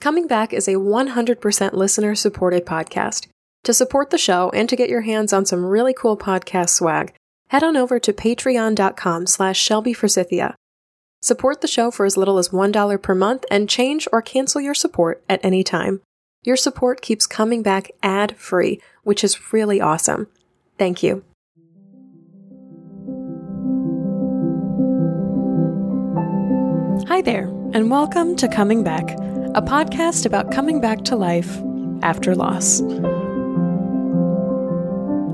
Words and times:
Coming 0.00 0.26
Back 0.26 0.54
is 0.54 0.66
a 0.66 0.76
100% 0.76 1.74
listener 1.74 2.14
supported 2.14 2.64
podcast. 2.64 3.26
To 3.64 3.74
support 3.74 4.08
the 4.08 4.16
show 4.16 4.48
and 4.54 4.66
to 4.70 4.76
get 4.76 4.88
your 4.88 5.02
hands 5.02 5.30
on 5.30 5.44
some 5.44 5.62
really 5.62 5.92
cool 5.92 6.16
podcast 6.16 6.70
swag, 6.70 7.12
head 7.48 7.62
on 7.62 7.76
over 7.76 7.98
to 8.00 8.12
patreon.com 8.14 9.26
slash 9.26 9.60
Shelby 9.60 9.92
Forsythia. 9.92 10.54
Support 11.20 11.60
the 11.60 11.68
show 11.68 11.90
for 11.90 12.06
as 12.06 12.16
little 12.16 12.38
as 12.38 12.48
$1 12.48 13.02
per 13.02 13.14
month 13.14 13.44
and 13.50 13.68
change 13.68 14.08
or 14.10 14.22
cancel 14.22 14.62
your 14.62 14.72
support 14.72 15.22
at 15.28 15.44
any 15.44 15.62
time. 15.62 16.00
Your 16.42 16.56
support 16.56 17.02
keeps 17.02 17.26
coming 17.26 17.62
back 17.62 17.90
ad 18.02 18.38
free, 18.38 18.80
which 19.02 19.22
is 19.22 19.52
really 19.52 19.82
awesome. 19.82 20.28
Thank 20.78 21.02
you. 21.02 21.22
Hi 27.06 27.20
there, 27.20 27.48
and 27.74 27.90
welcome 27.90 28.36
to 28.36 28.48
Coming 28.48 28.82
Back, 28.82 29.10
a 29.54 29.62
podcast 29.62 30.26
about 30.26 30.52
coming 30.52 30.80
back 30.80 31.02
to 31.02 31.16
life 31.16 31.60
after 32.02 32.36
loss. 32.36 32.80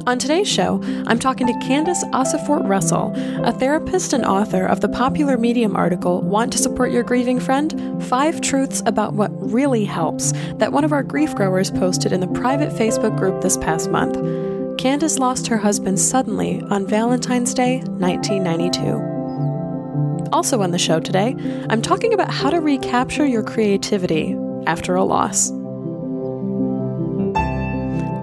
On 0.06 0.18
today's 0.18 0.48
show, 0.48 0.80
I'm 1.06 1.18
talking 1.18 1.46
to 1.48 1.52
Candyce 1.54 2.02
Ossefort 2.12 2.66
Russell, 2.66 3.12
a 3.45 3.52
therapist 3.52 4.12
and 4.12 4.24
author 4.24 4.64
of 4.64 4.80
the 4.80 4.88
popular 4.88 5.37
Medium 5.37 5.76
article 5.76 6.23
Want 6.23 6.52
to 6.52 6.59
Support 6.59 6.92
Your 6.92 7.02
Grieving 7.02 7.40
Friend? 7.40 8.02
Five 8.04 8.40
Truths 8.40 8.82
About 8.87 9.14
What 9.14 9.32
Really 9.34 9.84
Helps, 9.84 10.32
that 10.54 10.73
one 10.73 10.84
of 10.84 10.92
our 10.92 11.02
grief 11.02 11.34
growers 11.34 11.70
posted 11.70 12.12
in 12.12 12.20
the 12.20 12.28
private 12.28 12.73
Facebook 12.73 13.18
group 13.18 13.42
this 13.42 13.56
past 13.59 13.90
month. 13.90 14.16
Candyce 14.78 15.18
lost 15.18 15.46
her 15.48 15.59
husband 15.59 15.98
suddenly 15.98 16.62
on 16.70 16.87
Valentine's 16.87 17.52
Day, 17.52 17.80
1992. 17.80 19.15
Also 20.32 20.60
on 20.60 20.70
the 20.70 20.78
show 20.78 21.00
today, 21.00 21.36
I'm 21.70 21.82
talking 21.82 22.12
about 22.12 22.30
how 22.30 22.50
to 22.50 22.60
recapture 22.60 23.26
your 23.26 23.42
creativity 23.42 24.36
after 24.66 24.94
a 24.94 25.04
loss. 25.04 25.50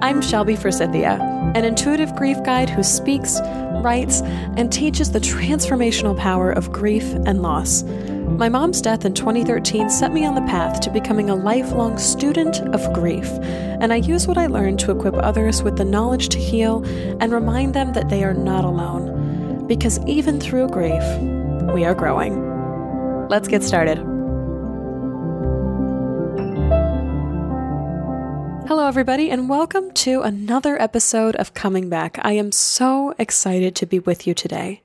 I'm 0.01 0.21
Shelby 0.21 0.57
Forsythia, 0.57 1.17
an 1.55 1.63
intuitive 1.63 2.13
grief 2.15 2.43
guide 2.43 2.69
who 2.69 2.83
speaks, 2.83 3.39
writes, 3.81 4.21
and 4.57 4.71
teaches 4.71 5.11
the 5.11 5.19
transformational 5.19 6.17
power 6.17 6.51
of 6.51 6.71
grief 6.71 7.05
and 7.25 7.41
loss. 7.41 7.83
My 7.83 8.49
mom's 8.49 8.81
death 8.81 9.05
in 9.05 9.13
2013 9.13 9.89
set 9.89 10.11
me 10.11 10.25
on 10.25 10.35
the 10.35 10.41
path 10.41 10.81
to 10.81 10.89
becoming 10.89 11.29
a 11.29 11.35
lifelong 11.35 11.97
student 11.97 12.59
of 12.75 12.93
grief, 12.93 13.29
and 13.29 13.93
I 13.93 13.97
use 13.97 14.27
what 14.27 14.37
I 14.37 14.47
learned 14.47 14.79
to 14.79 14.91
equip 14.91 15.13
others 15.15 15.63
with 15.63 15.77
the 15.77 15.85
knowledge 15.85 16.29
to 16.29 16.37
heal 16.37 16.83
and 17.21 17.31
remind 17.31 17.73
them 17.73 17.93
that 17.93 18.09
they 18.09 18.23
are 18.23 18.33
not 18.33 18.65
alone. 18.65 19.67
Because 19.67 19.99
even 20.05 20.41
through 20.41 20.67
grief, 20.67 21.03
we 21.71 21.85
are 21.85 21.95
growing. 21.95 23.27
Let's 23.29 23.47
get 23.47 23.63
started. 23.63 23.99
Hello, 28.67 28.87
everybody, 28.87 29.29
and 29.29 29.47
welcome 29.47 29.91
to 29.93 30.21
another 30.21 30.81
episode 30.81 31.35
of 31.35 31.53
Coming 31.53 31.89
Back. 31.89 32.17
I 32.21 32.33
am 32.33 32.51
so 32.51 33.13
excited 33.17 33.75
to 33.75 33.85
be 33.85 33.99
with 33.99 34.25
you 34.25 34.33
today. 34.33 34.81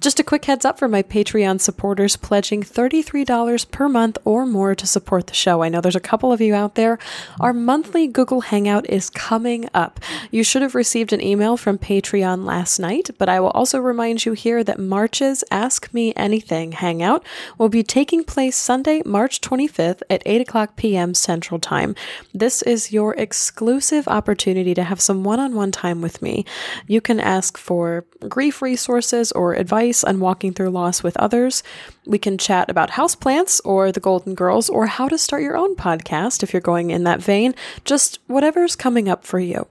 Just 0.00 0.18
a 0.18 0.24
quick 0.24 0.44
heads 0.44 0.64
up 0.64 0.78
for 0.78 0.88
my 0.88 1.02
Patreon 1.02 1.60
supporters 1.60 2.16
pledging 2.16 2.62
$33 2.62 3.70
per 3.70 3.88
month 3.88 4.18
or 4.24 4.44
more 4.44 4.74
to 4.74 4.86
support 4.86 5.28
the 5.28 5.34
show. 5.34 5.62
I 5.62 5.68
know 5.68 5.80
there's 5.80 5.94
a 5.94 6.00
couple 6.00 6.32
of 6.32 6.40
you 6.40 6.54
out 6.54 6.74
there. 6.74 6.98
Our 7.40 7.52
monthly 7.52 8.08
Google 8.08 8.42
Hangout 8.42 8.88
is 8.90 9.08
coming 9.08 9.68
up. 9.72 10.00
You 10.30 10.42
should 10.42 10.62
have 10.62 10.74
received 10.74 11.12
an 11.12 11.22
email 11.22 11.56
from 11.56 11.78
Patreon 11.78 12.44
last 12.44 12.78
night, 12.78 13.10
but 13.18 13.28
I 13.28 13.38
will 13.38 13.50
also 13.50 13.78
remind 13.78 14.24
you 14.24 14.32
here 14.32 14.64
that 14.64 14.80
March's 14.80 15.44
Ask 15.50 15.94
Me 15.94 16.12
Anything 16.16 16.72
Hangout 16.72 17.24
will 17.56 17.68
be 17.68 17.82
taking 17.82 18.24
place 18.24 18.56
Sunday, 18.56 19.00
March 19.06 19.40
25th 19.40 20.02
at 20.10 20.22
8 20.26 20.40
o'clock 20.40 20.76
p.m. 20.76 21.14
Central 21.14 21.60
Time. 21.60 21.94
This 22.32 22.62
is 22.62 22.92
your 22.92 23.14
exclusive 23.14 24.08
opportunity 24.08 24.74
to 24.74 24.82
have 24.82 25.00
some 25.00 25.22
one 25.22 25.38
on 25.38 25.54
one 25.54 25.70
time 25.70 26.00
with 26.02 26.20
me. 26.20 26.44
You 26.86 27.00
can 27.00 27.20
ask 27.20 27.56
for 27.56 28.04
grief 28.28 28.60
resources 28.60 29.30
or 29.32 29.54
advice 29.54 29.83
advice 29.84 30.02
on 30.04 30.20
walking 30.20 30.52
through 30.52 30.70
loss 30.70 31.02
with 31.02 31.16
others. 31.18 31.62
We 32.06 32.18
can 32.18 32.38
chat 32.38 32.70
about 32.70 32.92
houseplants 32.92 33.60
or 33.64 33.92
the 33.92 34.00
Golden 34.00 34.34
Girls 34.34 34.70
or 34.70 34.86
how 34.86 35.08
to 35.08 35.18
start 35.18 35.42
your 35.42 35.56
own 35.56 35.76
podcast 35.76 36.42
if 36.42 36.52
you're 36.52 36.62
going 36.62 36.90
in 36.90 37.04
that 37.04 37.22
vein, 37.22 37.54
just 37.84 38.18
whatever's 38.26 38.76
coming 38.76 39.08
up 39.08 39.24
for 39.24 39.38
you. 39.38 39.66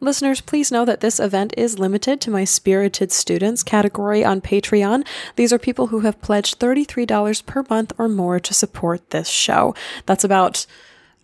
Listeners, 0.00 0.40
please 0.40 0.70
know 0.70 0.84
that 0.84 1.00
this 1.00 1.18
event 1.18 1.54
is 1.56 1.78
limited 1.78 2.20
to 2.20 2.30
my 2.30 2.44
Spirited 2.44 3.10
Students 3.10 3.62
category 3.62 4.24
on 4.24 4.40
Patreon. 4.40 5.06
These 5.34 5.52
are 5.52 5.58
people 5.58 5.88
who 5.88 6.00
have 6.00 6.20
pledged 6.20 6.60
$33 6.60 7.46
per 7.46 7.64
month 7.68 7.92
or 7.98 8.08
more 8.08 8.38
to 8.38 8.54
support 8.54 9.10
this 9.10 9.28
show. 9.28 9.74
That's 10.06 10.24
about, 10.24 10.66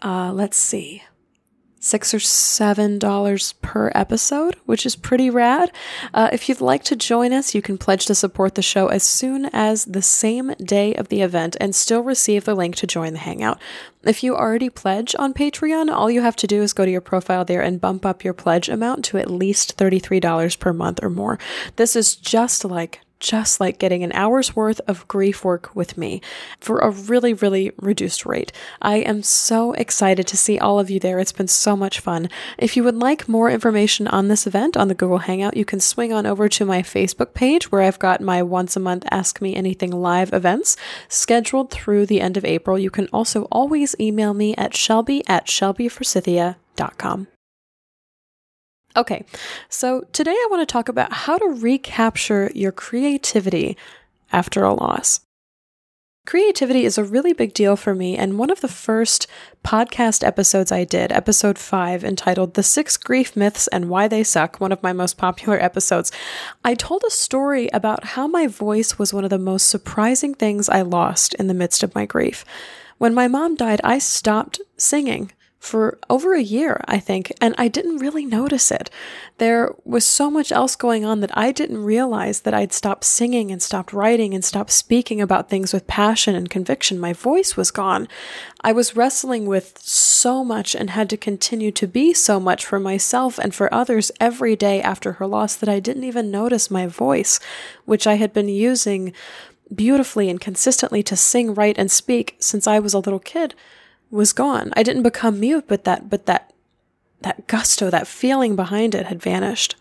uh, 0.03 0.32
let's 0.32 0.56
see, 0.56 1.03
six 1.81 2.13
or 2.13 2.21
seven 2.21 2.99
dollars 2.99 3.55
per 3.55 3.91
episode, 3.95 4.55
which 4.67 4.85
is 4.85 4.95
pretty 4.95 5.31
rad. 5.31 5.73
Uh, 6.13 6.29
if 6.31 6.49
you'd 6.49 6.61
like 6.61 6.85
to 6.85 6.95
join 6.95 7.33
us, 7.33 7.55
you 7.55 7.63
can 7.63 7.79
pledge 7.79 8.05
to 8.07 8.15
support 8.15 8.55
the 8.55 8.63
show 8.63 8.89
as 8.89 9.03
soon 9.03 9.47
as 9.47 9.87
the 9.87 10.03
same 10.03 10.53
day 10.63 10.95
of 10.95 11.09
the 11.09 11.23
event 11.23 11.57
and 11.61 11.75
still 11.75 12.03
receive 12.03 12.45
the 12.45 12.55
link 12.55 12.77
to 12.77 12.87
join 12.87 13.15
the 13.15 13.19
Hangout. 13.19 13.59
If 14.03 14.23
you 14.23 14.37
already 14.37 14.71
pledge 14.71 15.17
on 15.19 15.35
Patreon, 15.35 15.91
all 15.91 16.11
you 16.11 16.23
have 16.23 16.37
to 16.37 16.47
do 16.47 16.63
is 16.63 16.73
go 16.73 16.85
to 16.85 16.91
your 16.91 17.01
profile 17.01 17.45
there 17.45 17.63
and 17.63 17.81
bump 17.81 18.05
up 18.07 18.23
your 18.23 18.35
pledge 18.35 18.69
amount 18.69 19.05
to 19.07 19.19
at 19.19 19.31
least 19.31 19.77
$33 19.77 20.59
per 20.59 20.73
month 20.73 21.01
or 21.03 21.11
more. 21.11 21.39
This 21.77 21.97
is 21.97 22.15
just 22.15 22.65
like 22.65 23.01
just 23.21 23.61
like 23.61 23.79
getting 23.79 24.03
an 24.03 24.13
hour's 24.13 24.57
worth 24.57 24.81
of 24.89 25.07
grief 25.07 25.45
work 25.45 25.75
with 25.75 25.97
me 25.97 26.21
for 26.59 26.79
a 26.79 26.91
really, 26.91 27.35
really 27.35 27.71
reduced 27.81 28.27
rate. 28.27 28.51
I 28.83 28.97
am 28.97 29.23
so 29.23 29.73
excited 29.75 30.27
to 30.27 30.37
see 30.37 30.59
all 30.59 30.81
of 30.81 30.91
you 30.91 30.99
there. 30.99 31.19
It's 31.19 31.33
been 31.33 31.49
so 31.49 31.77
much 31.77 32.01
fun. 32.01 32.29
If 32.59 32.77
you 32.77 32.83
would 32.83 32.97
like 32.97 33.29
more 33.29 33.51
information 33.51 34.09
on 34.09 34.29
this 34.29 34.47
event 34.47 34.77
on 34.77 34.89
the 34.89 34.95
Google 34.95 35.19
Hangout, 35.19 35.57
you 35.57 35.65
can 35.65 35.81
swing 35.81 36.13
on 36.13 36.27
over 36.27 36.49
to 36.49 36.65
my 36.65 36.83
Facebook 36.83 37.35
page 37.35 37.71
where 37.71 37.83
I've 37.83 37.99
got 37.99 38.21
my 38.21 38.43
once 38.43 38.77
a 38.77 38.81
month 38.81 39.07
Ask 39.11 39.41
Me 39.41 39.55
Anything 39.55 39.91
live 39.91 40.33
events 40.33 40.77
scheduled 41.09 41.71
through 41.71 42.07
the 42.07 42.21
end 42.21 42.37
of 42.37 42.45
April. 42.45 42.79
You 42.79 42.91
can 42.91 43.09
also 43.13 43.45
always 43.53 43.95
email 44.01 44.35
me 44.35 44.55
at 44.57 44.75
shelby 44.75 45.23
at 45.29 45.47
shelbyforsythia.com. 45.47 47.29
Okay, 48.97 49.25
so 49.69 50.05
today 50.12 50.33
I 50.33 50.49
want 50.51 50.67
to 50.67 50.73
talk 50.73 50.89
about 50.89 51.12
how 51.12 51.39
to 51.39 51.47
recapture 51.47 52.51
your 52.55 52.73
creativity 52.73 53.77
after 54.33 54.65
a 54.65 54.75
loss. 54.75 55.21
Creativity 56.27 56.84
is 56.84 56.99
a 56.99 57.05
really 57.05 57.33
big 57.33 57.55
deal 57.55 57.77
for 57.77 57.95
me, 57.95 58.17
and 58.17 58.39
one 58.39 58.51
of 58.51 58.61
the 58.61 58.69
first 58.69 59.27
podcast 59.65 60.25
episodes 60.25 60.71
I 60.71 60.84
did, 60.84 61.12
episode 61.12 61.56
five, 61.56 62.05
entitled 62.05 62.55
The 62.55 62.62
Six 62.62 62.97
Grief 62.97 63.37
Myths 63.37 63.69
and 63.69 63.89
Why 63.89 64.06
They 64.06 64.25
Suck, 64.25 64.61
one 64.61 64.73
of 64.73 64.83
my 64.83 64.93
most 64.93 65.17
popular 65.17 65.61
episodes, 65.61 66.12
I 66.65 66.75
told 66.75 67.03
a 67.07 67.11
story 67.11 67.69
about 67.72 68.05
how 68.05 68.27
my 68.27 68.49
voice 68.49 68.99
was 68.99 69.15
one 69.15 69.25
of 69.25 69.31
the 69.31 69.39
most 69.39 69.69
surprising 69.69 70.34
things 70.34 70.69
I 70.69 70.83
lost 70.83 71.34
in 71.34 71.47
the 71.47 71.55
midst 71.55 71.83
of 71.83 71.95
my 71.95 72.07
grief. 72.07 72.45
When 72.99 73.15
my 73.15 73.28
mom 73.28 73.55
died, 73.55 73.81
I 73.83 73.99
stopped 73.99 74.61
singing 74.77 75.33
for 75.60 75.98
over 76.09 76.32
a 76.32 76.43
year, 76.43 76.82
I 76.87 76.98
think, 76.98 77.31
and 77.38 77.54
I 77.59 77.69
didn't 77.69 77.98
really 77.98 78.25
notice 78.25 78.71
it. 78.71 78.88
There 79.37 79.75
was 79.84 80.06
so 80.06 80.31
much 80.31 80.50
else 80.50 80.75
going 80.75 81.04
on 81.04 81.21
that 81.21 81.37
I 81.37 81.53
didn't 81.53 81.84
realize 81.84 82.41
that 82.41 82.54
I'd 82.54 82.72
stopped 82.72 83.04
singing 83.04 83.50
and 83.50 83.62
stopped 83.62 83.93
writing 83.93 84.32
and 84.32 84.43
stopped 84.43 84.71
speaking 84.71 85.21
about 85.21 85.50
things 85.50 85.75
with 85.75 85.87
passion 85.87 86.34
and 86.34 86.48
conviction. 86.48 86.98
My 86.98 87.12
voice 87.12 87.59
was 87.59 87.71
gone. 87.71 88.09
I 88.62 88.72
was 88.72 88.97
wrestling 88.97 89.44
with 89.44 89.78
so 89.82 90.43
much 90.43 90.75
and 90.75 90.91
had 90.91 91.10
to 91.10 91.19
continue 91.19 91.72
to 91.72 91.87
be 91.87 92.15
so 92.15 92.41
much 92.41 92.65
for 92.65 92.81
myself 92.81 93.38
and 93.38 93.54
for 93.54 93.72
others 93.72 94.10
every 94.19 94.56
day 94.56 94.81
after 94.81 95.12
her 95.12 95.27
loss 95.27 95.56
that 95.56 95.69
I 95.69 95.78
didn't 95.78 96.04
even 96.04 96.31
notice 96.31 96.71
my 96.71 96.87
voice, 96.87 97.38
which 97.84 98.06
I 98.06 98.15
had 98.15 98.32
been 98.32 98.48
using 98.48 99.12
beautifully 99.72 100.31
and 100.31 100.41
consistently 100.41 101.03
to 101.03 101.16
sing, 101.16 101.53
write, 101.53 101.77
and 101.78 101.91
speak 101.91 102.37
since 102.38 102.66
I 102.66 102.78
was 102.78 102.94
a 102.94 102.98
little 102.98 103.21
kid 103.21 103.54
was 104.10 104.32
gone. 104.32 104.72
I 104.76 104.82
didn't 104.82 105.03
become 105.03 105.41
mute, 105.41 105.65
but 105.68 105.84
that 105.84 106.10
but 106.10 106.27
that 106.27 106.53
that 107.22 107.47
gusto, 107.47 107.91
that 107.91 108.07
feeling 108.07 108.57
behind 108.57 108.95
it 108.95 109.07
had 109.07 109.22
vanished. 109.22 109.77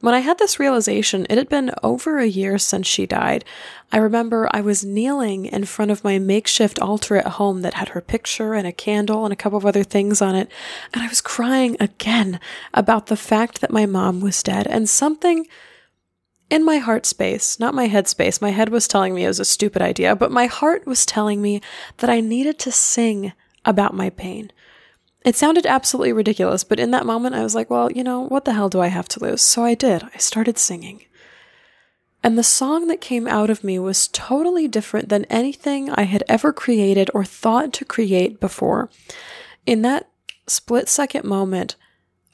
When 0.00 0.14
I 0.14 0.18
had 0.18 0.38
this 0.38 0.58
realization, 0.58 1.28
it 1.30 1.38
had 1.38 1.48
been 1.48 1.70
over 1.84 2.18
a 2.18 2.26
year 2.26 2.58
since 2.58 2.88
she 2.88 3.06
died. 3.06 3.44
I 3.92 3.98
remember 3.98 4.48
I 4.50 4.60
was 4.60 4.84
kneeling 4.84 5.46
in 5.46 5.64
front 5.64 5.92
of 5.92 6.02
my 6.02 6.18
makeshift 6.18 6.80
altar 6.80 7.16
at 7.16 7.34
home 7.38 7.62
that 7.62 7.74
had 7.74 7.90
her 7.90 8.00
picture 8.00 8.54
and 8.54 8.66
a 8.66 8.72
candle 8.72 9.22
and 9.24 9.32
a 9.32 9.36
couple 9.36 9.58
of 9.58 9.64
other 9.64 9.84
things 9.84 10.20
on 10.20 10.34
it, 10.34 10.50
and 10.92 11.04
I 11.04 11.08
was 11.08 11.20
crying 11.20 11.76
again 11.78 12.40
about 12.74 13.06
the 13.06 13.16
fact 13.16 13.60
that 13.60 13.70
my 13.70 13.86
mom 13.86 14.20
was 14.20 14.42
dead 14.42 14.66
and 14.66 14.88
something 14.88 15.46
in 16.52 16.66
my 16.66 16.76
heart 16.76 17.06
space, 17.06 17.58
not 17.58 17.72
my 17.72 17.86
head 17.86 18.06
space. 18.06 18.42
My 18.42 18.50
head 18.50 18.68
was 18.68 18.86
telling 18.86 19.14
me 19.14 19.24
it 19.24 19.28
was 19.28 19.40
a 19.40 19.44
stupid 19.44 19.80
idea, 19.80 20.14
but 20.14 20.30
my 20.30 20.44
heart 20.44 20.86
was 20.86 21.06
telling 21.06 21.40
me 21.40 21.62
that 21.96 22.10
I 22.10 22.20
needed 22.20 22.58
to 22.58 22.70
sing 22.70 23.32
about 23.64 23.94
my 23.94 24.10
pain. 24.10 24.52
It 25.24 25.34
sounded 25.34 25.64
absolutely 25.64 26.12
ridiculous, 26.12 26.62
but 26.62 26.78
in 26.78 26.90
that 26.90 27.06
moment 27.06 27.34
I 27.34 27.42
was 27.42 27.54
like, 27.54 27.70
well, 27.70 27.90
you 27.90 28.04
know, 28.04 28.20
what 28.20 28.44
the 28.44 28.52
hell 28.52 28.68
do 28.68 28.80
I 28.80 28.88
have 28.88 29.08
to 29.08 29.24
lose? 29.24 29.40
So 29.40 29.64
I 29.64 29.72
did. 29.72 30.02
I 30.14 30.18
started 30.18 30.58
singing. 30.58 31.06
And 32.22 32.36
the 32.36 32.44
song 32.44 32.86
that 32.88 33.00
came 33.00 33.26
out 33.26 33.48
of 33.48 33.64
me 33.64 33.78
was 33.78 34.06
totally 34.08 34.68
different 34.68 35.08
than 35.08 35.24
anything 35.26 35.88
I 35.88 36.02
had 36.02 36.22
ever 36.28 36.52
created 36.52 37.10
or 37.14 37.24
thought 37.24 37.72
to 37.72 37.86
create 37.86 38.40
before. 38.40 38.90
In 39.64 39.80
that 39.82 40.10
split 40.46 40.90
second 40.90 41.24
moment, 41.24 41.76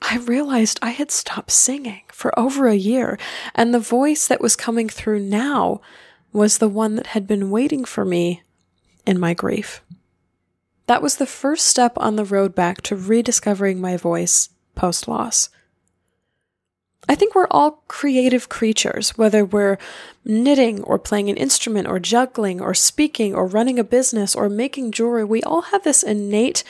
I 0.03 0.19
realized 0.19 0.81
I 0.83 0.91
had 0.91 1.13
stopped 1.13 1.53
singing 1.53 2.03
for 2.19 2.37
over 2.37 2.67
a 2.67 2.75
year, 2.75 3.17
and 3.55 3.73
the 3.73 3.79
voice 3.79 4.27
that 4.27 4.41
was 4.41 4.57
coming 4.57 4.89
through 4.89 5.21
now 5.21 5.81
was 6.33 6.59
the 6.59 6.69
one 6.69 6.97
that 6.97 7.07
had 7.09 7.29
been 7.29 7.49
waiting 7.49 7.85
for 7.85 8.05
me 8.05 8.43
in 9.07 9.21
my 9.21 9.35
grief. 9.35 9.83
That 10.89 11.01
was 11.01 11.19
the 11.19 11.27
first 11.27 11.67
step 11.67 11.93
on 11.97 12.17
the 12.17 12.25
road 12.25 12.57
back 12.57 12.83
to 12.83 12.97
rediscovering 12.97 13.81
my 13.81 13.97
voice 13.97 14.49
post 14.75 15.07
loss. 15.07 15.49
I 17.09 17.15
think 17.15 17.37
we're 17.37 17.47
all 17.53 17.85
creative 17.87 18.49
creatures, 18.49 19.17
whether 19.17 19.45
we're 19.45 19.79
knitting 20.25 20.83
or 20.83 20.99
playing 20.99 21.31
an 21.31 21.37
instrument 21.37 21.87
or 21.87 22.01
juggling 22.01 22.61
or 22.61 22.75
speaking 22.75 23.33
or 23.33 23.47
running 23.47 23.79
a 23.79 23.85
business 23.85 24.35
or 24.35 24.49
making 24.49 24.91
jewelry. 24.91 25.25
We 25.25 25.41
all 25.45 25.63
have 25.63 25.85
this 25.85 26.03
innate 26.03 26.65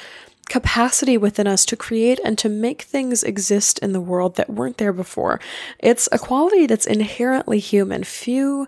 capacity 0.49 1.17
within 1.17 1.47
us 1.47 1.65
to 1.67 1.77
create 1.77 2.21
and 2.25 2.39
to 2.39 2.49
make 2.49 2.83
things 2.83 3.23
exist 3.23 3.79
in 3.81 3.93
the 3.93 4.01
world 4.01 4.37
that 4.37 4.51
weren't 4.51 4.79
there 4.79 4.93
before. 4.93 5.41
It's 5.79 6.09
a 6.11 6.19
quality 6.19 6.67
that's 6.67 6.87
inherently 6.87 7.59
human. 7.59 8.05
Few 8.05 8.67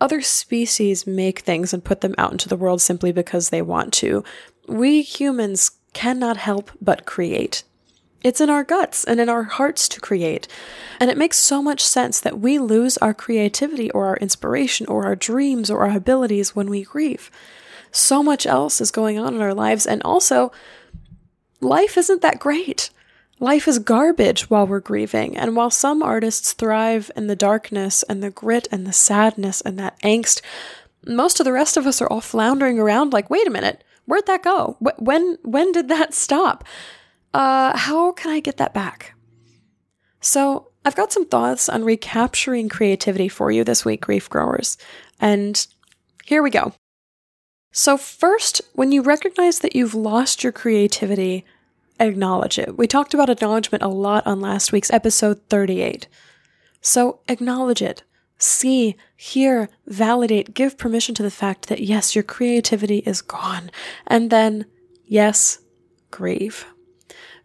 other 0.00 0.20
species 0.20 1.06
make 1.06 1.40
things 1.40 1.72
and 1.72 1.84
put 1.84 2.00
them 2.00 2.14
out 2.18 2.32
into 2.32 2.48
the 2.48 2.56
world 2.56 2.80
simply 2.80 3.12
because 3.12 3.50
they 3.50 3.62
want 3.62 3.92
to. 3.94 4.24
We 4.68 5.02
humans 5.02 5.72
cannot 5.92 6.36
help 6.36 6.70
but 6.80 7.06
create. 7.06 7.62
It's 8.22 8.40
in 8.40 8.48
our 8.48 8.64
guts 8.64 9.04
and 9.04 9.20
in 9.20 9.28
our 9.28 9.42
hearts 9.42 9.86
to 9.90 10.00
create. 10.00 10.48
And 10.98 11.10
it 11.10 11.18
makes 11.18 11.38
so 11.38 11.62
much 11.62 11.84
sense 11.84 12.20
that 12.20 12.40
we 12.40 12.58
lose 12.58 12.96
our 12.98 13.12
creativity 13.12 13.90
or 13.90 14.06
our 14.06 14.16
inspiration 14.16 14.86
or 14.86 15.04
our 15.04 15.14
dreams 15.14 15.70
or 15.70 15.86
our 15.86 15.96
abilities 15.96 16.56
when 16.56 16.70
we 16.70 16.82
grieve. 16.82 17.30
So 17.92 18.22
much 18.22 18.46
else 18.46 18.80
is 18.80 18.90
going 18.90 19.18
on 19.18 19.34
in 19.34 19.42
our 19.42 19.54
lives, 19.54 19.86
and 19.86 20.02
also, 20.02 20.50
life 21.64 21.98
isn't 21.98 22.22
that 22.22 22.38
great. 22.38 22.90
Life 23.40 23.66
is 23.66 23.78
garbage 23.80 24.48
while 24.48 24.66
we're 24.66 24.80
grieving, 24.80 25.36
and 25.36 25.56
while 25.56 25.70
some 25.70 26.02
artists 26.02 26.52
thrive 26.52 27.10
in 27.16 27.26
the 27.26 27.34
darkness 27.36 28.04
and 28.04 28.22
the 28.22 28.30
grit 28.30 28.68
and 28.70 28.86
the 28.86 28.92
sadness 28.92 29.60
and 29.60 29.78
that 29.78 30.00
angst, 30.02 30.40
most 31.06 31.40
of 31.40 31.44
the 31.44 31.52
rest 31.52 31.76
of 31.76 31.86
us 31.86 32.00
are 32.00 32.06
all 32.06 32.20
floundering 32.20 32.78
around 32.78 33.12
like, 33.12 33.28
wait 33.28 33.46
a 33.46 33.50
minute, 33.50 33.82
where'd 34.06 34.26
that 34.26 34.44
go? 34.44 34.76
When 34.98 35.38
when 35.42 35.72
did 35.72 35.88
that 35.88 36.14
stop? 36.14 36.64
Uh, 37.32 37.76
how 37.76 38.12
can 38.12 38.30
I 38.30 38.40
get 38.40 38.58
that 38.58 38.72
back? 38.72 39.14
So 40.20 40.68
I've 40.84 40.94
got 40.94 41.12
some 41.12 41.26
thoughts 41.26 41.68
on 41.68 41.84
recapturing 41.84 42.68
creativity 42.68 43.28
for 43.28 43.50
you 43.50 43.64
this 43.64 43.84
week, 43.84 44.02
grief 44.02 44.30
growers, 44.30 44.78
and 45.20 45.66
here 46.24 46.42
we 46.42 46.50
go. 46.50 46.72
So 47.72 47.96
first, 47.96 48.62
when 48.74 48.92
you 48.92 49.02
recognize 49.02 49.58
that 49.58 49.74
you've 49.74 49.96
lost 49.96 50.44
your 50.44 50.52
creativity, 50.52 51.44
acknowledge 52.00 52.58
it. 52.58 52.76
We 52.76 52.86
talked 52.86 53.14
about 53.14 53.30
acknowledgement 53.30 53.82
a 53.82 53.88
lot 53.88 54.26
on 54.26 54.40
last 54.40 54.72
week's 54.72 54.92
episode 54.92 55.40
38. 55.48 56.08
So 56.80 57.20
acknowledge 57.28 57.82
it. 57.82 58.02
See, 58.38 58.96
hear, 59.16 59.68
validate, 59.86 60.54
give 60.54 60.76
permission 60.76 61.14
to 61.14 61.22
the 61.22 61.30
fact 61.30 61.68
that 61.68 61.80
yes, 61.80 62.14
your 62.14 62.24
creativity 62.24 62.98
is 62.98 63.22
gone. 63.22 63.70
And 64.06 64.30
then, 64.30 64.66
yes, 65.06 65.60
grieve. 66.10 66.66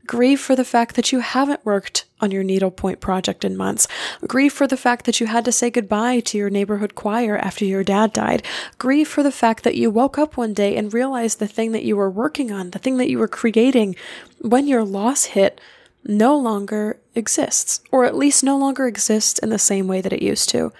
Grieve 0.09 0.39
for 0.39 0.55
the 0.55 0.65
fact 0.65 0.95
that 0.95 1.11
you 1.11 1.19
haven't 1.19 1.63
worked 1.63 2.05
on 2.19 2.31
your 2.31 2.41
needlepoint 2.41 2.99
project 2.99 3.45
in 3.45 3.55
months. 3.55 3.87
Grieve 4.25 4.51
for 4.51 4.65
the 4.65 4.75
fact 4.75 5.05
that 5.05 5.19
you 5.19 5.27
had 5.27 5.45
to 5.45 5.51
say 5.51 5.69
goodbye 5.69 6.19
to 6.21 6.35
your 6.35 6.49
neighborhood 6.49 6.95
choir 6.95 7.37
after 7.37 7.63
your 7.63 7.83
dad 7.83 8.11
died. 8.11 8.41
Grieve 8.79 9.07
for 9.07 9.21
the 9.21 9.31
fact 9.31 9.63
that 9.63 9.75
you 9.75 9.91
woke 9.91 10.17
up 10.17 10.35
one 10.35 10.51
day 10.51 10.75
and 10.75 10.95
realized 10.95 11.37
the 11.37 11.47
thing 11.47 11.73
that 11.73 11.83
you 11.83 11.95
were 11.95 12.09
working 12.09 12.51
on, 12.51 12.71
the 12.71 12.79
thing 12.79 12.97
that 12.97 13.11
you 13.11 13.19
were 13.19 13.27
creating 13.27 13.95
when 14.41 14.65
your 14.65 14.83
loss 14.83 15.25
hit, 15.25 15.61
no 16.03 16.35
longer 16.35 16.99
exists, 17.13 17.81
or 17.91 18.03
at 18.03 18.17
least 18.17 18.43
no 18.43 18.57
longer 18.57 18.87
exists 18.87 19.37
in 19.37 19.49
the 19.49 19.59
same 19.59 19.87
way 19.87 20.01
that 20.01 20.13
it 20.13 20.23
used 20.23 20.49
to. 20.49 20.73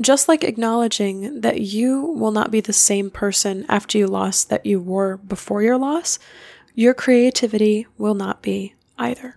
Just 0.00 0.26
like 0.26 0.42
acknowledging 0.42 1.42
that 1.42 1.60
you 1.60 2.00
will 2.00 2.32
not 2.32 2.50
be 2.50 2.60
the 2.60 2.72
same 2.72 3.08
person 3.08 3.64
after 3.68 3.98
you 3.98 4.08
lost 4.08 4.50
that 4.50 4.66
you 4.66 4.80
were 4.80 5.18
before 5.18 5.62
your 5.62 5.78
loss, 5.78 6.18
your 6.74 6.94
creativity 6.94 7.86
will 7.98 8.14
not 8.14 8.42
be 8.42 8.74
either. 8.98 9.36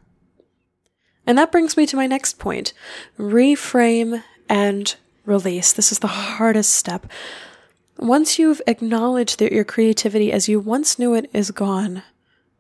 And 1.25 1.37
that 1.37 1.51
brings 1.51 1.77
me 1.77 1.85
to 1.87 1.95
my 1.95 2.07
next 2.07 2.37
point 2.39 2.73
reframe 3.17 4.23
and 4.49 4.95
release. 5.25 5.71
This 5.71 5.91
is 5.91 5.99
the 5.99 6.07
hardest 6.07 6.73
step. 6.73 7.07
Once 7.97 8.37
you've 8.37 8.61
acknowledged 8.67 9.39
that 9.39 9.51
your 9.51 9.63
creativity 9.63 10.31
as 10.31 10.49
you 10.49 10.59
once 10.59 10.99
knew 10.99 11.13
it 11.13 11.29
is 11.33 11.51
gone, 11.51 12.03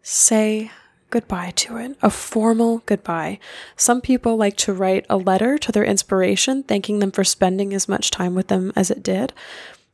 say 0.01 0.71
goodbye 1.09 1.51
to 1.55 1.77
it, 1.77 1.97
a 2.01 2.09
formal 2.09 2.81
goodbye. 2.85 3.39
Some 3.75 4.01
people 4.01 4.37
like 4.37 4.57
to 4.57 4.73
write 4.73 5.05
a 5.09 5.17
letter 5.17 5.57
to 5.57 5.71
their 5.71 5.83
inspiration, 5.83 6.63
thanking 6.63 6.99
them 6.99 7.11
for 7.11 7.23
spending 7.23 7.73
as 7.73 7.87
much 7.87 8.09
time 8.09 8.33
with 8.33 8.47
them 8.47 8.71
as 8.75 8.89
it 8.89 9.03
did. 9.03 9.33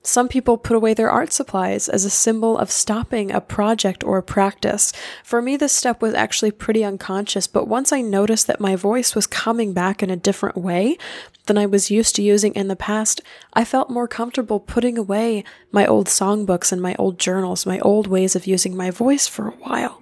Some 0.02 0.30
people 0.30 0.58
put 0.58 0.78
away 0.78 0.94
their 0.94 1.12
art 1.12 1.34
supplies 1.34 1.90
as 1.90 2.06
a 2.06 2.10
symbol 2.10 2.58
of 2.58 2.72
stopping 2.72 3.32
a 3.32 3.42
project 3.42 4.02
or 4.04 4.18
a 4.18 4.24
practice. 4.24 4.94
For 5.26 5.42
me, 5.42 5.58
this 5.58 5.74
step 5.74 6.02
was 6.02 6.14
actually 6.14 6.52
pretty 6.52 6.86
unconscious, 6.86 7.48
but 7.48 7.68
once 7.68 7.92
I 7.92 8.00
noticed 8.00 8.48
that 8.48 8.62
my 8.62 8.78
voice 8.78 9.14
was 9.14 9.28
coming 9.28 9.74
back 9.74 10.02
in 10.02 10.10
a 10.10 10.16
different 10.16 10.56
way 10.56 10.98
than 11.48 11.58
I 11.58 11.66
was 11.66 11.92
used 11.92 12.16
to 12.16 12.22
using 12.22 12.56
in 12.56 12.70
the 12.70 12.78
past, 12.78 13.22
I 13.54 13.66
felt 13.66 13.90
more 13.90 14.08
comfortable 14.08 14.62
putting 14.62 14.98
away 14.98 15.44
my 15.72 15.86
old 15.86 16.08
songbooks 16.08 16.72
and 16.72 16.82
my 16.82 16.96
old 16.98 17.20
journals, 17.20 17.66
my 17.66 17.80
old 17.80 18.08
ways 18.08 18.38
of 18.38 18.48
using 18.48 18.78
my 18.78 18.92
voice 18.92 19.28
for 19.28 19.50
a 19.50 19.58
while. 19.58 20.02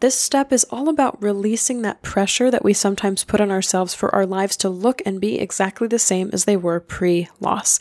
This 0.00 0.14
step 0.14 0.52
is 0.52 0.64
all 0.64 0.90
about 0.90 1.22
releasing 1.22 1.80
that 1.80 2.02
pressure 2.02 2.50
that 2.50 2.62
we 2.62 2.74
sometimes 2.74 3.24
put 3.24 3.40
on 3.40 3.50
ourselves 3.50 3.94
for 3.94 4.14
our 4.14 4.26
lives 4.26 4.54
to 4.58 4.68
look 4.68 5.00
and 5.06 5.18
be 5.18 5.38
exactly 5.38 5.88
the 5.88 5.98
same 5.98 6.28
as 6.34 6.44
they 6.44 6.58
were 6.58 6.78
pre 6.78 7.28
loss. 7.40 7.80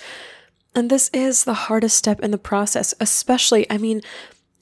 And 0.75 0.89
this 0.89 1.09
is 1.13 1.43
the 1.43 1.53
hardest 1.53 1.97
step 1.97 2.19
in 2.21 2.31
the 2.31 2.37
process, 2.37 2.93
especially, 2.99 3.69
I 3.69 3.77
mean, 3.77 4.01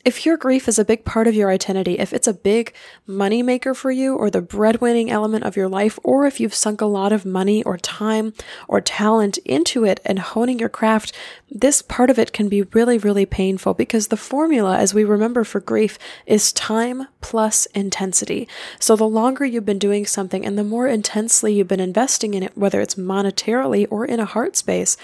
if 0.03 0.25
your 0.25 0.35
grief 0.35 0.67
is 0.67 0.79
a 0.79 0.85
big 0.85 1.05
part 1.05 1.27
of 1.27 1.35
your 1.35 1.51
identity, 1.51 1.99
if 1.99 2.11
it's 2.11 2.27
a 2.27 2.33
big 2.33 2.73
money 3.05 3.43
maker 3.43 3.73
for 3.73 3.91
you 3.91 4.15
or 4.15 4.29
the 4.29 4.41
breadwinning 4.41 5.11
element 5.11 5.43
of 5.43 5.55
your 5.55 5.67
life, 5.67 5.99
or 6.03 6.25
if 6.25 6.39
you've 6.39 6.55
sunk 6.55 6.81
a 6.81 6.85
lot 6.85 7.13
of 7.13 7.25
money 7.25 7.63
or 7.63 7.77
time 7.77 8.33
or 8.67 8.81
talent 8.81 9.37
into 9.39 9.85
it 9.85 9.99
and 10.03 10.19
honing 10.19 10.57
your 10.57 10.69
craft, 10.69 11.13
this 11.49 11.81
part 11.81 12.09
of 12.09 12.17
it 12.17 12.33
can 12.33 12.49
be 12.49 12.63
really, 12.63 12.97
really 12.97 13.25
painful 13.25 13.73
because 13.73 14.07
the 14.07 14.17
formula, 14.17 14.77
as 14.77 14.93
we 14.93 15.03
remember 15.03 15.43
for 15.43 15.59
grief, 15.59 15.99
is 16.25 16.51
time 16.53 17.07
plus 17.21 17.67
intensity. 17.67 18.47
So 18.79 18.95
the 18.95 19.07
longer 19.07 19.45
you've 19.45 19.65
been 19.65 19.79
doing 19.79 20.05
something 20.05 20.45
and 20.45 20.57
the 20.57 20.63
more 20.63 20.87
intensely 20.87 21.53
you've 21.53 21.67
been 21.67 21.79
investing 21.79 22.33
in 22.33 22.43
it, 22.43 22.57
whether 22.57 22.81
it's 22.81 22.95
monetarily 22.95 23.85
or 23.91 24.05
in 24.05 24.19
a 24.19 24.25
heart 24.25 24.55
space, 24.55 24.97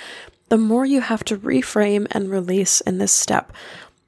the 0.49 0.57
more 0.57 0.85
you 0.85 1.01
have 1.01 1.23
to 1.25 1.37
reframe 1.37 2.07
and 2.11 2.29
release 2.29 2.81
in 2.81 2.97
this 2.97 3.11
step. 3.11 3.51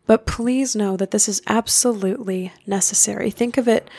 But 0.06 0.26
please 0.26 0.76
know 0.76 0.98
that 0.98 1.12
this 1.12 1.30
is 1.30 1.42
absolutely 1.48 2.52
necessary. 2.66 3.30
Think 3.30 3.58
of 3.58 3.68
it 3.68 3.90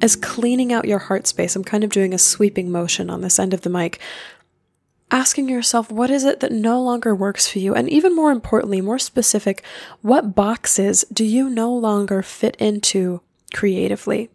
as 0.00 0.16
cleaning 0.16 0.72
out 0.72 0.86
your 0.86 0.98
heart 0.98 1.26
space. 1.26 1.54
I'm 1.54 1.64
kind 1.64 1.84
of 1.84 1.90
doing 1.90 2.14
a 2.14 2.18
sweeping 2.18 2.70
motion 2.70 3.10
on 3.10 3.20
this 3.20 3.38
end 3.38 3.52
of 3.52 3.62
the 3.62 3.70
mic. 3.70 4.00
Asking 5.10 5.48
yourself, 5.48 5.90
what 5.90 6.10
is 6.10 6.24
it 6.24 6.40
that 6.40 6.52
no 6.52 6.80
longer 6.80 7.14
works 7.14 7.48
for 7.48 7.58
you? 7.58 7.74
And 7.74 7.90
even 7.90 8.14
more 8.14 8.30
importantly, 8.30 8.80
more 8.80 8.98
specific, 8.98 9.62
what 10.02 10.34
boxes 10.34 11.04
do 11.12 11.24
you 11.24 11.50
no 11.50 11.74
longer 11.74 12.22
fit 12.22 12.56
into 12.56 13.20
creatively? 13.52 14.30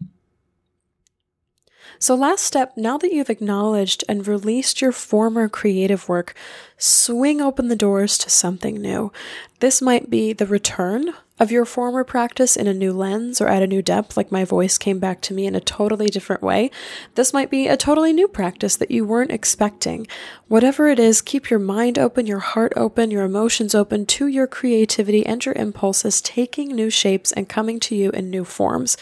So, 1.98 2.14
last 2.14 2.44
step, 2.44 2.76
now 2.76 2.98
that 2.98 3.12
you've 3.12 3.30
acknowledged 3.30 4.04
and 4.08 4.26
released 4.26 4.80
your 4.80 4.92
former 4.92 5.48
creative 5.48 6.08
work, 6.08 6.34
swing 6.78 7.40
open 7.40 7.68
the 7.68 7.76
doors 7.76 8.18
to 8.18 8.30
something 8.30 8.80
new. 8.80 9.12
This 9.60 9.80
might 9.80 10.10
be 10.10 10.32
the 10.34 10.46
return 10.46 11.14
of 11.38 11.50
your 11.50 11.64
former 11.64 12.02
practice 12.02 12.56
in 12.56 12.66
a 12.66 12.74
new 12.74 12.92
lens 12.92 13.40
or 13.40 13.48
at 13.48 13.62
a 13.62 13.66
new 13.66 13.82
depth, 13.82 14.16
like 14.16 14.32
my 14.32 14.44
voice 14.44 14.78
came 14.78 14.98
back 14.98 15.20
to 15.20 15.34
me 15.34 15.46
in 15.46 15.54
a 15.54 15.60
totally 15.60 16.06
different 16.06 16.42
way. 16.42 16.70
This 17.14 17.32
might 17.32 17.50
be 17.50 17.66
a 17.66 17.76
totally 17.76 18.12
new 18.12 18.26
practice 18.26 18.76
that 18.76 18.90
you 18.90 19.04
weren't 19.04 19.30
expecting. 19.30 20.06
Whatever 20.48 20.88
it 20.88 20.98
is, 20.98 21.20
keep 21.20 21.50
your 21.50 21.58
mind 21.58 21.98
open, 21.98 22.26
your 22.26 22.38
heart 22.38 22.72
open, 22.76 23.10
your 23.10 23.24
emotions 23.24 23.74
open 23.74 24.06
to 24.06 24.26
your 24.26 24.46
creativity 24.46 25.24
and 25.26 25.44
your 25.44 25.54
impulses 25.54 26.22
taking 26.22 26.68
new 26.68 26.88
shapes 26.88 27.32
and 27.32 27.48
coming 27.48 27.80
to 27.80 27.94
you 27.94 28.10
in 28.10 28.30
new 28.30 28.44
forms. 28.44 28.96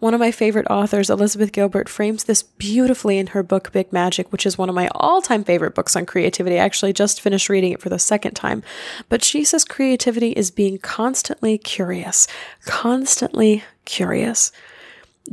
One 0.00 0.14
of 0.14 0.20
my 0.20 0.30
favorite 0.30 0.68
authors, 0.70 1.10
Elizabeth 1.10 1.50
Gilbert, 1.50 1.88
frames 1.88 2.24
this 2.24 2.44
beautifully 2.44 3.18
in 3.18 3.28
her 3.28 3.42
book 3.42 3.72
Big 3.72 3.92
Magic, 3.92 4.30
which 4.30 4.46
is 4.46 4.56
one 4.56 4.68
of 4.68 4.74
my 4.74 4.88
all 4.94 5.20
time 5.20 5.42
favorite 5.42 5.74
books 5.74 5.96
on 5.96 6.06
creativity. 6.06 6.56
I 6.56 6.64
actually 6.64 6.92
just 6.92 7.20
finished 7.20 7.48
reading 7.48 7.72
it 7.72 7.80
for 7.80 7.88
the 7.88 7.98
second 7.98 8.34
time. 8.34 8.62
But 9.08 9.24
she 9.24 9.42
says 9.42 9.64
creativity 9.64 10.30
is 10.30 10.52
being 10.52 10.78
constantly 10.78 11.58
curious, 11.58 12.28
constantly 12.64 13.64
curious. 13.86 14.52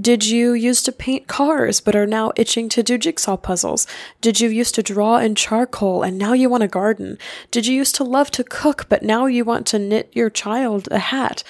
Did 0.02 0.26
you 0.26 0.54
used 0.54 0.84
to 0.86 0.92
paint 0.92 1.28
cars 1.28 1.80
but 1.80 1.96
are 1.96 2.08
now 2.08 2.34
itching 2.36 2.68
to 2.70 2.84
do 2.84 2.98
jigsaw 2.98 3.38
puzzles? 3.38 3.86
Did 4.20 4.42
you 4.42 4.50
used 4.50 4.76
to 4.76 4.84
draw 4.84 5.18
in 5.18 5.36
charcoal 5.36 6.04
and 6.04 6.18
now 6.18 6.34
you 6.34 6.50
want 6.50 6.64
a 6.64 6.68
garden? 6.68 7.18
Did 7.52 7.66
you 7.66 7.76
used 7.76 7.96
to 7.96 8.04
love 8.04 8.30
to 8.32 8.44
cook 8.44 8.88
but 8.90 9.04
now 9.04 9.28
you 9.28 9.46
want 9.46 9.68
to 9.68 9.80
knit 9.80 10.10
your 10.12 10.30
child 10.30 10.90
a 10.92 11.00
hat? 11.00 11.44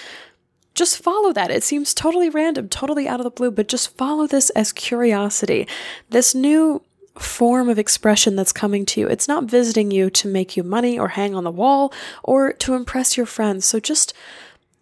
Just 0.76 1.02
follow 1.02 1.32
that. 1.34 1.52
It 1.52 1.64
seems 1.64 1.94
totally 1.94 2.30
random, 2.30 2.70
totally 2.70 3.08
out 3.08 3.20
of 3.20 3.24
the 3.24 3.30
blue, 3.30 3.50
but 3.50 3.70
just 3.70 3.96
follow 3.98 4.28
this 4.28 4.50
as 4.52 4.74
curiosity. 4.74 5.68
This 6.10 6.36
new 6.36 6.84
form 7.18 7.70
of 7.70 7.80
expression 7.80 8.36
that's 8.36 8.52
coming 8.52 8.86
to 8.86 9.00
you. 9.00 9.08
It's 9.08 9.28
not 9.28 9.46
visiting 9.46 9.90
you 9.90 10.10
to 10.10 10.28
make 10.28 10.58
you 10.58 10.64
money 10.64 11.00
or 11.00 11.10
hang 11.10 11.34
on 11.34 11.46
the 11.46 11.52
wall 11.52 11.94
or 12.24 12.52
to 12.54 12.74
impress 12.74 13.16
your 13.16 13.26
friends. 13.26 13.66
So 13.66 13.80
just 13.80 14.14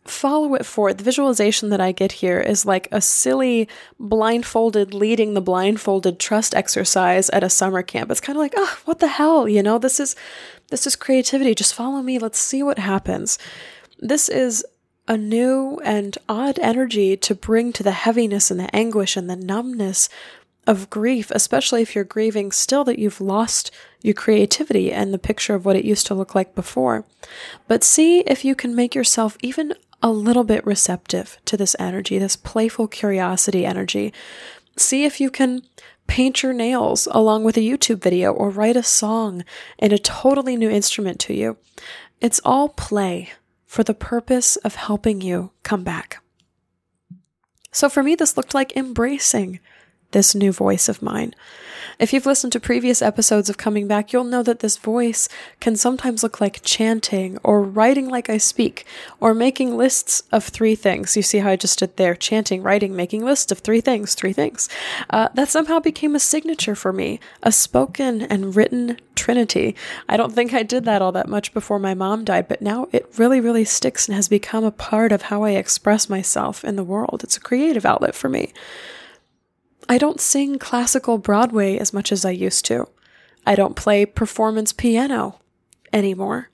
follow 0.05 0.55
it 0.55 0.65
forward. 0.65 0.97
The 0.97 1.03
visualization 1.03 1.69
that 1.69 1.79
I 1.79 1.91
get 1.91 2.13
here 2.13 2.39
is 2.39 2.65
like 2.65 2.87
a 2.91 2.99
silly 2.99 3.69
blindfolded 3.99 4.93
leading 4.93 5.33
the 5.33 5.41
blindfolded 5.41 6.19
trust 6.19 6.55
exercise 6.55 7.29
at 7.29 7.43
a 7.43 7.49
summer 7.49 7.83
camp. 7.83 8.11
It's 8.11 8.19
kind 8.19 8.35
of 8.35 8.41
like, 8.41 8.53
oh, 8.57 8.79
what 8.85 8.99
the 8.99 9.07
hell? 9.07 9.47
You 9.47 9.63
know, 9.63 9.77
this 9.77 9.99
is 9.99 10.15
this 10.69 10.87
is 10.87 10.95
creativity. 10.95 11.55
Just 11.55 11.75
follow 11.75 12.01
me. 12.01 12.19
Let's 12.19 12.39
see 12.39 12.63
what 12.63 12.79
happens. 12.79 13.37
This 13.99 14.27
is 14.27 14.65
a 15.07 15.17
new 15.17 15.79
and 15.83 16.17
odd 16.29 16.57
energy 16.59 17.17
to 17.17 17.35
bring 17.35 17.73
to 17.73 17.83
the 17.83 17.91
heaviness 17.91 18.49
and 18.49 18.59
the 18.59 18.73
anguish 18.75 19.17
and 19.17 19.29
the 19.29 19.35
numbness 19.35 20.09
of 20.65 20.89
grief, 20.89 21.29
especially 21.31 21.81
if 21.81 21.93
you're 21.93 22.05
grieving 22.05 22.51
still 22.51 22.83
that 22.85 22.99
you've 22.99 23.19
lost 23.19 23.69
your 24.01 24.13
creativity 24.13 24.91
and 24.91 25.13
the 25.13 25.19
picture 25.19 25.55
of 25.55 25.65
what 25.65 25.75
it 25.75 25.85
used 25.85 26.07
to 26.07 26.13
look 26.13 26.33
like 26.33 26.55
before. 26.55 27.05
But 27.67 27.83
see 27.83 28.21
if 28.21 28.45
you 28.45 28.55
can 28.55 28.75
make 28.75 28.95
yourself 28.95 29.37
even 29.41 29.73
a 30.01 30.11
little 30.11 30.43
bit 30.43 30.65
receptive 30.65 31.37
to 31.45 31.57
this 31.57 31.75
energy, 31.79 32.17
this 32.17 32.35
playful 32.35 32.87
curiosity 32.87 33.65
energy. 33.65 34.13
See 34.77 35.05
if 35.05 35.19
you 35.19 35.29
can 35.29 35.63
paint 36.07 36.43
your 36.43 36.53
nails 36.53 37.07
along 37.11 37.43
with 37.43 37.57
a 37.57 37.61
YouTube 37.61 38.01
video 38.01 38.31
or 38.31 38.49
write 38.49 38.75
a 38.75 38.83
song 38.83 39.43
in 39.77 39.91
a 39.91 39.97
totally 39.97 40.55
new 40.57 40.69
instrument 40.69 41.19
to 41.21 41.33
you. 41.33 41.57
It's 42.19 42.41
all 42.43 42.69
play 42.69 43.31
for 43.73 43.83
the 43.83 43.95
purpose 43.95 44.55
of 44.57 44.75
helping 44.75 45.19
you 45.19 45.49
come 45.63 45.83
back. 45.83 46.21
So 47.71 47.89
for 47.89 48.03
me, 48.03 48.13
this 48.13 48.37
looked 48.37 48.53
like 48.53 48.77
embracing 48.77 49.59
this 50.11 50.35
new 50.35 50.51
voice 50.51 50.87
of 50.87 51.01
mine. 51.01 51.33
If 51.99 52.11
you've 52.11 52.25
listened 52.25 52.53
to 52.53 52.59
previous 52.59 53.01
episodes 53.01 53.49
of 53.49 53.57
Coming 53.57 53.87
Back, 53.87 54.11
you'll 54.11 54.23
know 54.23 54.41
that 54.43 54.59
this 54.59 54.77
voice 54.77 55.29
can 55.59 55.75
sometimes 55.75 56.23
look 56.23 56.41
like 56.41 56.63
chanting 56.63 57.37
or 57.43 57.61
writing 57.61 58.09
like 58.09 58.29
I 58.29 58.37
speak 58.37 58.85
or 59.19 59.33
making 59.33 59.77
lists 59.77 60.23
of 60.31 60.43
three 60.43 60.75
things. 60.75 61.15
You 61.15 61.21
see 61.21 61.37
how 61.39 61.49
I 61.49 61.55
just 61.55 61.79
did 61.79 61.97
there 61.97 62.15
chanting, 62.15 62.63
writing, 62.63 62.95
making 62.95 63.23
lists 63.23 63.51
of 63.51 63.59
three 63.59 63.81
things, 63.81 64.15
three 64.15 64.33
things. 64.33 64.69
Uh, 65.11 65.29
that 65.35 65.49
somehow 65.49 65.79
became 65.79 66.15
a 66.15 66.19
signature 66.19 66.75
for 66.75 66.91
me, 66.91 67.19
a 67.43 67.51
spoken 67.51 68.23
and 68.23 68.55
written 68.55 68.97
trinity. 69.15 69.75
I 70.09 70.17
don't 70.17 70.33
think 70.33 70.53
I 70.53 70.63
did 70.63 70.85
that 70.85 71.01
all 71.01 71.11
that 71.11 71.29
much 71.29 71.53
before 71.53 71.79
my 71.79 71.93
mom 71.93 72.25
died, 72.25 72.47
but 72.47 72.61
now 72.61 72.87
it 72.91 73.07
really, 73.17 73.39
really 73.39 73.65
sticks 73.65 74.07
and 74.07 74.15
has 74.15 74.27
become 74.27 74.63
a 74.63 74.71
part 74.71 75.11
of 75.11 75.23
how 75.23 75.43
I 75.43 75.51
express 75.51 76.09
myself 76.09 76.63
in 76.63 76.75
the 76.75 76.83
world. 76.83 77.21
It's 77.23 77.37
a 77.37 77.41
creative 77.41 77.85
outlet 77.85 78.15
for 78.15 78.29
me. 78.29 78.51
I 79.89 79.97
don't 79.97 80.21
sing 80.21 80.59
classical 80.59 81.17
Broadway 81.17 81.77
as 81.77 81.93
much 81.93 82.11
as 82.11 82.25
I 82.25 82.31
used 82.31 82.65
to. 82.65 82.87
I 83.45 83.55
don't 83.55 83.75
play 83.75 84.05
performance 84.05 84.73
piano 84.73 85.39
anymore. 85.91 86.49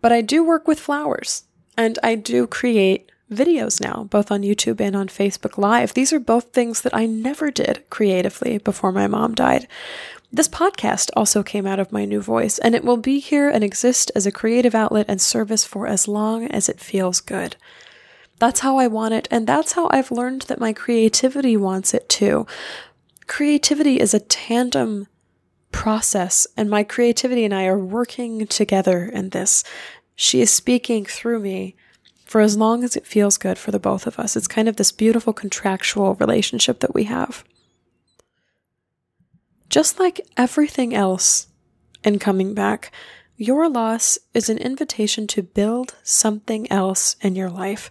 But 0.00 0.12
I 0.12 0.20
do 0.20 0.44
work 0.44 0.66
with 0.66 0.80
flowers 0.80 1.44
and 1.76 1.98
I 2.02 2.14
do 2.14 2.46
create 2.46 3.10
videos 3.30 3.80
now, 3.80 4.04
both 4.04 4.30
on 4.30 4.42
YouTube 4.42 4.80
and 4.80 4.94
on 4.94 5.08
Facebook 5.08 5.58
Live. 5.58 5.94
These 5.94 6.12
are 6.12 6.20
both 6.20 6.52
things 6.52 6.82
that 6.82 6.94
I 6.94 7.06
never 7.06 7.50
did 7.50 7.88
creatively 7.90 8.58
before 8.58 8.92
my 8.92 9.06
mom 9.06 9.34
died. 9.34 9.66
This 10.32 10.48
podcast 10.48 11.10
also 11.16 11.42
came 11.42 11.66
out 11.66 11.80
of 11.80 11.92
my 11.92 12.04
new 12.04 12.20
voice, 12.20 12.58
and 12.58 12.74
it 12.74 12.84
will 12.84 12.96
be 12.96 13.20
here 13.20 13.48
and 13.48 13.62
exist 13.64 14.10
as 14.14 14.26
a 14.26 14.32
creative 14.32 14.74
outlet 14.74 15.06
and 15.08 15.20
service 15.20 15.64
for 15.64 15.86
as 15.86 16.08
long 16.08 16.46
as 16.46 16.68
it 16.68 16.80
feels 16.80 17.20
good. 17.20 17.56
That's 18.38 18.60
how 18.60 18.76
I 18.76 18.86
want 18.86 19.14
it, 19.14 19.28
and 19.30 19.46
that's 19.46 19.72
how 19.72 19.88
I've 19.90 20.10
learned 20.10 20.42
that 20.42 20.60
my 20.60 20.72
creativity 20.72 21.56
wants 21.56 21.94
it 21.94 22.08
too. 22.08 22.46
Creativity 23.26 23.98
is 23.98 24.12
a 24.12 24.20
tandem 24.20 25.06
process, 25.72 26.46
and 26.56 26.68
my 26.68 26.82
creativity 26.84 27.44
and 27.44 27.54
I 27.54 27.66
are 27.66 27.78
working 27.78 28.46
together 28.46 29.04
in 29.04 29.30
this. 29.30 29.64
She 30.14 30.40
is 30.40 30.52
speaking 30.52 31.04
through 31.04 31.40
me 31.40 31.76
for 32.24 32.40
as 32.40 32.56
long 32.56 32.82
as 32.84 32.96
it 32.96 33.06
feels 33.06 33.38
good 33.38 33.56
for 33.56 33.70
the 33.70 33.78
both 33.78 34.06
of 34.06 34.18
us. 34.18 34.36
It's 34.36 34.48
kind 34.48 34.68
of 34.68 34.76
this 34.76 34.92
beautiful 34.92 35.32
contractual 35.32 36.14
relationship 36.16 36.80
that 36.80 36.94
we 36.94 37.04
have. 37.04 37.44
Just 39.68 39.98
like 39.98 40.20
everything 40.36 40.94
else 40.94 41.46
in 42.04 42.18
coming 42.18 42.54
back, 42.54 42.92
your 43.36 43.68
loss 43.68 44.18
is 44.32 44.48
an 44.48 44.58
invitation 44.58 45.26
to 45.28 45.42
build 45.42 45.94
something 46.02 46.70
else 46.70 47.16
in 47.20 47.36
your 47.36 47.50
life. 47.50 47.90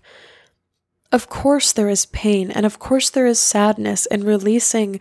Of 1.16 1.30
course, 1.30 1.72
there 1.72 1.88
is 1.88 2.08
pain, 2.08 2.52
and 2.52 2.66
of 2.66 2.78
course, 2.78 3.10
there 3.10 3.26
is 3.26 3.40
sadness 3.40 4.06
in 4.08 4.26
releasing 4.26 5.00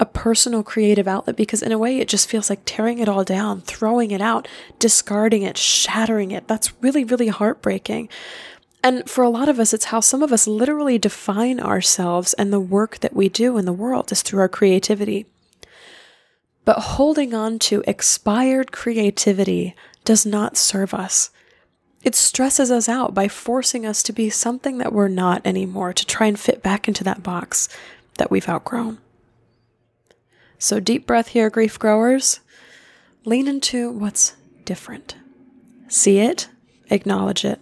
a 0.00 0.04
personal 0.04 0.64
creative 0.64 1.06
outlet 1.06 1.36
because, 1.36 1.62
in 1.62 1.70
a 1.70 1.78
way, 1.78 2.00
it 2.00 2.08
just 2.08 2.28
feels 2.28 2.50
like 2.50 2.62
tearing 2.64 2.98
it 2.98 3.08
all 3.08 3.22
down, 3.22 3.60
throwing 3.60 4.10
it 4.10 4.20
out, 4.20 4.48
discarding 4.80 5.42
it, 5.42 5.56
shattering 5.56 6.32
it. 6.32 6.48
That's 6.48 6.72
really, 6.82 7.04
really 7.04 7.28
heartbreaking. 7.28 8.08
And 8.82 9.08
for 9.08 9.22
a 9.22 9.28
lot 9.28 9.48
of 9.48 9.60
us, 9.60 9.72
it's 9.72 9.84
how 9.84 10.00
some 10.00 10.24
of 10.24 10.32
us 10.32 10.48
literally 10.48 10.98
define 10.98 11.60
ourselves 11.60 12.32
and 12.34 12.52
the 12.52 12.58
work 12.58 12.98
that 12.98 13.14
we 13.14 13.28
do 13.28 13.56
in 13.56 13.64
the 13.64 13.72
world 13.72 14.10
is 14.10 14.22
through 14.22 14.40
our 14.40 14.48
creativity. 14.48 15.24
But 16.64 16.96
holding 16.98 17.32
on 17.32 17.60
to 17.60 17.84
expired 17.86 18.72
creativity 18.72 19.76
does 20.04 20.26
not 20.26 20.56
serve 20.56 20.92
us. 20.92 21.30
It 22.04 22.14
stresses 22.14 22.70
us 22.70 22.86
out 22.86 23.14
by 23.14 23.28
forcing 23.28 23.86
us 23.86 24.02
to 24.02 24.12
be 24.12 24.28
something 24.28 24.76
that 24.78 24.92
we're 24.92 25.08
not 25.08 25.40
anymore, 25.46 25.94
to 25.94 26.06
try 26.06 26.26
and 26.26 26.38
fit 26.38 26.62
back 26.62 26.86
into 26.86 27.02
that 27.02 27.22
box 27.22 27.68
that 28.18 28.30
we've 28.30 28.48
outgrown. 28.48 28.98
So, 30.58 30.80
deep 30.80 31.06
breath 31.06 31.28
here, 31.28 31.48
grief 31.48 31.78
growers. 31.78 32.40
Lean 33.24 33.48
into 33.48 33.90
what's 33.90 34.34
different. 34.66 35.16
See 35.88 36.18
it, 36.18 36.48
acknowledge 36.90 37.44
it, 37.44 37.60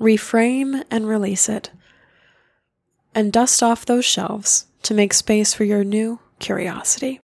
reframe 0.00 0.82
and 0.90 1.06
release 1.06 1.48
it, 1.48 1.70
and 3.14 3.32
dust 3.32 3.62
off 3.62 3.86
those 3.86 4.04
shelves 4.04 4.66
to 4.82 4.94
make 4.94 5.14
space 5.14 5.54
for 5.54 5.62
your 5.62 5.84
new 5.84 6.18
curiosity. 6.40 7.20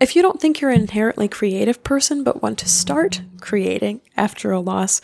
If 0.00 0.14
you 0.14 0.22
don't 0.22 0.40
think 0.40 0.60
you're 0.60 0.70
an 0.70 0.82
inherently 0.82 1.26
creative 1.26 1.82
person 1.82 2.22
but 2.22 2.40
want 2.40 2.58
to 2.58 2.68
start 2.68 3.22
creating 3.40 4.00
after 4.16 4.52
a 4.52 4.60
loss, 4.60 5.00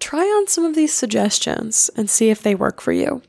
try 0.00 0.22
on 0.22 0.48
some 0.48 0.64
of 0.64 0.74
these 0.74 0.92
suggestions 0.92 1.88
and 1.96 2.10
see 2.10 2.30
if 2.30 2.42
they 2.42 2.54
work 2.54 2.80
for 2.80 2.92
you. 2.92 3.22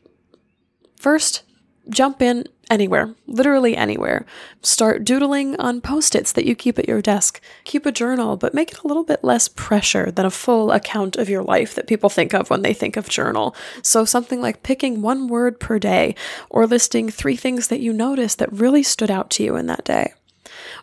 First, 0.97 1.43
jump 1.89 2.23
in 2.23 2.45
anywhere, 2.71 3.13
literally 3.27 3.77
anywhere. 3.77 4.25
Start 4.63 5.03
doodling 5.03 5.55
on 5.57 5.79
post 5.79 6.15
its 6.15 6.31
that 6.31 6.45
you 6.45 6.55
keep 6.55 6.79
at 6.79 6.87
your 6.87 7.03
desk. 7.03 7.39
Keep 7.65 7.85
a 7.85 7.91
journal, 7.91 8.35
but 8.35 8.55
make 8.55 8.71
it 8.71 8.79
a 8.83 8.87
little 8.87 9.03
bit 9.03 9.23
less 9.23 9.47
pressure 9.47 10.09
than 10.09 10.25
a 10.25 10.31
full 10.31 10.71
account 10.71 11.17
of 11.17 11.29
your 11.29 11.43
life 11.43 11.75
that 11.75 11.85
people 11.85 12.09
think 12.09 12.33
of 12.33 12.49
when 12.49 12.63
they 12.63 12.73
think 12.73 12.97
of 12.97 13.07
journal. 13.07 13.55
So, 13.83 14.05
something 14.05 14.41
like 14.41 14.63
picking 14.63 15.03
one 15.03 15.27
word 15.27 15.59
per 15.59 15.77
day 15.77 16.15
or 16.49 16.65
listing 16.65 17.11
three 17.11 17.35
things 17.35 17.67
that 17.67 17.81
you 17.81 17.93
noticed 17.93 18.39
that 18.39 18.51
really 18.51 18.81
stood 18.81 19.11
out 19.11 19.29
to 19.31 19.43
you 19.43 19.55
in 19.55 19.67
that 19.67 19.85
day. 19.85 20.13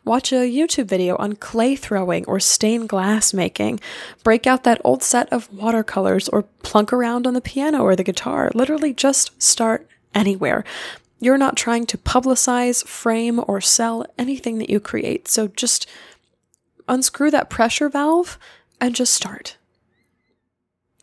Watch 0.05 0.33
a 0.33 0.51
YouTube 0.51 0.87
video 0.87 1.17
on 1.17 1.37
clay 1.37 1.77
throwing 1.77 2.25
or 2.27 2.41
stained 2.41 2.89
glass 2.89 3.33
making. 3.33 3.79
Break 4.25 4.49
out 4.49 4.65
that 4.65 4.81
old 4.83 5.03
set 5.03 5.33
of 5.33 5.53
watercolors 5.53 6.29
or 6.29 6.43
plunk 6.65 6.93
around 6.93 7.25
on 7.25 7.35
the 7.35 7.41
piano 7.41 7.83
or 7.83 7.95
the 7.95 8.03
guitar. 8.03 8.51
Literally 8.53 8.93
just 8.93 9.41
start 9.41 9.87
anywhere. 10.13 10.65
You're 11.21 11.39
not 11.39 11.57
trying 11.57 11.87
to 11.87 11.99
publicize, 11.99 12.85
frame, 12.85 13.45
or 13.47 13.61
sell 13.61 14.05
anything 14.19 14.59
that 14.59 14.69
you 14.69 14.81
create. 14.81 15.29
So 15.29 15.47
just 15.47 15.89
unscrew 16.89 17.31
that 17.31 17.49
pressure 17.49 17.89
valve 17.89 18.41
and 18.81 18.97
just 18.97 19.15
start. 19.15 19.57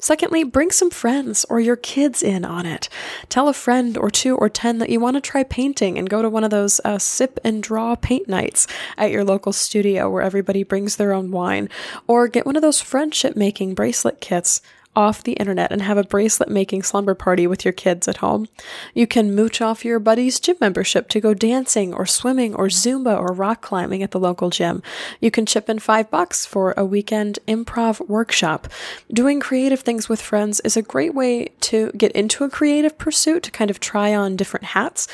Secondly, 0.01 0.45
bring 0.45 0.71
some 0.71 0.89
friends 0.89 1.45
or 1.49 1.59
your 1.59 1.75
kids 1.75 2.23
in 2.23 2.45
on 2.45 2.65
it. 2.65 2.87
Tell 3.27 3.49
a 3.49 3.53
friend 3.53 3.97
or 3.97 4.09
two 4.09 4.35
or 4.37 4.47
ten 4.47 4.77
that 4.77 4.89
you 4.89 4.99
want 4.99 5.17
to 5.17 5.21
try 5.21 5.43
painting 5.43 5.97
and 5.97 6.09
go 6.09 6.21
to 6.21 6.29
one 6.29 6.45
of 6.45 6.51
those 6.51 6.79
uh, 6.85 6.97
sip 6.97 7.37
and 7.43 7.61
draw 7.61 7.95
paint 7.95 8.29
nights 8.29 8.65
at 8.97 9.11
your 9.11 9.25
local 9.25 9.51
studio 9.51 10.09
where 10.09 10.23
everybody 10.23 10.63
brings 10.63 10.95
their 10.95 11.11
own 11.11 11.31
wine. 11.31 11.67
Or 12.07 12.29
get 12.29 12.45
one 12.45 12.55
of 12.55 12.61
those 12.61 12.79
friendship 12.79 13.35
making 13.35 13.75
bracelet 13.75 14.21
kits. 14.21 14.61
Off 14.95 15.23
the 15.23 15.33
internet 15.33 15.71
and 15.71 15.81
have 15.81 15.97
a 15.97 16.03
bracelet 16.03 16.49
making 16.49 16.83
slumber 16.83 17.13
party 17.13 17.47
with 17.47 17.63
your 17.63 17.71
kids 17.71 18.07
at 18.07 18.17
home. 18.17 18.47
You 18.93 19.07
can 19.07 19.33
mooch 19.33 19.61
off 19.61 19.85
your 19.85 19.99
buddy's 19.99 20.39
gym 20.39 20.57
membership 20.59 21.09
to 21.09 21.21
go 21.21 21.33
dancing 21.33 21.93
or 21.93 22.05
swimming 22.05 22.53
or 22.55 22.67
Zumba 22.67 23.17
or 23.17 23.33
rock 23.33 23.61
climbing 23.61 24.03
at 24.03 24.11
the 24.11 24.19
local 24.19 24.49
gym. 24.49 24.81
You 25.21 25.31
can 25.31 25.45
chip 25.45 25.69
in 25.69 25.79
five 25.79 26.09
bucks 26.09 26.45
for 26.45 26.73
a 26.75 26.83
weekend 26.83 27.39
improv 27.47 28.07
workshop. 28.07 28.67
Doing 29.11 29.39
creative 29.39 29.81
things 29.81 30.09
with 30.09 30.21
friends 30.21 30.59
is 30.61 30.75
a 30.75 30.81
great 30.81 31.13
way 31.13 31.49
to 31.61 31.91
get 31.91 32.11
into 32.13 32.43
a 32.43 32.49
creative 32.49 32.97
pursuit, 32.97 33.43
to 33.43 33.51
kind 33.51 33.71
of 33.71 33.79
try 33.79 34.13
on 34.13 34.35
different 34.35 34.65
hats. 34.65 35.07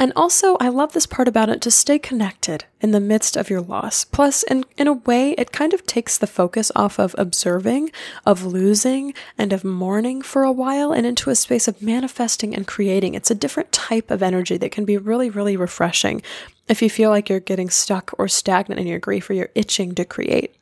And 0.00 0.12
also, 0.14 0.56
I 0.60 0.68
love 0.68 0.92
this 0.92 1.06
part 1.06 1.26
about 1.26 1.48
it 1.48 1.60
to 1.62 1.72
stay 1.72 1.98
connected 1.98 2.64
in 2.80 2.92
the 2.92 3.00
midst 3.00 3.36
of 3.36 3.50
your 3.50 3.60
loss. 3.60 4.04
Plus, 4.04 4.44
in, 4.44 4.64
in 4.76 4.86
a 4.86 4.92
way, 4.92 5.32
it 5.32 5.50
kind 5.50 5.72
of 5.72 5.84
takes 5.86 6.16
the 6.16 6.28
focus 6.28 6.70
off 6.76 7.00
of 7.00 7.16
observing, 7.18 7.90
of 8.24 8.44
losing, 8.44 9.12
and 9.36 9.52
of 9.52 9.64
mourning 9.64 10.22
for 10.22 10.44
a 10.44 10.52
while 10.52 10.92
and 10.92 11.04
into 11.04 11.30
a 11.30 11.34
space 11.34 11.66
of 11.66 11.82
manifesting 11.82 12.54
and 12.54 12.66
creating. 12.66 13.14
It's 13.14 13.30
a 13.30 13.34
different 13.34 13.72
type 13.72 14.12
of 14.12 14.22
energy 14.22 14.56
that 14.58 14.70
can 14.70 14.84
be 14.84 14.96
really, 14.96 15.30
really 15.30 15.56
refreshing 15.56 16.22
if 16.68 16.80
you 16.80 16.88
feel 16.88 17.10
like 17.10 17.28
you're 17.28 17.40
getting 17.40 17.70
stuck 17.70 18.12
or 18.18 18.28
stagnant 18.28 18.80
in 18.80 18.86
your 18.86 19.00
grief 19.00 19.28
or 19.28 19.32
you're 19.32 19.50
itching 19.56 19.96
to 19.96 20.04
create. 20.04 20.54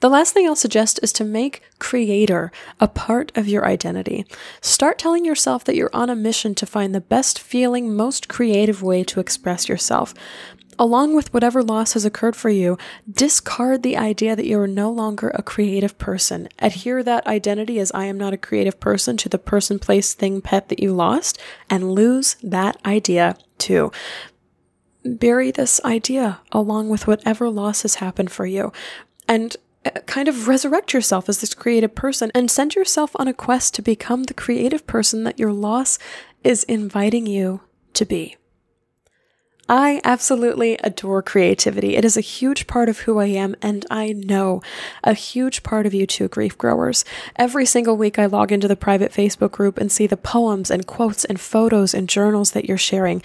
The 0.00 0.08
last 0.08 0.32
thing 0.32 0.46
I'll 0.46 0.56
suggest 0.56 1.00
is 1.02 1.12
to 1.14 1.24
make 1.24 1.62
creator 1.78 2.52
a 2.78 2.88
part 2.88 3.36
of 3.36 3.48
your 3.48 3.66
identity. 3.66 4.26
Start 4.60 4.98
telling 4.98 5.24
yourself 5.24 5.64
that 5.64 5.74
you're 5.74 5.90
on 5.92 6.10
a 6.10 6.16
mission 6.16 6.54
to 6.56 6.66
find 6.66 6.94
the 6.94 7.00
best 7.00 7.38
feeling, 7.38 7.94
most 7.94 8.28
creative 8.28 8.82
way 8.82 9.02
to 9.04 9.20
express 9.20 9.68
yourself. 9.68 10.14
Along 10.80 11.16
with 11.16 11.34
whatever 11.34 11.60
loss 11.60 11.94
has 11.94 12.04
occurred 12.04 12.36
for 12.36 12.50
you, 12.50 12.78
discard 13.10 13.82
the 13.82 13.96
idea 13.96 14.36
that 14.36 14.46
you 14.46 14.60
are 14.60 14.68
no 14.68 14.92
longer 14.92 15.30
a 15.30 15.42
creative 15.42 15.98
person. 15.98 16.48
Adhere 16.60 17.02
that 17.02 17.26
identity 17.26 17.80
as 17.80 17.90
I 17.92 18.04
am 18.04 18.16
not 18.16 18.32
a 18.32 18.38
creative 18.38 18.78
person 18.78 19.16
to 19.16 19.28
the 19.28 19.38
person, 19.38 19.80
place, 19.80 20.14
thing, 20.14 20.40
pet 20.40 20.68
that 20.68 20.78
you 20.78 20.94
lost, 20.94 21.40
and 21.68 21.92
lose 21.92 22.36
that 22.42 22.78
idea 22.86 23.36
too 23.58 23.90
bury 25.04 25.50
this 25.50 25.80
idea 25.84 26.40
along 26.52 26.88
with 26.90 27.06
whatever 27.06 27.48
loss 27.48 27.82
has 27.82 27.96
happened 27.96 28.30
for 28.30 28.44
you. 28.44 28.72
And 29.26 29.56
kind 30.06 30.28
of 30.28 30.48
resurrect 30.48 30.92
yourself 30.92 31.28
as 31.28 31.40
this 31.40 31.54
creative 31.54 31.94
person 31.94 32.30
and 32.34 32.50
send 32.50 32.74
yourself 32.74 33.12
on 33.16 33.28
a 33.28 33.34
quest 33.34 33.74
to 33.74 33.82
become 33.82 34.24
the 34.24 34.34
creative 34.34 34.86
person 34.86 35.24
that 35.24 35.38
your 35.38 35.52
loss 35.52 35.98
is 36.44 36.64
inviting 36.64 37.26
you 37.26 37.60
to 37.94 38.04
be. 38.04 38.36
I 39.70 40.00
absolutely 40.02 40.78
adore 40.82 41.20
creativity. 41.20 41.94
It 41.94 42.04
is 42.04 42.16
a 42.16 42.22
huge 42.22 42.66
part 42.66 42.88
of 42.88 43.00
who 43.00 43.18
I 43.18 43.26
am, 43.26 43.54
and 43.60 43.84
I 43.90 44.12
know 44.12 44.62
a 45.04 45.12
huge 45.12 45.62
part 45.62 45.84
of 45.84 45.92
you 45.92 46.06
too, 46.06 46.26
grief 46.28 46.56
growers. 46.56 47.04
Every 47.36 47.66
single 47.66 47.94
week, 47.94 48.18
I 48.18 48.24
log 48.24 48.50
into 48.50 48.66
the 48.66 48.76
private 48.76 49.12
Facebook 49.12 49.50
group 49.52 49.76
and 49.76 49.92
see 49.92 50.06
the 50.06 50.16
poems 50.16 50.70
and 50.70 50.86
quotes 50.86 51.26
and 51.26 51.38
photos 51.38 51.92
and 51.92 52.08
journals 52.08 52.52
that 52.52 52.64
you're 52.64 52.78
sharing. 52.78 53.22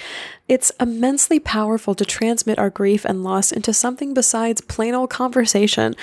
It's 0.50 0.74
immensely 0.78 1.40
powerful 1.40 1.96
to 1.96 2.04
transmit 2.04 2.60
our 2.60 2.70
grief 2.70 3.06
and 3.06 3.24
loss 3.24 3.50
into 3.50 3.72
something 3.72 4.14
besides 4.14 4.60
plain 4.60 4.94
old 4.94 5.10
conversation. 5.10 5.96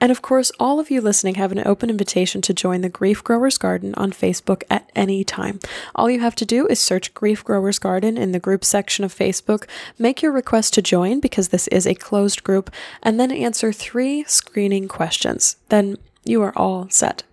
And 0.00 0.10
of 0.10 0.22
course, 0.22 0.50
all 0.58 0.80
of 0.80 0.90
you 0.90 1.02
listening 1.02 1.34
have 1.34 1.52
an 1.52 1.62
open 1.66 1.90
invitation 1.90 2.40
to 2.42 2.54
join 2.54 2.80
the 2.80 2.88
Grief 2.88 3.22
Growers 3.22 3.58
Garden 3.58 3.94
on 3.96 4.10
Facebook 4.10 4.62
at 4.70 4.90
any 4.96 5.24
time. 5.24 5.60
All 5.94 6.10
you 6.10 6.20
have 6.20 6.34
to 6.36 6.46
do 6.46 6.66
is 6.68 6.80
search 6.80 7.12
Grief 7.12 7.44
Growers 7.44 7.78
Garden 7.78 8.16
in 8.16 8.32
the 8.32 8.40
group 8.40 8.64
section 8.64 9.04
of 9.04 9.14
Facebook, 9.14 9.66
make 9.98 10.22
your 10.22 10.32
request 10.32 10.72
to 10.74 10.82
join 10.82 11.20
because 11.20 11.48
this 11.48 11.68
is 11.68 11.86
a 11.86 11.94
closed 11.94 12.42
group, 12.42 12.70
and 13.02 13.20
then 13.20 13.30
answer 13.30 13.72
three 13.72 14.24
screening 14.24 14.88
questions. 14.88 15.56
Then 15.68 15.98
you 16.24 16.40
are 16.40 16.56
all 16.56 16.88
set. 16.88 17.24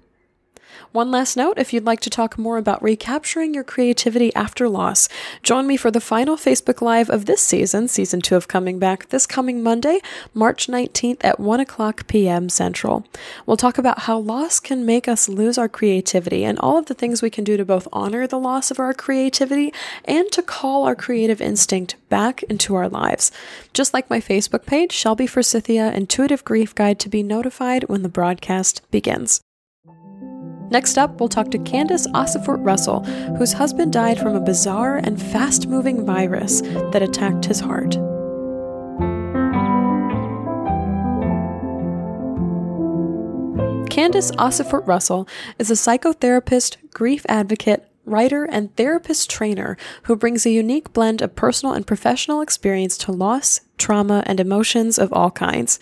One 0.91 1.11
last 1.11 1.37
note 1.37 1.59
if 1.59 1.71
you'd 1.71 1.85
like 1.85 1.99
to 1.99 2.09
talk 2.09 2.39
more 2.39 2.57
about 2.57 2.81
recapturing 2.81 3.53
your 3.53 3.63
creativity 3.63 4.33
after 4.33 4.67
loss, 4.67 5.07
join 5.43 5.67
me 5.67 5.77
for 5.77 5.91
the 5.91 6.01
final 6.01 6.35
Facebook 6.35 6.81
Live 6.81 7.11
of 7.11 7.27
this 7.27 7.43
season, 7.43 7.87
season 7.87 8.21
two 8.21 8.35
of 8.35 8.47
Coming 8.47 8.79
Back, 8.79 9.09
this 9.09 9.27
coming 9.27 9.61
Monday, 9.61 9.99
March 10.33 10.65
19th 10.65 11.19
at 11.21 11.39
1 11.39 11.59
o'clock 11.59 12.07
p.m. 12.07 12.49
Central. 12.49 13.05
We'll 13.45 13.55
talk 13.55 13.77
about 13.77 13.99
how 13.99 14.17
loss 14.17 14.59
can 14.59 14.83
make 14.83 15.07
us 15.07 15.29
lose 15.29 15.59
our 15.59 15.69
creativity 15.69 16.43
and 16.43 16.57
all 16.57 16.79
of 16.79 16.87
the 16.87 16.95
things 16.95 17.21
we 17.21 17.29
can 17.29 17.43
do 17.43 17.55
to 17.55 17.63
both 17.63 17.87
honor 17.93 18.25
the 18.25 18.39
loss 18.39 18.71
of 18.71 18.79
our 18.79 18.95
creativity 18.95 19.71
and 20.05 20.31
to 20.31 20.41
call 20.41 20.85
our 20.85 20.95
creative 20.95 21.39
instinct 21.39 21.97
back 22.09 22.41
into 22.43 22.73
our 22.73 22.89
lives. 22.89 23.31
Just 23.73 23.93
like 23.93 24.09
my 24.09 24.19
Facebook 24.19 24.65
page, 24.65 24.91
Shelby 24.91 25.27
Forsythia 25.27 25.91
Intuitive 25.91 26.43
Grief 26.43 26.73
Guide 26.73 26.99
to 26.99 27.09
be 27.09 27.21
notified 27.21 27.83
when 27.83 28.01
the 28.01 28.09
broadcast 28.09 28.81
begins. 28.89 29.39
Next 30.71 30.97
up, 30.97 31.19
we'll 31.19 31.29
talk 31.29 31.49
to 31.51 31.57
Candyce 31.57 32.07
Ossefort 32.13 32.63
Russell, 32.63 33.03
whose 33.37 33.53
husband 33.53 33.91
died 33.91 34.19
from 34.19 34.35
a 34.35 34.39
bizarre 34.41 34.97
and 34.97 35.21
fast 35.21 35.67
moving 35.67 36.05
virus 36.05 36.61
that 36.61 37.01
attacked 37.01 37.45
his 37.45 37.59
heart. 37.59 37.97
Candyce 43.89 44.31
Ossefort 44.37 44.87
Russell 44.87 45.27
is 45.57 45.71
a 45.71 45.73
psychotherapist, 45.73 46.77
grief 46.93 47.25
advocate, 47.27 47.85
writer, 48.05 48.45
and 48.45 48.75
therapist 48.75 49.29
trainer 49.29 49.75
who 50.03 50.15
brings 50.15 50.45
a 50.45 50.51
unique 50.51 50.93
blend 50.93 51.21
of 51.21 51.35
personal 51.35 51.73
and 51.73 51.85
professional 51.85 52.41
experience 52.41 52.97
to 52.99 53.11
loss, 53.11 53.61
trauma, 53.77 54.23
and 54.25 54.39
emotions 54.39 54.97
of 54.97 55.11
all 55.11 55.31
kinds. 55.31 55.79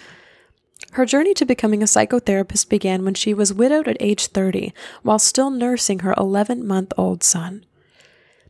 Her 0.98 1.06
journey 1.06 1.36
to 1.36 1.46
becoming 1.46 1.84
a 1.84 1.86
psychotherapist 1.86 2.70
began 2.70 3.06
when 3.06 3.14
she 3.14 3.32
was 3.32 3.54
widowed 3.54 3.88
at 3.88 3.98
age 4.00 4.26
30 4.26 4.74
while 5.04 5.20
still 5.20 5.52
nursing 5.52 6.00
her 6.00 6.16
11 6.18 6.66
month 6.66 6.92
old 6.98 7.24
son. 7.24 7.64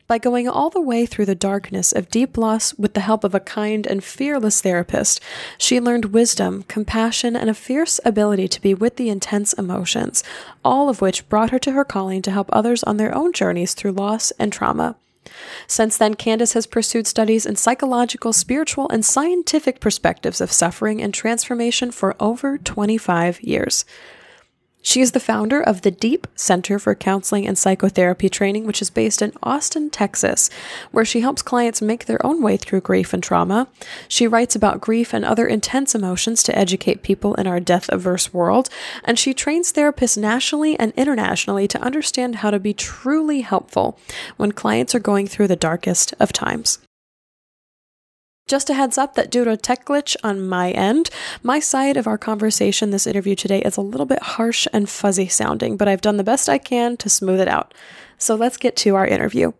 By 0.07 0.17
going 0.17 0.47
all 0.47 0.69
the 0.69 0.79
way 0.79 1.05
through 1.05 1.25
the 1.25 1.36
darkness 1.36 1.91
of 1.91 2.10
deep 2.10 2.38
loss 2.38 2.73
with 2.75 2.93
the 2.93 3.01
help 3.01 3.25
of 3.25 3.36
a 3.36 3.41
kind 3.41 3.86
and 3.86 4.01
fearless 4.01 4.62
therapist, 4.62 5.19
she 5.57 5.81
learned 5.81 6.13
wisdom, 6.13 6.63
compassion, 6.69 7.36
and 7.36 7.49
a 7.49 7.53
fierce 7.53 7.99
ability 8.05 8.47
to 8.47 8.62
be 8.62 8.73
with 8.73 8.95
the 8.95 9.10
intense 9.10 9.51
emotions, 9.51 10.23
all 10.63 10.88
of 10.88 11.01
which 11.01 11.27
brought 11.27 11.49
her 11.49 11.60
to 11.60 11.73
her 11.73 11.83
calling 11.83 12.21
to 12.21 12.31
help 12.31 12.49
others 12.53 12.81
on 12.86 12.95
their 12.95 13.13
own 13.13 13.33
journeys 13.33 13.73
through 13.73 13.91
loss 13.91 14.31
and 14.39 14.53
trauma. 14.53 14.95
Since 15.67 15.97
then, 15.97 16.15
Candyce 16.15 16.53
has 16.53 16.67
pursued 16.67 17.07
studies 17.07 17.45
in 17.45 17.55
psychological, 17.55 18.33
spiritual, 18.33 18.89
and 18.89 19.05
scientific 19.05 19.79
perspectives 19.79 20.41
of 20.41 20.51
suffering 20.51 21.01
and 21.01 21.13
transformation 21.13 21.91
for 21.91 22.15
over 22.19 22.57
25 22.57 23.41
years. 23.41 23.86
She 24.88 25.02
is 25.02 25.12
the 25.12 25.19
founder 25.19 25.62
of 25.62 25.82
the 25.82 25.91
Deep 25.91 26.28
Center 26.34 26.80
for 26.80 26.95
Counseling 26.95 27.45
and 27.45 27.58
Psychotherapy 27.58 28.30
Training, 28.30 28.65
which 28.65 28.82
is 28.82 28.89
based 28.89 29.21
in 29.21 29.34
Austin, 29.43 29.89
Texas, 29.89 30.50
where 30.91 31.04
she 31.04 31.19
helps 31.19 31.41
clients 31.41 31.82
make 31.82 32.06
their 32.06 32.26
own 32.26 32.41
way 32.41 32.56
through 32.56 32.80
grief 32.80 33.13
and 33.13 33.21
trauma. 33.21 33.67
She 34.08 34.28
writes 34.28 34.56
about 34.56 34.80
grief 34.80 35.13
and 35.13 35.26
other 35.26 35.45
intense 35.45 35.93
emotions 35.93 36.41
to 36.43 36.58
educate 36.58 37.04
people 37.04 37.36
in 37.36 37.47
our 37.47 37.60
death 37.60 37.89
averse 37.89 38.34
world, 38.34 38.69
and 39.04 39.19
she 39.19 39.34
trains 39.34 39.73
therapists 39.73 40.17
nationally 40.17 40.80
and 40.80 40.93
internationally 40.95 41.67
to 41.67 41.82
understand 41.82 42.36
how 42.36 42.50
to 42.50 42.58
be 42.58 42.73
truly 42.73 43.41
helpful 43.41 44.00
when 44.38 44.54
clients 44.54 44.95
are 44.95 45.00
going 45.00 45.28
through 45.28 45.50
the 45.50 45.58
darkest 45.58 46.13
of 46.17 46.32
times. 46.32 46.80
Just 48.47 48.69
a 48.69 48.73
heads 48.73 48.97
up 48.97 49.15
that 49.15 49.29
due 49.29 49.43
to 49.43 49.51
a 49.51 49.57
tech 49.57 49.86
glitch 49.86 50.15
on 50.23 50.47
my 50.47 50.71
end, 50.71 51.10
my 51.43 51.60
side 51.60 51.97
of 51.97 52.07
our 52.07 52.17
conversation, 52.17 52.91
this 52.91 53.05
interview 53.05 53.36
today, 53.36 53.62
is 53.62 53.75
a 53.75 53.81
little 53.81 54.05
bit 54.05 54.23
harsh 54.23 54.67
and 54.71 54.89
fuzzy 54.89 55.27
sounding, 55.27 55.75
but 55.75 55.89
I've 55.89 55.99
done 55.99 56.15
the 56.15 56.23
best 56.23 56.47
I 56.47 56.57
can 56.57 56.95
to 56.97 57.10
smooth 57.10 57.41
it 57.41 57.49
out. 57.49 57.73
So 58.17 58.36
let's 58.36 58.55
get 58.55 58.77
to 58.77 58.95
our 58.95 59.05
interview. 59.05 59.51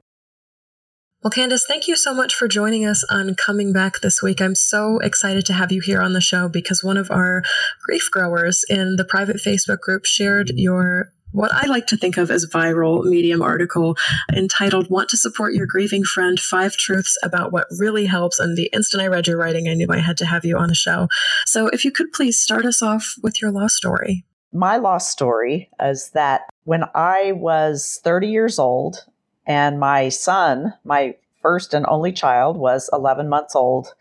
Well, 1.21 1.32
Candyce, 1.32 1.65
thank 1.67 1.89
you 1.89 1.97
so 1.97 2.13
much 2.13 2.34
for 2.34 2.47
joining 2.47 2.86
us 2.86 3.04
on 3.10 3.36
Coming 3.36 3.73
Back 3.73 4.00
this 4.00 4.21
week. 4.21 4.39
I'm 4.39 4.56
so 4.56 5.00
excited 5.00 5.45
to 5.47 5.54
have 5.54 5.73
you 5.73 5.82
here 5.82 6.00
on 6.00 6.13
the 6.13 6.21
show 6.21 6.47
because 6.47 6.82
one 6.82 6.95
of 6.95 7.12
our 7.12 7.43
grief 7.86 8.10
growers 8.10 8.63
in 8.69 8.95
the 8.95 9.04
private 9.04 9.38
Facebook 9.38 9.80
group 9.82 10.06
shared 10.06 10.52
your 10.56 11.12
what 11.32 11.52
I 11.54 11.68
like 11.68 11.88
to 11.88 11.98
think 11.98 12.18
of 12.18 12.32
as 12.32 12.46
viral 12.46 13.04
Medium 13.04 13.42
article 13.42 13.98
entitled 14.34 14.90
Want 14.90 15.10
to 15.10 15.18
Support 15.18 15.54
Your 15.54 15.66
Grieving 15.66 16.04
Friend 16.04 16.40
Five 16.40 16.78
Truths 16.78 17.18
About 17.24 17.52
What 17.52 17.68
Really 17.78 18.06
Helps. 18.06 18.40
And 18.40 18.58
the 18.58 18.70
instant 18.74 19.04
I 19.04 19.08
read 19.08 19.28
your 19.28 19.38
writing, 19.38 19.68
I 19.68 19.74
knew 19.74 19.88
I 19.90 20.00
had 20.00 20.18
to 20.18 20.26
have 20.26 20.46
you 20.46 20.58
on 20.58 20.70
the 20.70 20.76
show. 20.76 21.08
So 21.46 21.68
if 21.68 21.84
you 21.84 21.92
could 21.92 22.12
please 22.12 22.40
start 22.40 22.66
us 22.66 22.82
off 22.82 23.16
with 23.22 23.42
your 23.42 23.52
lost 23.52 23.76
story. 23.76 24.26
My 24.54 24.78
lost 24.78 25.12
story 25.12 25.70
is 25.80 26.12
that 26.12 26.42
when 26.63 26.86
I 26.96 27.34
was 27.34 28.00
30 28.04 28.28
years 28.28 28.58
old 28.58 29.06
and 29.46 29.80
my 29.80 30.10
son, 30.10 30.74
my 30.84 31.16
first 31.42 31.74
and 31.74 31.86
only 31.88 32.12
child, 32.12 32.58
was 32.58 32.90
11 32.94 33.30
months 33.30 33.56
old, 33.56 33.94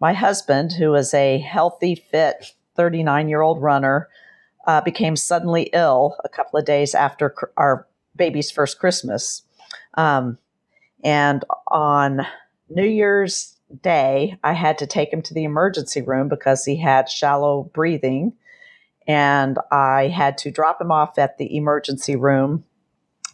my 0.00 0.14
husband, 0.14 0.72
who 0.72 0.94
is 0.94 1.12
a 1.12 1.38
healthy, 1.38 1.94
fit 1.94 2.52
39 2.76 3.28
year 3.28 3.42
old 3.42 3.62
runner, 3.62 4.08
uh, 4.66 4.80
became 4.80 5.16
suddenly 5.16 5.70
ill 5.72 6.16
a 6.24 6.28
couple 6.28 6.58
of 6.58 6.66
days 6.66 6.94
after 6.94 7.30
cr- 7.30 7.46
our 7.56 7.86
baby's 8.16 8.50
first 8.50 8.78
Christmas. 8.78 9.42
Um, 9.94 10.38
and 11.04 11.44
on 11.68 12.26
New 12.68 12.86
Year's 12.86 13.56
Day, 13.82 14.36
I 14.42 14.52
had 14.52 14.78
to 14.78 14.86
take 14.86 15.12
him 15.12 15.22
to 15.22 15.34
the 15.34 15.44
emergency 15.44 16.02
room 16.02 16.28
because 16.28 16.64
he 16.64 16.76
had 16.76 17.08
shallow 17.08 17.70
breathing. 17.72 18.32
and 19.06 19.58
I 19.72 20.08
had 20.08 20.38
to 20.38 20.50
drop 20.50 20.80
him 20.80 20.92
off 20.92 21.18
at 21.18 21.38
the 21.38 21.56
emergency 21.56 22.16
room 22.16 22.64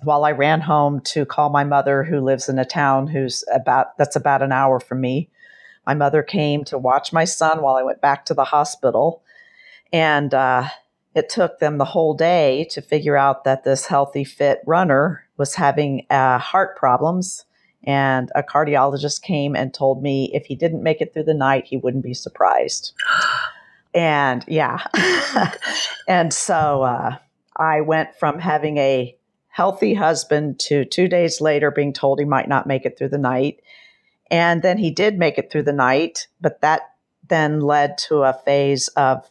while 0.02 0.24
I 0.24 0.32
ran 0.32 0.60
home 0.60 1.00
to 1.00 1.24
call 1.26 1.50
my 1.50 1.64
mother, 1.64 2.04
who 2.04 2.20
lives 2.20 2.48
in 2.48 2.58
a 2.58 2.64
town 2.64 3.06
who's 3.08 3.44
about 3.52 3.96
that's 3.98 4.16
about 4.16 4.42
an 4.42 4.52
hour 4.52 4.80
from 4.80 5.00
me. 5.00 5.28
My 5.86 5.94
mother 5.94 6.22
came 6.22 6.64
to 6.64 6.78
watch 6.78 7.12
my 7.12 7.24
son 7.24 7.62
while 7.62 7.76
I 7.76 7.82
went 7.82 8.00
back 8.00 8.24
to 8.26 8.34
the 8.34 8.44
hospital, 8.44 9.22
and 9.92 10.32
uh, 10.32 10.68
it 11.16 11.30
took 11.30 11.58
them 11.58 11.78
the 11.78 11.84
whole 11.86 12.12
day 12.12 12.68
to 12.70 12.82
figure 12.82 13.16
out 13.16 13.44
that 13.44 13.64
this 13.64 13.86
healthy, 13.86 14.22
fit 14.22 14.60
runner 14.66 15.26
was 15.38 15.54
having 15.54 16.06
uh, 16.10 16.38
heart 16.38 16.76
problems. 16.76 17.46
And 17.84 18.30
a 18.34 18.42
cardiologist 18.42 19.22
came 19.22 19.56
and 19.56 19.72
told 19.72 20.02
me 20.02 20.30
if 20.34 20.44
he 20.44 20.54
didn't 20.54 20.82
make 20.82 21.00
it 21.00 21.14
through 21.14 21.24
the 21.24 21.32
night, 21.32 21.64
he 21.64 21.78
wouldn't 21.78 22.04
be 22.04 22.14
surprised. 22.14 22.92
And 23.94 24.44
yeah. 24.46 24.84
and 26.06 26.30
so 26.30 26.82
uh, 26.82 27.16
I 27.56 27.80
went 27.80 28.14
from 28.16 28.38
having 28.38 28.76
a 28.76 29.16
healthy 29.48 29.94
husband 29.94 30.58
to 30.58 30.84
two 30.84 31.08
days 31.08 31.40
later 31.40 31.70
being 31.70 31.94
told 31.94 32.18
he 32.18 32.26
might 32.26 32.46
not 32.46 32.66
make 32.66 32.84
it 32.84 32.98
through 32.98 33.08
the 33.08 33.16
night. 33.16 33.62
And 34.30 34.60
then 34.60 34.76
he 34.76 34.90
did 34.90 35.16
make 35.16 35.38
it 35.38 35.50
through 35.50 35.62
the 35.62 35.72
night, 35.72 36.28
but 36.42 36.60
that 36.60 36.82
then 37.26 37.60
led 37.60 37.96
to 38.08 38.24
a 38.24 38.34
phase 38.34 38.88
of 38.88 39.30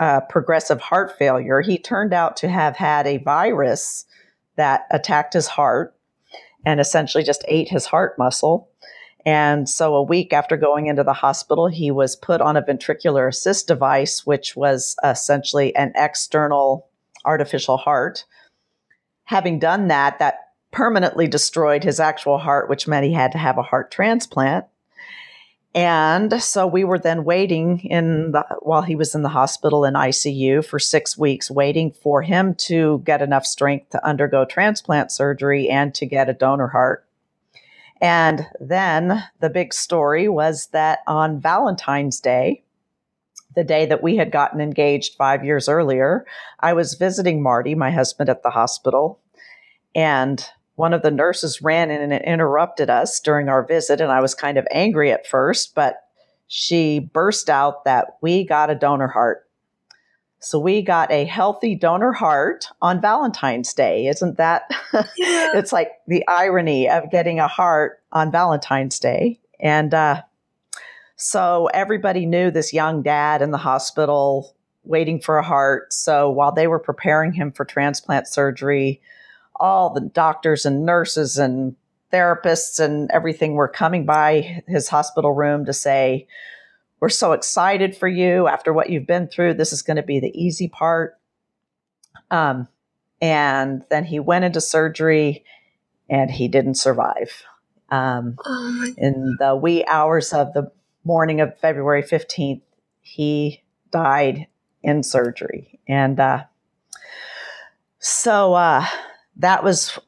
uh, 0.00 0.20
progressive 0.22 0.80
heart 0.80 1.16
failure. 1.18 1.60
He 1.60 1.78
turned 1.78 2.12
out 2.12 2.36
to 2.38 2.48
have 2.48 2.76
had 2.76 3.06
a 3.06 3.18
virus 3.18 4.06
that 4.56 4.86
attacked 4.90 5.34
his 5.34 5.46
heart 5.46 5.94
and 6.64 6.80
essentially 6.80 7.22
just 7.22 7.44
ate 7.46 7.68
his 7.68 7.86
heart 7.86 8.18
muscle. 8.18 8.68
And 9.26 9.68
so, 9.68 9.94
a 9.94 10.02
week 10.02 10.32
after 10.32 10.56
going 10.56 10.86
into 10.86 11.04
the 11.04 11.12
hospital, 11.12 11.68
he 11.68 11.90
was 11.90 12.16
put 12.16 12.40
on 12.40 12.56
a 12.56 12.62
ventricular 12.62 13.28
assist 13.28 13.68
device, 13.68 14.24
which 14.24 14.56
was 14.56 14.96
essentially 15.04 15.76
an 15.76 15.92
external 15.94 16.88
artificial 17.26 17.76
heart. 17.76 18.24
Having 19.24 19.58
done 19.58 19.88
that, 19.88 20.18
that 20.18 20.38
permanently 20.70 21.28
destroyed 21.28 21.84
his 21.84 22.00
actual 22.00 22.38
heart, 22.38 22.70
which 22.70 22.88
meant 22.88 23.04
he 23.04 23.12
had 23.12 23.32
to 23.32 23.38
have 23.38 23.58
a 23.58 23.62
heart 23.62 23.90
transplant. 23.90 24.64
And 25.74 26.42
so 26.42 26.66
we 26.66 26.82
were 26.82 26.98
then 26.98 27.22
waiting 27.22 27.80
in 27.80 28.32
the, 28.32 28.44
while 28.60 28.82
he 28.82 28.96
was 28.96 29.14
in 29.14 29.22
the 29.22 29.28
hospital 29.28 29.84
in 29.84 29.94
ICU 29.94 30.64
for 30.64 30.80
six 30.80 31.16
weeks, 31.16 31.50
waiting 31.50 31.92
for 31.92 32.22
him 32.22 32.54
to 32.56 33.00
get 33.04 33.22
enough 33.22 33.46
strength 33.46 33.90
to 33.90 34.04
undergo 34.04 34.44
transplant 34.44 35.12
surgery 35.12 35.68
and 35.68 35.94
to 35.94 36.06
get 36.06 36.28
a 36.28 36.34
donor 36.34 36.68
heart. 36.68 37.06
And 38.00 38.46
then 38.58 39.22
the 39.38 39.50
big 39.50 39.72
story 39.72 40.28
was 40.28 40.68
that 40.72 41.00
on 41.06 41.40
Valentine's 41.40 42.18
Day, 42.18 42.64
the 43.54 43.64
day 43.64 43.86
that 43.86 44.02
we 44.02 44.16
had 44.16 44.32
gotten 44.32 44.60
engaged 44.60 45.16
five 45.16 45.44
years 45.44 45.68
earlier, 45.68 46.24
I 46.60 46.72
was 46.72 46.94
visiting 46.94 47.42
Marty, 47.42 47.74
my 47.74 47.90
husband, 47.90 48.28
at 48.28 48.42
the 48.42 48.50
hospital. 48.50 49.20
And 49.94 50.44
one 50.80 50.94
of 50.94 51.02
the 51.02 51.10
nurses 51.10 51.60
ran 51.60 51.90
in 51.90 52.10
and 52.10 52.24
interrupted 52.24 52.88
us 52.88 53.20
during 53.20 53.50
our 53.50 53.62
visit. 53.62 54.00
And 54.00 54.10
I 54.10 54.22
was 54.22 54.34
kind 54.34 54.56
of 54.56 54.66
angry 54.70 55.12
at 55.12 55.26
first, 55.26 55.74
but 55.74 56.04
she 56.46 56.98
burst 56.98 57.50
out 57.50 57.84
that 57.84 58.16
we 58.22 58.44
got 58.44 58.70
a 58.70 58.74
donor 58.74 59.06
heart. 59.06 59.46
So 60.38 60.58
we 60.58 60.80
got 60.80 61.12
a 61.12 61.26
healthy 61.26 61.74
donor 61.74 62.12
heart 62.12 62.64
on 62.80 62.98
Valentine's 62.98 63.74
Day. 63.74 64.06
Isn't 64.06 64.38
that? 64.38 64.70
Yeah. 65.16 65.52
it's 65.54 65.70
like 65.70 65.92
the 66.08 66.26
irony 66.26 66.88
of 66.88 67.10
getting 67.10 67.38
a 67.38 67.46
heart 67.46 68.00
on 68.10 68.32
Valentine's 68.32 68.98
Day. 68.98 69.38
And 69.60 69.92
uh, 69.92 70.22
so 71.16 71.68
everybody 71.74 72.24
knew 72.24 72.50
this 72.50 72.72
young 72.72 73.02
dad 73.02 73.42
in 73.42 73.50
the 73.50 73.58
hospital 73.58 74.56
waiting 74.84 75.20
for 75.20 75.36
a 75.36 75.44
heart. 75.44 75.92
So 75.92 76.30
while 76.30 76.52
they 76.52 76.66
were 76.66 76.78
preparing 76.78 77.34
him 77.34 77.52
for 77.52 77.66
transplant 77.66 78.26
surgery, 78.26 79.02
all 79.60 79.92
the 79.92 80.00
doctors 80.00 80.64
and 80.64 80.84
nurses 80.84 81.38
and 81.38 81.76
therapists 82.12 82.80
and 82.80 83.10
everything 83.12 83.54
were 83.54 83.68
coming 83.68 84.04
by 84.04 84.62
his 84.66 84.88
hospital 84.88 85.32
room 85.32 85.66
to 85.66 85.72
say, 85.72 86.26
We're 86.98 87.10
so 87.10 87.32
excited 87.32 87.96
for 87.96 88.08
you 88.08 88.48
after 88.48 88.72
what 88.72 88.90
you've 88.90 89.06
been 89.06 89.28
through. 89.28 89.54
This 89.54 89.72
is 89.72 89.82
going 89.82 89.98
to 89.98 90.02
be 90.02 90.18
the 90.18 90.36
easy 90.36 90.68
part. 90.68 91.18
Um, 92.30 92.66
and 93.20 93.84
then 93.90 94.04
he 94.04 94.18
went 94.18 94.44
into 94.44 94.60
surgery 94.60 95.44
and 96.08 96.30
he 96.30 96.48
didn't 96.48 96.74
survive. 96.74 97.44
Um, 97.90 98.36
oh 98.44 98.92
in 98.96 99.36
the 99.38 99.54
wee 99.56 99.84
hours 99.84 100.32
of 100.32 100.52
the 100.54 100.72
morning 101.04 101.40
of 101.40 101.58
February 101.58 102.02
15th, 102.02 102.62
he 103.00 103.62
died 103.90 104.46
in 104.82 105.02
surgery. 105.02 105.80
And 105.88 106.18
uh, 106.18 106.44
so, 107.98 108.54
uh, 108.54 108.86
that 109.40 109.64
was 109.64 109.98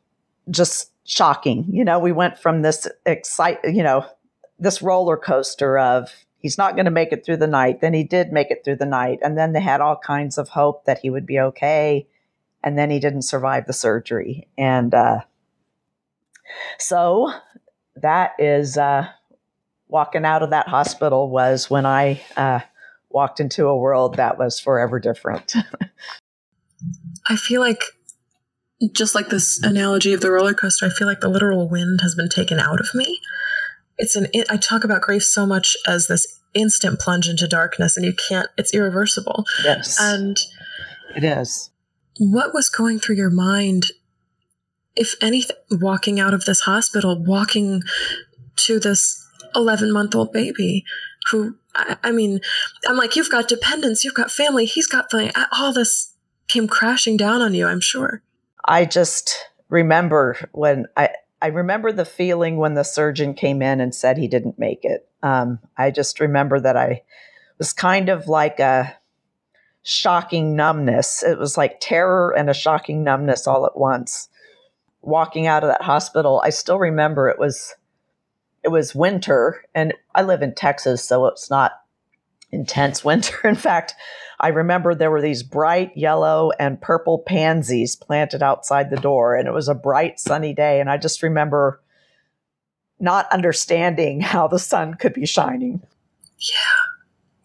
just 0.50 0.90
shocking. 1.04 1.66
You 1.70 1.84
know, 1.84 1.98
we 1.98 2.12
went 2.12 2.38
from 2.38 2.62
this 2.62 2.86
excite, 3.04 3.58
you 3.64 3.82
know, 3.82 4.06
this 4.58 4.82
roller 4.82 5.16
coaster 5.16 5.78
of 5.78 6.10
he's 6.38 6.58
not 6.58 6.74
going 6.74 6.84
to 6.84 6.90
make 6.90 7.12
it 7.12 7.24
through 7.24 7.38
the 7.38 7.46
night. 7.46 7.80
Then 7.80 7.94
he 7.94 8.04
did 8.04 8.32
make 8.32 8.50
it 8.50 8.62
through 8.64 8.76
the 8.76 8.86
night, 8.86 9.18
and 9.22 9.36
then 9.36 9.52
they 9.52 9.60
had 9.60 9.80
all 9.80 9.96
kinds 9.96 10.38
of 10.38 10.48
hope 10.48 10.84
that 10.84 10.98
he 10.98 11.10
would 11.10 11.26
be 11.26 11.40
okay, 11.40 12.06
and 12.62 12.78
then 12.78 12.90
he 12.90 13.00
didn't 13.00 13.22
survive 13.22 13.66
the 13.66 13.72
surgery, 13.72 14.48
and 14.56 14.94
uh, 14.94 15.20
so 16.78 17.32
that 17.96 18.32
is 18.38 18.76
uh, 18.76 19.08
walking 19.88 20.24
out 20.24 20.42
of 20.42 20.50
that 20.50 20.68
hospital 20.68 21.30
was 21.30 21.70
when 21.70 21.86
I 21.86 22.22
uh, 22.36 22.60
walked 23.10 23.40
into 23.40 23.66
a 23.66 23.76
world 23.76 24.16
that 24.16 24.38
was 24.38 24.60
forever 24.60 25.00
different. 25.00 25.54
I 27.28 27.36
feel 27.36 27.60
like 27.60 27.82
just 28.92 29.14
like 29.14 29.28
this 29.28 29.62
analogy 29.62 30.12
of 30.12 30.20
the 30.20 30.30
roller 30.30 30.54
coaster, 30.54 30.86
I 30.86 30.90
feel 30.90 31.06
like 31.06 31.20
the 31.20 31.28
literal 31.28 31.68
wind 31.68 32.00
has 32.02 32.14
been 32.14 32.28
taken 32.28 32.58
out 32.58 32.80
of 32.80 32.94
me. 32.94 33.20
It's 33.98 34.16
an 34.16 34.26
I 34.50 34.56
talk 34.56 34.84
about 34.84 35.02
grief 35.02 35.22
so 35.22 35.46
much 35.46 35.76
as 35.86 36.06
this 36.06 36.40
instant 36.54 36.98
plunge 36.98 37.28
into 37.28 37.46
darkness, 37.46 37.96
and 37.96 38.04
you 38.04 38.14
can't. 38.14 38.48
It's 38.58 38.74
irreversible. 38.74 39.44
Yes, 39.64 39.98
and 40.00 40.36
it 41.14 41.24
is. 41.24 41.70
What 42.18 42.52
was 42.52 42.68
going 42.68 42.98
through 42.98 43.16
your 43.16 43.30
mind, 43.30 43.86
if 44.96 45.14
anything, 45.22 45.56
walking 45.70 46.18
out 46.18 46.34
of 46.34 46.44
this 46.44 46.60
hospital, 46.60 47.22
walking 47.22 47.82
to 48.56 48.78
this 48.78 49.26
11 49.54 49.92
month 49.92 50.14
old 50.14 50.32
baby 50.32 50.84
who, 51.30 51.56
I, 51.74 51.96
I 52.02 52.12
mean, 52.12 52.40
I'm 52.86 52.96
like, 52.96 53.16
you've 53.16 53.30
got 53.30 53.48
dependents, 53.48 54.04
you've 54.04 54.14
got 54.14 54.30
family, 54.30 54.66
he's 54.66 54.86
got 54.86 55.10
family. 55.10 55.32
All 55.52 55.72
this 55.72 56.14
came 56.48 56.68
crashing 56.68 57.16
down 57.16 57.40
on 57.40 57.54
you, 57.54 57.66
I'm 57.66 57.80
sure. 57.80 58.22
I 58.64 58.84
just 58.84 59.34
remember 59.68 60.36
when 60.52 60.86
I, 60.96 61.10
I 61.40 61.48
remember 61.48 61.92
the 61.92 62.04
feeling 62.04 62.56
when 62.56 62.74
the 62.74 62.84
surgeon 62.84 63.34
came 63.34 63.62
in 63.62 63.80
and 63.80 63.94
said 63.94 64.16
he 64.16 64.28
didn't 64.28 64.58
make 64.58 64.84
it. 64.84 65.08
Um, 65.22 65.58
I 65.76 65.90
just 65.90 66.20
remember 66.20 66.60
that 66.60 66.76
I 66.76 67.02
was 67.58 67.72
kind 67.72 68.08
of 68.08 68.28
like 68.28 68.60
a 68.60 68.96
shocking 69.82 70.54
numbness. 70.54 71.22
It 71.22 71.38
was 71.38 71.56
like 71.56 71.80
terror 71.80 72.34
and 72.36 72.48
a 72.48 72.54
shocking 72.54 73.02
numbness 73.02 73.46
all 73.46 73.66
at 73.66 73.76
once. 73.76 74.28
Walking 75.00 75.46
out 75.46 75.64
of 75.64 75.68
that 75.68 75.82
hospital, 75.82 76.40
I 76.44 76.50
still 76.50 76.78
remember 76.78 77.28
it 77.28 77.38
was 77.38 77.74
it 78.62 78.68
was 78.68 78.94
winter 78.94 79.64
and 79.74 79.92
I 80.14 80.22
live 80.22 80.42
in 80.42 80.54
Texas, 80.54 81.04
so 81.04 81.26
it's 81.26 81.50
not 81.50 81.72
intense 82.52 83.04
winter. 83.04 83.48
In 83.48 83.56
fact, 83.56 83.94
I 84.42 84.48
remember 84.48 84.92
there 84.94 85.10
were 85.10 85.22
these 85.22 85.44
bright 85.44 85.96
yellow 85.96 86.50
and 86.58 86.80
purple 86.80 87.20
pansies 87.20 87.94
planted 87.94 88.42
outside 88.42 88.90
the 88.90 88.96
door, 88.96 89.36
and 89.36 89.46
it 89.46 89.52
was 89.52 89.68
a 89.68 89.74
bright 89.74 90.18
sunny 90.18 90.52
day. 90.52 90.80
And 90.80 90.90
I 90.90 90.98
just 90.98 91.22
remember 91.22 91.80
not 92.98 93.30
understanding 93.32 94.20
how 94.20 94.48
the 94.48 94.58
sun 94.58 94.94
could 94.94 95.14
be 95.14 95.26
shining. 95.26 95.80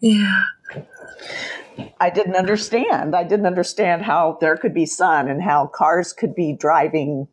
Yeah. 0.00 0.44
I 2.00 2.10
didn't 2.10 2.34
understand. 2.34 3.14
I 3.14 3.22
didn't 3.22 3.46
understand 3.46 4.02
how 4.02 4.38
there 4.40 4.56
could 4.56 4.74
be 4.74 4.86
sun 4.86 5.28
and 5.28 5.40
how 5.40 5.68
cars 5.68 6.12
could 6.12 6.34
be 6.34 6.52
driving 6.52 7.28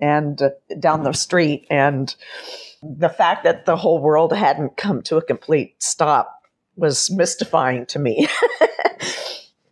and 0.00 0.40
uh, 0.40 0.50
down 0.78 1.02
the 1.02 1.12
street 1.12 1.66
and 1.70 2.14
the 2.82 3.08
fact 3.08 3.44
that 3.44 3.66
the 3.66 3.76
whole 3.76 4.00
world 4.00 4.32
hadn't 4.32 4.76
come 4.76 5.02
to 5.02 5.16
a 5.16 5.22
complete 5.22 5.80
stop 5.82 6.42
was 6.76 7.10
mystifying 7.10 7.86
to 7.86 7.98
me. 7.98 8.28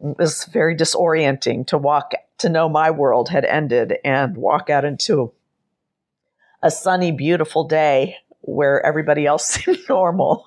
it 0.03 0.19
was 0.19 0.45
very 0.47 0.75
disorienting 0.77 1.67
to 1.69 1.79
walk 1.79 2.13
to 2.39 2.49
know 2.49 2.69
my 2.69 2.91
world 2.91 3.29
had 3.29 3.45
ended 3.45 3.99
and 4.05 4.37
walk 4.37 4.71
out 4.71 4.85
into 4.85 5.33
a 6.63 6.71
sunny, 6.71 7.13
beautiful 7.13 7.65
day 7.65 8.17
where 8.43 8.85
everybody 8.85 9.27
else 9.27 9.45
seemed 9.49 9.81
normal. 9.89 10.45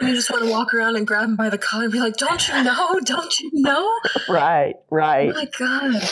you 0.00 0.14
just 0.14 0.30
want 0.30 0.44
to 0.44 0.50
walk 0.50 0.74
around 0.74 0.96
and 0.96 1.06
grab 1.06 1.24
him 1.24 1.36
by 1.36 1.48
the 1.48 1.58
collar 1.58 1.84
and 1.84 1.92
be 1.92 2.00
like, 2.00 2.16
"Don't 2.16 2.46
you 2.48 2.62
know? 2.62 3.00
Don't 3.04 3.40
you 3.40 3.50
know?" 3.54 3.90
Right, 4.28 4.74
right. 4.90 5.30
Oh 5.30 5.32
my 5.32 5.48
god. 5.58 6.02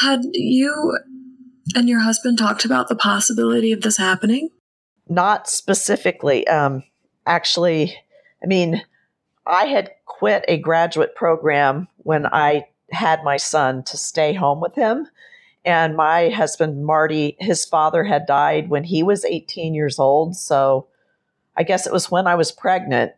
Had 0.00 0.20
you 0.32 0.98
and 1.74 1.88
your 1.88 2.00
husband 2.00 2.38
talked 2.38 2.64
about 2.64 2.88
the 2.88 2.96
possibility 2.96 3.72
of 3.72 3.80
this 3.80 3.96
happening? 3.96 4.50
Not 5.08 5.48
specifically. 5.48 6.46
Um, 6.48 6.82
actually, 7.26 7.94
I 8.42 8.46
mean, 8.46 8.82
I 9.46 9.66
had 9.66 9.90
quit 10.18 10.44
a 10.46 10.56
graduate 10.58 11.16
program 11.16 11.88
when 11.98 12.24
I 12.26 12.68
had 12.92 13.24
my 13.24 13.36
son 13.36 13.82
to 13.84 13.96
stay 13.96 14.32
home 14.32 14.60
with 14.60 14.74
him. 14.76 15.08
And 15.64 15.96
my 15.96 16.28
husband, 16.28 16.84
Marty, 16.84 17.36
his 17.40 17.64
father 17.64 18.04
had 18.04 18.26
died 18.26 18.68
when 18.68 18.84
he 18.84 19.02
was 19.02 19.24
18 19.24 19.74
years 19.74 19.98
old. 19.98 20.36
So 20.36 20.86
I 21.56 21.64
guess 21.64 21.86
it 21.86 21.92
was 21.92 22.12
when 22.12 22.28
I 22.28 22.36
was 22.36 22.52
pregnant, 22.52 23.12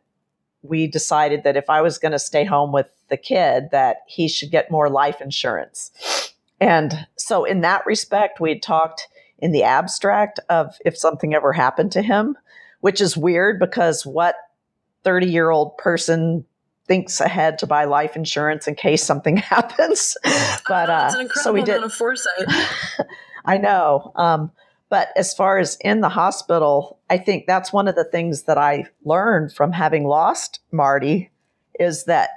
we 0.63 0.87
decided 0.87 1.45
that 1.45 1.57
if 1.57 1.69
I 1.69 1.83
was 1.83 1.99
going 1.99 2.13
to 2.13 2.19
stay 2.19 2.45
home 2.45 2.73
with 2.73 2.87
the 3.09 3.19
kid, 3.19 3.69
that 3.73 3.99
he 4.07 4.27
should 4.27 4.51
get 4.51 4.71
more 4.71 4.89
life 4.89 5.21
insurance. 5.21 5.91
And 6.59 7.07
so, 7.17 7.45
in 7.45 7.61
that 7.61 7.85
respect, 7.85 8.41
we 8.41 8.49
had 8.49 8.63
talked 8.63 9.07
in 9.39 9.53
the 9.53 9.65
abstract 9.65 10.41
of 10.49 10.75
if 10.85 10.97
something 10.97 11.35
ever 11.35 11.53
happened 11.53 11.93
to 11.93 12.03
him, 12.03 12.39
which 12.81 13.03
is 13.03 13.17
weird 13.17 13.61
because 13.61 14.07
what 14.07 14.37
30 15.05 15.27
year 15.27 15.51
old 15.51 15.77
person 15.77 16.47
thinks 16.87 17.21
ahead 17.21 17.59
to 17.59 17.67
buy 17.67 17.85
life 17.85 18.17
insurance 18.17 18.67
in 18.67 18.75
case 18.75 19.03
something 19.03 19.37
happens. 19.37 20.17
but 20.69 20.91
uh, 20.91 21.29
so 21.35 21.53
we 21.53 21.63
did. 21.63 21.91
foresight. 21.93 22.47
I 23.45 23.59
know. 23.59 24.13
Um, 24.17 24.51
but 24.89 25.09
as 25.17 25.35
far 25.35 25.59
as 25.59 25.77
in 25.81 26.01
the 26.01 26.09
hospital, 26.09 26.99
I 27.11 27.19
think 27.19 27.47
that's 27.47 27.73
one 27.73 27.89
of 27.89 27.97
the 27.97 28.05
things 28.05 28.45
that 28.45 28.59
I 28.59 28.87
learned 29.05 29.53
from 29.53 29.73
having 29.73 30.05
lost 30.05 30.61
Marty 30.71 31.31
is 31.79 32.05
that 32.05 32.31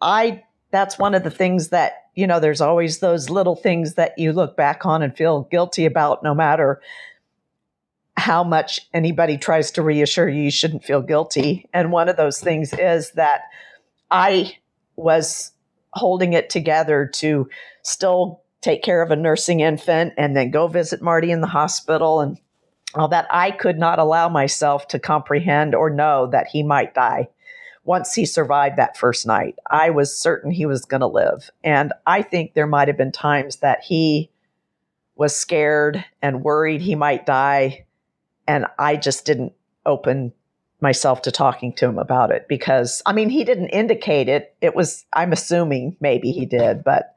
I, 0.00 0.44
that's 0.70 0.98
one 0.98 1.14
of 1.14 1.24
the 1.24 1.30
things 1.30 1.68
that, 1.68 2.04
you 2.14 2.26
know, 2.26 2.38
there's 2.38 2.60
always 2.60 2.98
those 2.98 3.30
little 3.30 3.56
things 3.56 3.94
that 3.94 4.18
you 4.18 4.32
look 4.32 4.56
back 4.56 4.84
on 4.84 5.02
and 5.02 5.16
feel 5.16 5.42
guilty 5.50 5.86
about 5.86 6.22
no 6.22 6.34
matter 6.34 6.80
how 8.16 8.44
much 8.44 8.80
anybody 8.92 9.38
tries 9.38 9.70
to 9.70 9.82
reassure 9.82 10.28
you 10.28 10.42
you 10.42 10.50
shouldn't 10.50 10.84
feel 10.84 11.00
guilty. 11.00 11.66
And 11.72 11.90
one 11.90 12.08
of 12.08 12.18
those 12.18 12.38
things 12.38 12.74
is 12.74 13.12
that 13.12 13.42
I 14.10 14.56
was 14.96 15.52
holding 15.92 16.32
it 16.32 16.50
together 16.50 17.06
to 17.14 17.48
still 17.82 18.42
take 18.60 18.82
care 18.82 19.02
of 19.02 19.10
a 19.10 19.16
nursing 19.16 19.60
infant 19.60 20.14
and 20.18 20.36
then 20.36 20.50
go 20.50 20.68
visit 20.68 21.02
Marty 21.02 21.30
in 21.30 21.40
the 21.40 21.46
hospital 21.46 22.20
and 22.20 22.38
all 22.94 23.08
that. 23.08 23.26
I 23.30 23.50
could 23.50 23.78
not 23.78 23.98
allow 23.98 24.28
myself 24.28 24.88
to 24.88 24.98
comprehend 24.98 25.74
or 25.74 25.90
know 25.90 26.26
that 26.28 26.48
he 26.48 26.62
might 26.62 26.94
die 26.94 27.28
once 27.84 28.14
he 28.14 28.26
survived 28.26 28.76
that 28.76 28.96
first 28.96 29.26
night. 29.26 29.56
I 29.70 29.90
was 29.90 30.16
certain 30.16 30.50
he 30.50 30.66
was 30.66 30.84
going 30.84 31.00
to 31.00 31.06
live. 31.06 31.50
And 31.64 31.92
I 32.06 32.22
think 32.22 32.52
there 32.52 32.66
might 32.66 32.88
have 32.88 32.98
been 32.98 33.12
times 33.12 33.56
that 33.56 33.82
he 33.82 34.30
was 35.16 35.34
scared 35.34 36.04
and 36.20 36.42
worried 36.42 36.82
he 36.82 36.94
might 36.94 37.26
die. 37.26 37.86
And 38.46 38.66
I 38.78 38.96
just 38.96 39.24
didn't 39.24 39.54
open 39.86 40.32
myself 40.80 41.22
to 41.22 41.30
talking 41.30 41.72
to 41.74 41.86
him 41.86 41.98
about 41.98 42.30
it 42.30 42.46
because 42.48 43.02
I 43.06 43.12
mean 43.12 43.28
he 43.28 43.44
didn't 43.44 43.68
indicate 43.68 44.28
it. 44.28 44.54
It 44.60 44.74
was 44.74 45.04
I'm 45.12 45.32
assuming 45.32 45.96
maybe 46.00 46.32
he 46.32 46.46
did, 46.46 46.84
but 46.84 47.14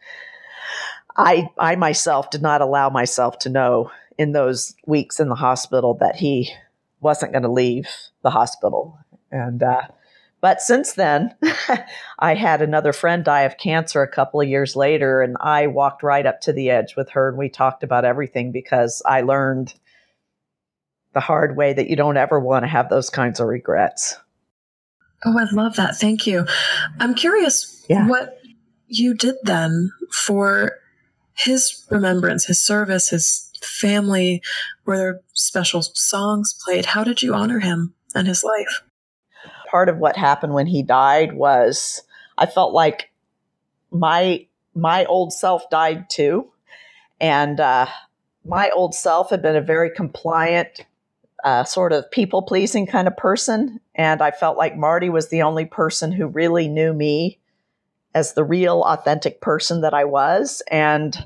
I 1.16 1.50
I 1.58 1.76
myself 1.76 2.30
did 2.30 2.42
not 2.42 2.62
allow 2.62 2.90
myself 2.90 3.40
to 3.40 3.50
know 3.50 3.92
in 4.18 4.32
those 4.32 4.76
weeks 4.86 5.20
in 5.20 5.30
the 5.30 5.36
hospital 5.36 5.96
that 6.00 6.16
he 6.16 6.52
wasn't 7.00 7.32
going 7.34 7.44
to 7.44 7.52
leave 7.52 7.90
the 8.22 8.30
hospital. 8.32 8.98
And 9.32 9.62
uh, 9.62 9.84
but 10.42 10.62
since 10.62 10.94
then, 10.94 11.36
I 12.20 12.36
had 12.36 12.62
another 12.62 12.94
friend 12.94 13.24
die 13.24 13.44
of 13.44 13.58
cancer 13.58 14.02
a 14.02 14.12
couple 14.12 14.42
of 14.42 14.50
years 14.50 14.76
later, 14.76 15.22
and 15.22 15.38
I 15.40 15.68
walked 15.68 16.04
right 16.04 16.26
up 16.26 16.42
to 16.42 16.54
the 16.54 16.70
edge 16.70 16.96
with 16.96 17.12
her, 17.12 17.30
and 17.30 17.38
we 17.38 17.50
talked 17.50 17.84
about 17.84 18.06
everything 18.06 18.52
because 18.52 19.02
I 19.06 19.22
learned 19.22 19.74
the 21.14 21.20
hard 21.20 21.56
way 21.56 21.74
that 21.74 21.90
you 21.90 21.96
don't 21.96 22.18
ever 22.18 22.40
want 22.40 22.64
to 22.64 22.70
have 22.70 22.90
those 22.90 23.10
kinds 23.10 23.40
of 23.40 23.48
regrets. 23.48 24.18
Oh, 25.26 25.38
I 25.38 25.46
love 25.54 25.76
that. 25.78 25.96
Thank 25.96 26.28
you. 26.28 26.46
I'm 27.00 27.14
curious 27.14 27.86
yeah. 27.88 28.08
what 28.08 28.40
you 28.88 29.14
did 29.14 29.36
then 29.44 29.92
for 30.12 30.80
his 31.34 31.86
remembrance, 31.90 32.46
his 32.46 32.62
service, 32.62 33.10
his 33.10 33.50
family. 33.62 34.42
Were 34.86 34.98
there 34.98 35.22
special 35.34 35.82
songs 35.82 36.56
played? 36.64 36.86
How 36.86 37.04
did 37.04 37.22
you 37.22 37.34
honor 37.34 37.60
him 37.60 37.94
and 38.14 38.28
his 38.28 38.44
life? 38.44 38.84
Part 39.70 39.90
of 39.90 39.98
what 39.98 40.18
happened 40.18 40.54
when 40.54 40.68
he 40.68 40.84
died 40.84 41.34
was 41.34 42.04
I 42.38 42.46
felt 42.46 42.74
like 42.74 43.10
my 43.92 44.46
my 44.76 45.06
old 45.06 45.34
self 45.34 45.70
died 45.70 46.10
too, 46.10 46.52
and 47.20 47.60
uh, 47.60 47.88
my 48.46 48.70
old 48.72 48.94
self 48.94 49.30
had 49.30 49.42
been 49.42 49.56
a 49.56 49.62
very 49.62 49.90
compliant, 49.90 50.86
uh, 51.44 51.64
sort 51.64 51.92
of 51.92 52.10
people 52.10 52.42
pleasing 52.42 52.88
kind 52.88 53.08
of 53.08 53.18
person. 53.18 53.80
And 53.96 54.22
I 54.22 54.32
felt 54.32 54.58
like 54.58 54.78
Marty 54.78 55.10
was 55.10 55.30
the 55.30 55.42
only 55.42 55.66
person 55.66 56.12
who 56.12 56.28
really 56.28 56.68
knew 56.68 56.94
me 56.94 57.40
as 58.16 58.34
the 58.34 58.44
real, 58.44 58.82
authentic 58.84 59.42
person 59.42 59.82
that 59.82 59.94
I 59.94 60.06
was. 60.06 60.62
And 60.72 61.18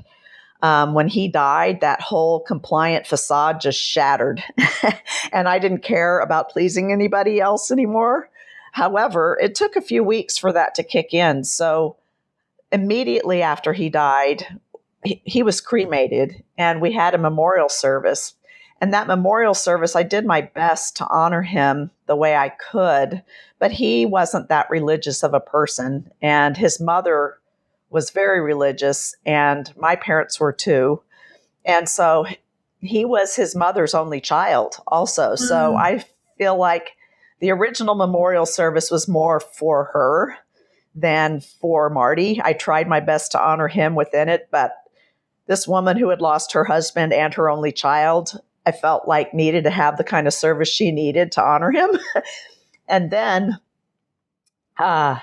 um, 0.60 0.94
when 0.94 1.08
he 1.08 1.28
died, 1.28 1.80
that 1.80 2.00
whole 2.00 2.40
compliant 2.40 3.06
facade 3.06 3.60
just 3.60 3.80
shattered. 3.80 4.42
and 5.32 5.48
I 5.48 5.58
didn't 5.58 5.82
care 5.82 6.18
about 6.18 6.50
pleasing 6.50 6.92
anybody 6.92 7.40
else 7.40 7.70
anymore. 7.70 8.28
However, 8.72 9.38
it 9.40 9.54
took 9.54 9.76
a 9.76 9.80
few 9.80 10.02
weeks 10.02 10.36
for 10.36 10.52
that 10.52 10.74
to 10.76 10.82
kick 10.82 11.14
in. 11.14 11.44
So 11.44 11.96
immediately 12.72 13.42
after 13.42 13.72
he 13.72 13.88
died, 13.88 14.44
he, 15.04 15.22
he 15.24 15.42
was 15.42 15.60
cremated 15.60 16.42
and 16.56 16.80
we 16.80 16.92
had 16.92 17.14
a 17.14 17.18
memorial 17.18 17.68
service 17.68 18.34
and 18.80 18.92
that 18.92 19.08
memorial 19.08 19.54
service, 19.54 19.96
I 19.96 20.04
did 20.04 20.24
my 20.24 20.42
best 20.42 20.96
to 20.96 21.08
honor 21.08 21.42
him 21.42 21.90
the 22.06 22.16
way 22.16 22.36
I 22.36 22.50
could, 22.50 23.22
but 23.58 23.72
he 23.72 24.06
wasn't 24.06 24.48
that 24.48 24.70
religious 24.70 25.22
of 25.22 25.34
a 25.34 25.40
person. 25.40 26.10
And 26.22 26.56
his 26.56 26.80
mother 26.80 27.38
was 27.90 28.10
very 28.10 28.40
religious, 28.40 29.16
and 29.26 29.72
my 29.76 29.96
parents 29.96 30.38
were 30.38 30.52
too. 30.52 31.02
And 31.64 31.88
so 31.88 32.26
he 32.80 33.04
was 33.04 33.34
his 33.34 33.56
mother's 33.56 33.94
only 33.94 34.20
child, 34.20 34.76
also. 34.86 35.32
Mm. 35.32 35.38
So 35.38 35.74
I 35.74 36.04
feel 36.36 36.56
like 36.56 36.92
the 37.40 37.50
original 37.50 37.94
memorial 37.94 38.46
service 38.46 38.90
was 38.90 39.08
more 39.08 39.40
for 39.40 39.90
her 39.92 40.36
than 40.94 41.40
for 41.40 41.90
Marty. 41.90 42.40
I 42.42 42.52
tried 42.52 42.88
my 42.88 43.00
best 43.00 43.32
to 43.32 43.42
honor 43.42 43.68
him 43.68 43.94
within 43.94 44.28
it, 44.28 44.48
but 44.50 44.72
this 45.46 45.66
woman 45.66 45.96
who 45.96 46.10
had 46.10 46.20
lost 46.20 46.52
her 46.52 46.64
husband 46.64 47.12
and 47.12 47.34
her 47.34 47.48
only 47.48 47.72
child 47.72 48.38
I 48.68 48.72
felt 48.72 49.08
like 49.08 49.32
needed 49.32 49.64
to 49.64 49.70
have 49.70 49.96
the 49.96 50.04
kind 50.04 50.26
of 50.26 50.34
service 50.34 50.68
she 50.68 50.92
needed 50.92 51.32
to 51.32 51.42
honor 51.42 51.70
him. 51.70 51.88
and 52.88 53.10
then 53.10 53.58
uh, 54.78 55.18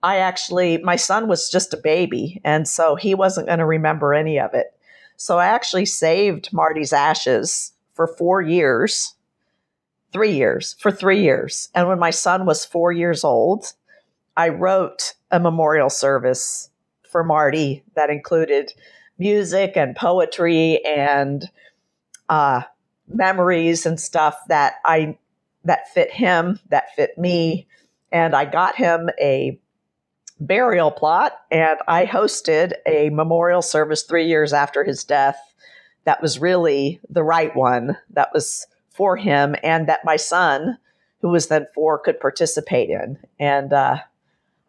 I 0.00 0.18
actually, 0.18 0.78
my 0.78 0.94
son 0.94 1.26
was 1.26 1.50
just 1.50 1.74
a 1.74 1.76
baby, 1.76 2.40
and 2.44 2.68
so 2.68 2.94
he 2.94 3.16
wasn't 3.16 3.48
going 3.48 3.58
to 3.58 3.66
remember 3.66 4.14
any 4.14 4.38
of 4.38 4.54
it. 4.54 4.72
So 5.16 5.40
I 5.40 5.46
actually 5.46 5.86
saved 5.86 6.52
Marty's 6.52 6.92
ashes 6.92 7.72
for 7.94 8.06
four 8.06 8.40
years, 8.40 9.14
three 10.12 10.36
years, 10.36 10.76
for 10.78 10.92
three 10.92 11.20
years. 11.20 11.70
And 11.74 11.88
when 11.88 11.98
my 11.98 12.10
son 12.10 12.46
was 12.46 12.64
four 12.64 12.92
years 12.92 13.24
old, 13.24 13.72
I 14.36 14.50
wrote 14.50 15.14
a 15.32 15.40
memorial 15.40 15.90
service 15.90 16.70
for 17.10 17.24
Marty 17.24 17.82
that 17.96 18.08
included 18.08 18.72
music 19.18 19.72
and 19.76 19.96
poetry 19.96 20.80
and 20.84 21.50
uh, 22.28 22.62
memories 23.14 23.86
and 23.86 23.98
stuff 23.98 24.36
that 24.48 24.74
I 24.84 25.18
that 25.64 25.88
fit 25.94 26.10
him, 26.10 26.60
that 26.68 26.94
fit 26.94 27.16
me, 27.16 27.66
and 28.12 28.34
I 28.34 28.44
got 28.44 28.76
him 28.76 29.08
a 29.20 29.58
burial 30.40 30.90
plot 30.90 31.40
and 31.50 31.78
I 31.88 32.06
hosted 32.06 32.72
a 32.86 33.08
memorial 33.10 33.62
service 33.62 34.02
3 34.02 34.26
years 34.26 34.52
after 34.52 34.84
his 34.84 35.04
death 35.04 35.38
that 36.04 36.20
was 36.20 36.40
really 36.40 37.00
the 37.08 37.22
right 37.22 37.54
one 37.56 37.96
that 38.10 38.30
was 38.34 38.66
for 38.90 39.16
him 39.16 39.56
and 39.62 39.88
that 39.88 40.04
my 40.04 40.16
son 40.16 40.78
who 41.20 41.28
was 41.30 41.46
then 41.46 41.66
4 41.74 41.98
could 42.00 42.20
participate 42.20 42.90
in. 42.90 43.18
And 43.38 43.72
uh, 43.72 43.98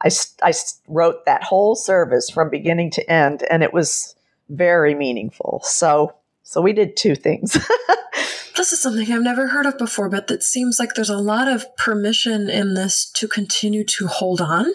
I, 0.02 0.10
I 0.42 0.54
wrote 0.88 1.26
that 1.26 1.44
whole 1.44 1.76
service 1.76 2.30
from 2.30 2.50
beginning 2.50 2.92
to 2.92 3.12
end 3.12 3.44
and 3.50 3.64
it 3.64 3.74
was 3.74 4.16
very 4.50 4.96
meaningful. 4.96 5.62
So 5.64 6.16
so 6.46 6.62
we 6.62 6.72
did 6.72 6.96
two 6.96 7.16
things 7.16 7.58
this 8.56 8.74
is 8.74 8.80
something 8.82 9.12
I've 9.12 9.22
never 9.22 9.48
heard 9.48 9.66
of 9.66 9.78
before, 9.78 10.10
but 10.10 10.32
it 10.32 10.42
seems 10.42 10.80
like 10.80 10.94
there's 10.94 11.10
a 11.10 11.18
lot 11.18 11.48
of 11.48 11.66
permission 11.78 12.50
in 12.50 12.74
this 12.74 13.10
to 13.12 13.28
continue 13.28 13.84
to 13.84 14.08
hold 14.08 14.42
on 14.42 14.66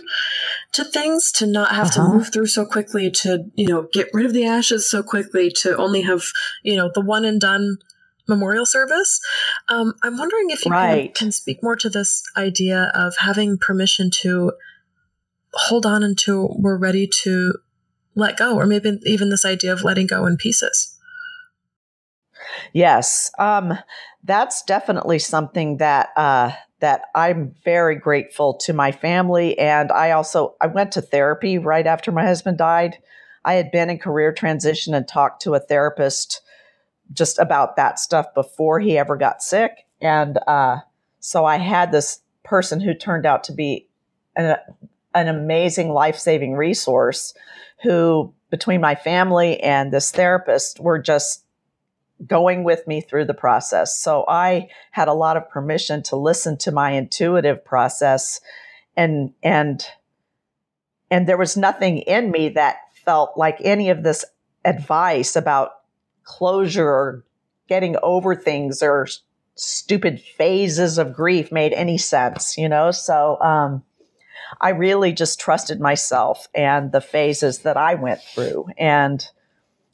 to 0.72 0.84
things, 0.84 1.32
to 1.32 1.46
not 1.46 1.72
have 1.74 1.88
uh-huh. 1.88 2.06
to 2.06 2.14
move 2.14 2.32
through 2.32 2.46
so 2.46 2.64
quickly, 2.64 3.10
to, 3.10 3.46
you 3.54 3.66
know, 3.66 3.88
get 3.92 4.08
rid 4.12 4.26
of 4.26 4.32
the 4.32 4.44
ashes 4.44 4.88
so 4.88 5.02
quickly, 5.02 5.50
to 5.62 5.76
only 5.76 6.02
have, 6.02 6.22
you 6.62 6.76
know, 6.76 6.90
the 6.94 7.00
one 7.00 7.24
and 7.24 7.40
done 7.40 7.78
memorial 8.28 8.66
service. 8.66 9.20
Um, 9.68 9.94
I'm 10.02 10.18
wondering 10.18 10.50
if 10.50 10.64
you 10.64 10.70
right. 10.70 11.14
can, 11.14 11.26
can 11.26 11.32
speak 11.32 11.62
more 11.62 11.76
to 11.76 11.88
this 11.88 12.22
idea 12.36 12.92
of 12.94 13.16
having 13.18 13.58
permission 13.58 14.10
to 14.22 14.52
hold 15.54 15.84
on 15.84 16.04
until 16.04 16.56
we're 16.60 16.78
ready 16.78 17.08
to 17.22 17.54
let 18.14 18.36
go, 18.36 18.56
or 18.56 18.66
maybe 18.66 19.00
even 19.04 19.30
this 19.30 19.44
idea 19.44 19.72
of 19.72 19.82
letting 19.82 20.06
go 20.06 20.26
in 20.26 20.36
pieces. 20.36 20.96
Yes, 22.72 23.30
um, 23.38 23.78
that's 24.24 24.62
definitely 24.62 25.18
something 25.18 25.78
that 25.78 26.10
uh, 26.16 26.52
that 26.80 27.02
I'm 27.14 27.54
very 27.64 27.96
grateful 27.96 28.54
to 28.64 28.72
my 28.72 28.92
family, 28.92 29.58
and 29.58 29.90
I 29.92 30.12
also 30.12 30.56
I 30.60 30.66
went 30.66 30.92
to 30.92 31.02
therapy 31.02 31.58
right 31.58 31.86
after 31.86 32.12
my 32.12 32.24
husband 32.24 32.58
died. 32.58 32.98
I 33.44 33.54
had 33.54 33.70
been 33.70 33.90
in 33.90 33.98
career 33.98 34.32
transition 34.32 34.94
and 34.94 35.06
talked 35.06 35.42
to 35.42 35.54
a 35.54 35.60
therapist 35.60 36.42
just 37.12 37.38
about 37.38 37.76
that 37.76 37.98
stuff 37.98 38.26
before 38.34 38.80
he 38.80 38.98
ever 38.98 39.16
got 39.16 39.42
sick, 39.42 39.86
and 40.00 40.38
uh, 40.46 40.78
so 41.20 41.44
I 41.44 41.58
had 41.58 41.92
this 41.92 42.20
person 42.44 42.80
who 42.80 42.94
turned 42.94 43.26
out 43.26 43.44
to 43.44 43.52
be 43.52 43.86
an, 44.36 44.56
an 45.14 45.28
amazing 45.28 45.90
life 45.90 46.18
saving 46.18 46.54
resource. 46.54 47.34
Who 47.82 48.34
between 48.50 48.80
my 48.82 48.94
family 48.94 49.58
and 49.60 49.92
this 49.92 50.10
therapist 50.10 50.80
were 50.80 50.98
just 50.98 51.44
going 52.26 52.64
with 52.64 52.86
me 52.86 53.00
through 53.00 53.24
the 53.24 53.34
process. 53.34 53.98
So 53.98 54.24
I 54.28 54.68
had 54.90 55.08
a 55.08 55.14
lot 55.14 55.36
of 55.36 55.48
permission 55.48 56.02
to 56.04 56.16
listen 56.16 56.56
to 56.58 56.72
my 56.72 56.92
intuitive 56.92 57.64
process 57.64 58.40
and 58.96 59.32
and 59.42 59.84
and 61.10 61.26
there 61.26 61.38
was 61.38 61.56
nothing 61.56 61.98
in 61.98 62.30
me 62.30 62.50
that 62.50 62.76
felt 63.04 63.36
like 63.36 63.58
any 63.60 63.90
of 63.90 64.02
this 64.02 64.24
advice 64.64 65.34
about 65.34 65.72
closure 66.24 66.86
or 66.86 67.24
getting 67.68 67.96
over 68.02 68.34
things 68.34 68.82
or 68.82 69.08
stupid 69.54 70.20
phases 70.20 70.98
of 70.98 71.14
grief 71.14 71.50
made 71.50 71.72
any 71.72 71.98
sense, 71.98 72.56
you 72.58 72.68
know? 72.68 72.90
So 72.90 73.40
um 73.40 73.82
I 74.60 74.70
really 74.70 75.12
just 75.12 75.40
trusted 75.40 75.80
myself 75.80 76.48
and 76.54 76.92
the 76.92 77.00
phases 77.00 77.60
that 77.60 77.76
I 77.76 77.94
went 77.94 78.20
through 78.20 78.66
and 78.76 79.24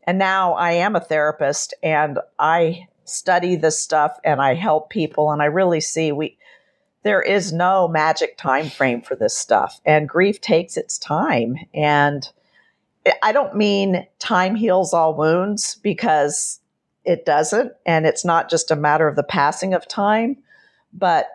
and 0.06 0.18
now 0.18 0.54
I 0.54 0.72
am 0.72 0.96
a 0.96 1.00
therapist 1.00 1.74
and 1.82 2.18
I 2.38 2.86
study 3.04 3.56
this 3.56 3.78
stuff 3.78 4.18
and 4.24 4.40
I 4.40 4.54
help 4.54 4.90
people 4.90 5.30
and 5.30 5.42
I 5.42 5.46
really 5.46 5.80
see 5.80 6.12
we 6.12 6.38
there 7.02 7.22
is 7.22 7.52
no 7.52 7.86
magic 7.86 8.36
time 8.36 8.68
frame 8.68 9.00
for 9.00 9.14
this 9.14 9.36
stuff 9.36 9.80
and 9.84 10.08
grief 10.08 10.40
takes 10.40 10.76
its 10.76 10.98
time 10.98 11.56
and 11.72 12.28
I 13.22 13.30
don't 13.30 13.54
mean 13.54 14.06
time 14.18 14.56
heals 14.56 14.92
all 14.92 15.14
wounds 15.14 15.76
because 15.76 16.60
it 17.04 17.24
doesn't 17.24 17.72
and 17.84 18.06
it's 18.06 18.24
not 18.24 18.50
just 18.50 18.72
a 18.72 18.76
matter 18.76 19.06
of 19.06 19.14
the 19.14 19.22
passing 19.22 19.72
of 19.72 19.86
time 19.86 20.38
but 20.92 21.28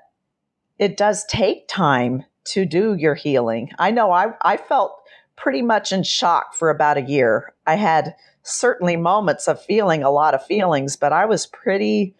it 0.78 0.98
does 0.98 1.24
take 1.26 1.68
time 1.68 2.26
to 2.44 2.66
do 2.66 2.96
your 2.96 3.16
healing. 3.16 3.72
I 3.78 3.92
know 3.92 4.12
I 4.12 4.34
I 4.42 4.58
felt 4.58 5.02
pretty 5.36 5.62
much 5.62 5.92
in 5.92 6.04
shock 6.04 6.54
for 6.54 6.70
about 6.70 6.98
a 6.98 7.02
year. 7.02 7.54
I 7.66 7.76
had 7.76 8.16
certainly 8.44 8.96
moments 8.96 9.48
of 9.48 9.64
feeling 9.64 10.04
a 10.04 10.12
lot 10.12 10.34
of 10.34 10.46
feelings, 10.46 10.96
but 10.96 11.14
I 11.14 11.26
was 11.26 11.46
pretty 11.46 12.16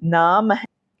numb 0.00 0.52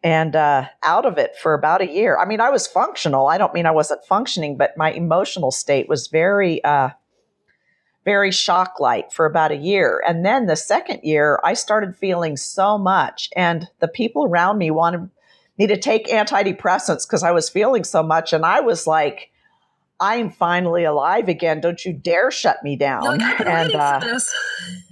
and 0.02 0.34
uh, 0.34 0.66
out 0.82 1.06
of 1.06 1.18
it 1.18 1.36
for 1.36 1.54
about 1.54 1.80
a 1.80 1.90
year. 1.90 2.18
I 2.18 2.26
mean, 2.26 2.40
I 2.40 2.50
was 2.50 2.66
functional. 2.66 3.28
I 3.28 3.38
don't 3.38 3.54
mean 3.54 3.66
I 3.66 3.70
wasn't 3.70 4.04
functioning, 4.04 4.56
but 4.56 4.76
my 4.76 4.90
emotional 4.90 5.50
state 5.50 5.88
was 5.88 6.08
very, 6.08 6.62
uh, 6.64 6.90
very 8.04 8.32
shock 8.32 8.80
like 8.80 9.12
for 9.12 9.26
about 9.26 9.52
a 9.52 9.56
year. 9.56 10.02
And 10.06 10.24
then 10.24 10.46
the 10.46 10.56
second 10.56 11.00
year, 11.04 11.38
I 11.44 11.54
started 11.54 11.96
feeling 11.96 12.36
so 12.36 12.78
much, 12.78 13.30
and 13.36 13.68
the 13.78 13.88
people 13.88 14.24
around 14.24 14.58
me 14.58 14.70
wanted 14.70 15.08
me 15.58 15.66
to 15.68 15.76
take 15.76 16.08
antidepressants 16.08 17.06
because 17.06 17.22
I 17.22 17.30
was 17.30 17.48
feeling 17.48 17.84
so 17.84 18.02
much. 18.02 18.32
And 18.32 18.44
I 18.44 18.60
was 18.60 18.86
like, 18.86 19.30
I 20.02 20.16
am 20.16 20.30
finally 20.30 20.82
alive 20.82 21.28
again. 21.28 21.60
Don't 21.60 21.84
you 21.84 21.92
dare 21.92 22.32
shut 22.32 22.64
me 22.64 22.74
down. 22.74 23.22
And 23.22 23.72
uh, 23.72 24.00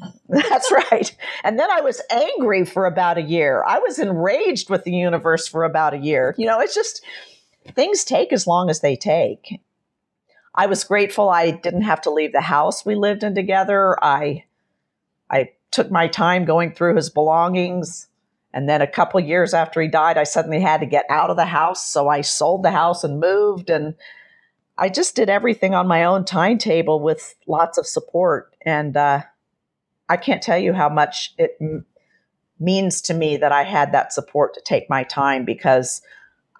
that's 0.28 0.70
right. 0.70 1.16
And 1.42 1.58
then 1.58 1.68
I 1.68 1.80
was 1.80 2.00
angry 2.12 2.64
for 2.64 2.86
about 2.86 3.18
a 3.18 3.22
year. 3.22 3.64
I 3.66 3.80
was 3.80 3.98
enraged 3.98 4.70
with 4.70 4.84
the 4.84 4.92
universe 4.92 5.48
for 5.48 5.64
about 5.64 5.94
a 5.94 5.98
year. 5.98 6.36
You 6.38 6.46
know, 6.46 6.60
it's 6.60 6.76
just 6.76 7.04
things 7.74 8.04
take 8.04 8.32
as 8.32 8.46
long 8.46 8.70
as 8.70 8.82
they 8.82 8.94
take. 8.94 9.60
I 10.54 10.66
was 10.66 10.84
grateful 10.84 11.28
I 11.28 11.50
didn't 11.50 11.82
have 11.82 12.00
to 12.02 12.10
leave 12.10 12.32
the 12.32 12.40
house 12.40 12.86
we 12.86 12.94
lived 12.94 13.24
in 13.24 13.34
together. 13.34 13.96
I 14.02 14.44
I 15.28 15.50
took 15.72 15.90
my 15.90 16.06
time 16.06 16.44
going 16.44 16.72
through 16.72 16.94
his 16.94 17.10
belongings. 17.10 18.06
And 18.52 18.68
then 18.68 18.80
a 18.80 18.86
couple 18.86 19.18
years 19.18 19.54
after 19.54 19.80
he 19.80 19.88
died, 19.88 20.18
I 20.18 20.24
suddenly 20.24 20.60
had 20.60 20.80
to 20.80 20.86
get 20.86 21.06
out 21.08 21.30
of 21.30 21.36
the 21.36 21.46
house. 21.46 21.88
So 21.88 22.08
I 22.08 22.20
sold 22.20 22.62
the 22.62 22.70
house 22.70 23.02
and 23.02 23.18
moved 23.18 23.70
and 23.70 23.94
I 24.80 24.88
just 24.88 25.14
did 25.14 25.28
everything 25.28 25.74
on 25.74 25.86
my 25.86 26.04
own 26.04 26.24
timetable 26.24 27.00
with 27.00 27.34
lots 27.46 27.76
of 27.76 27.86
support. 27.86 28.56
And 28.64 28.96
uh, 28.96 29.22
I 30.08 30.16
can't 30.16 30.42
tell 30.42 30.58
you 30.58 30.72
how 30.72 30.88
much 30.88 31.34
it 31.36 31.56
m- 31.60 31.84
means 32.58 33.02
to 33.02 33.14
me 33.14 33.36
that 33.36 33.52
I 33.52 33.62
had 33.62 33.92
that 33.92 34.14
support 34.14 34.54
to 34.54 34.62
take 34.62 34.88
my 34.88 35.04
time 35.04 35.44
because 35.44 36.00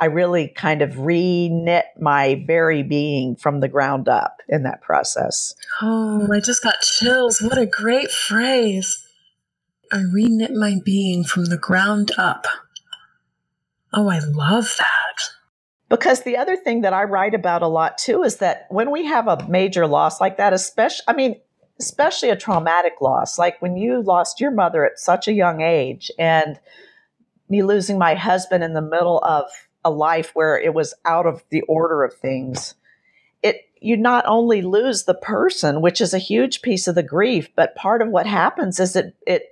I 0.01 0.05
really 0.05 0.49
kind 0.49 0.83
of 0.83 0.99
re 0.99 1.49
knit 1.49 1.87
my 1.99 2.45
very 2.47 2.83
being 2.83 3.37
from 3.37 3.61
the 3.61 3.69
ground 3.69 4.07
up 4.07 4.43
in 4.49 4.65
that 4.65 4.83
process. 4.83 5.55
Oh, 5.81 6.29
I 6.31 6.41
just 6.41 6.63
got 6.63 6.83
chills. 6.83 7.41
What 7.41 7.57
a 7.57 7.67
great 7.67 8.11
phrase. 8.11 9.03
I 9.91 10.03
re 10.13 10.27
knit 10.27 10.53
my 10.53 10.77
being 10.85 11.25
from 11.25 11.47
the 11.47 11.59
ground 11.59 12.13
up. 12.19 12.47
Oh, 13.95 14.09
I 14.09 14.19
love 14.21 14.77
that. 14.79 15.40
Because 15.91 16.23
the 16.23 16.37
other 16.37 16.57
thing 16.57 16.83
that 16.83 16.95
I 16.95 17.03
write 17.03 17.35
about 17.35 17.63
a 17.63 17.67
lot 17.67 17.99
too 17.99 18.23
is 18.23 18.37
that 18.37 18.67
when 18.71 18.93
we 18.93 19.07
have 19.07 19.27
a 19.27 19.45
major 19.49 19.89
loss 19.89 20.21
like 20.21 20.37
that, 20.37 20.53
especially, 20.53 21.05
I 21.09 21.13
mean, 21.15 21.41
especially 21.81 22.31
a 22.31 22.37
traumatic 22.37 23.01
loss, 23.01 23.39
like 23.39 23.61
when 23.61 23.77
you 23.77 24.01
lost 24.01 24.41
your 24.41 24.53
mother 24.53 24.87
at 24.87 25.01
such 25.01 25.27
a 25.27 25.33
young 25.33 25.61
age 25.61 26.11
and 26.17 26.61
me 27.49 27.65
losing 27.65 27.99
my 27.99 28.15
husband 28.15 28.63
in 28.63 28.73
the 28.73 28.81
middle 28.81 29.19
of 29.25 29.47
a 29.85 29.91
life 29.91 30.31
where 30.35 30.57
it 30.57 30.75
was 30.75 30.95
out 31.05 31.27
of 31.27 31.43
the 31.51 31.63
order 31.63 32.05
of 32.05 32.15
things, 32.15 32.77
it, 33.43 33.63
you 33.81 33.97
not 33.97 34.25
only 34.29 34.63
lose 34.63 35.05
the 35.05 35.15
person, 35.15 35.81
which 35.81 36.01
is 36.01 36.15
a 36.15 36.19
huge 36.19 36.63
piece 36.63 36.87
of 36.87 36.95
the 36.95 37.03
grief, 37.03 37.49
but 37.57 37.75
part 37.75 38.01
of 38.01 38.09
what 38.11 38.27
happens 38.27 38.79
is 38.79 38.95
it, 38.95 39.17
it, 39.27 39.43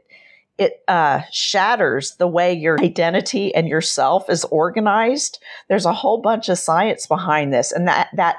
it 0.58 0.82
uh, 0.88 1.22
shatters 1.30 2.16
the 2.16 2.26
way 2.26 2.52
your 2.52 2.80
identity 2.80 3.54
and 3.54 3.68
yourself 3.68 4.28
is 4.28 4.44
organized. 4.46 5.38
There's 5.68 5.86
a 5.86 5.92
whole 5.92 6.20
bunch 6.20 6.48
of 6.48 6.58
science 6.58 7.06
behind 7.06 7.52
this, 7.54 7.72
and 7.72 7.86
that 7.86 8.08
that 8.14 8.38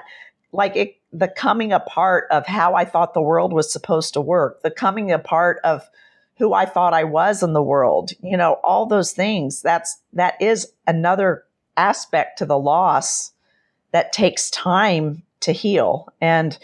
like 0.51 0.75
it, 0.75 0.97
the 1.13 1.29
coming 1.29 1.71
apart 1.71 2.27
of 2.29 2.45
how 2.45 2.75
I 2.75 2.85
thought 2.85 3.13
the 3.13 3.21
world 3.21 3.53
was 3.53 3.71
supposed 3.71 4.13
to 4.13 4.21
work, 4.21 4.61
the 4.61 4.71
coming 4.71 5.11
apart 5.11 5.59
of 5.63 5.89
who 6.37 6.53
I 6.53 6.65
thought 6.65 6.93
I 6.93 7.05
was 7.05 7.41
in 7.41 7.53
the 7.53 7.63
world. 7.63 8.11
You 8.21 8.37
know, 8.37 8.59
all 8.63 8.85
those 8.85 9.13
things. 9.13 9.61
That's 9.61 9.97
that 10.13 10.41
is 10.41 10.71
another 10.85 11.45
aspect 11.77 12.39
to 12.39 12.45
the 12.45 12.59
loss 12.59 13.31
that 13.91 14.11
takes 14.11 14.49
time 14.49 15.23
to 15.39 15.53
heal 15.53 16.11
and 16.19 16.57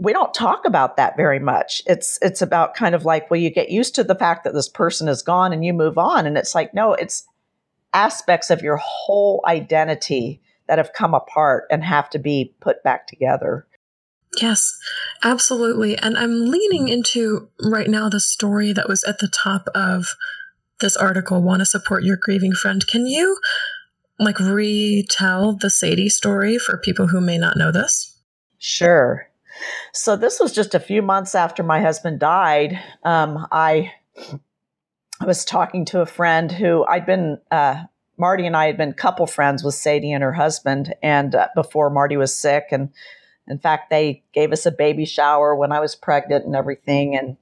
we 0.00 0.12
don't 0.12 0.32
talk 0.32 0.64
about 0.64 0.96
that 0.96 1.16
very 1.16 1.38
much. 1.38 1.82
It's 1.86 2.18
it's 2.22 2.40
about 2.40 2.74
kind 2.74 2.94
of 2.94 3.04
like, 3.04 3.30
well, 3.30 3.40
you 3.40 3.50
get 3.50 3.70
used 3.70 3.94
to 3.96 4.04
the 4.04 4.14
fact 4.14 4.44
that 4.44 4.54
this 4.54 4.68
person 4.68 5.08
is 5.08 5.22
gone 5.22 5.52
and 5.52 5.64
you 5.64 5.72
move 5.72 5.98
on. 5.98 6.26
And 6.26 6.38
it's 6.38 6.54
like, 6.54 6.72
no, 6.72 6.94
it's 6.94 7.26
aspects 7.92 8.50
of 8.50 8.62
your 8.62 8.76
whole 8.76 9.44
identity 9.46 10.40
that 10.68 10.78
have 10.78 10.92
come 10.92 11.14
apart 11.14 11.64
and 11.70 11.84
have 11.84 12.08
to 12.10 12.18
be 12.18 12.54
put 12.60 12.82
back 12.82 13.06
together. 13.06 13.66
Yes, 14.40 14.78
absolutely. 15.22 15.98
And 15.98 16.16
I'm 16.16 16.46
leaning 16.46 16.88
into 16.88 17.48
right 17.60 17.88
now 17.88 18.08
the 18.08 18.20
story 18.20 18.72
that 18.72 18.88
was 18.88 19.02
at 19.04 19.18
the 19.18 19.28
top 19.28 19.66
of 19.74 20.14
this 20.78 20.96
article, 20.96 21.42
Want 21.42 21.60
to 21.60 21.66
Support 21.66 22.04
Your 22.04 22.16
Grieving 22.16 22.52
Friend. 22.52 22.86
Can 22.86 23.06
you 23.06 23.36
like 24.18 24.38
retell 24.38 25.54
the 25.54 25.68
Sadie 25.68 26.08
story 26.08 26.58
for 26.58 26.78
people 26.78 27.08
who 27.08 27.20
may 27.20 27.38
not 27.38 27.56
know 27.56 27.72
this? 27.72 28.16
Sure. 28.58 29.29
So 29.92 30.16
this 30.16 30.40
was 30.40 30.52
just 30.52 30.74
a 30.74 30.80
few 30.80 31.02
months 31.02 31.34
after 31.34 31.62
my 31.62 31.80
husband 31.80 32.20
died. 32.20 32.78
Um, 33.02 33.46
I 33.50 33.92
was 35.24 35.44
talking 35.44 35.84
to 35.86 36.00
a 36.00 36.06
friend 36.06 36.50
who 36.50 36.84
I'd 36.86 37.06
been 37.06 37.38
uh, 37.50 37.84
Marty 38.16 38.46
and 38.46 38.56
I 38.56 38.66
had 38.66 38.76
been 38.76 38.92
couple 38.92 39.26
friends 39.26 39.64
with 39.64 39.74
Sadie 39.74 40.12
and 40.12 40.22
her 40.22 40.32
husband, 40.32 40.94
and 41.02 41.34
uh, 41.34 41.48
before 41.54 41.90
Marty 41.90 42.16
was 42.16 42.36
sick, 42.36 42.66
and 42.70 42.90
in 43.48 43.58
fact 43.58 43.90
they 43.90 44.22
gave 44.32 44.52
us 44.52 44.66
a 44.66 44.70
baby 44.70 45.04
shower 45.04 45.56
when 45.56 45.72
I 45.72 45.80
was 45.80 45.96
pregnant 45.96 46.44
and 46.44 46.54
everything. 46.54 47.16
And 47.16 47.36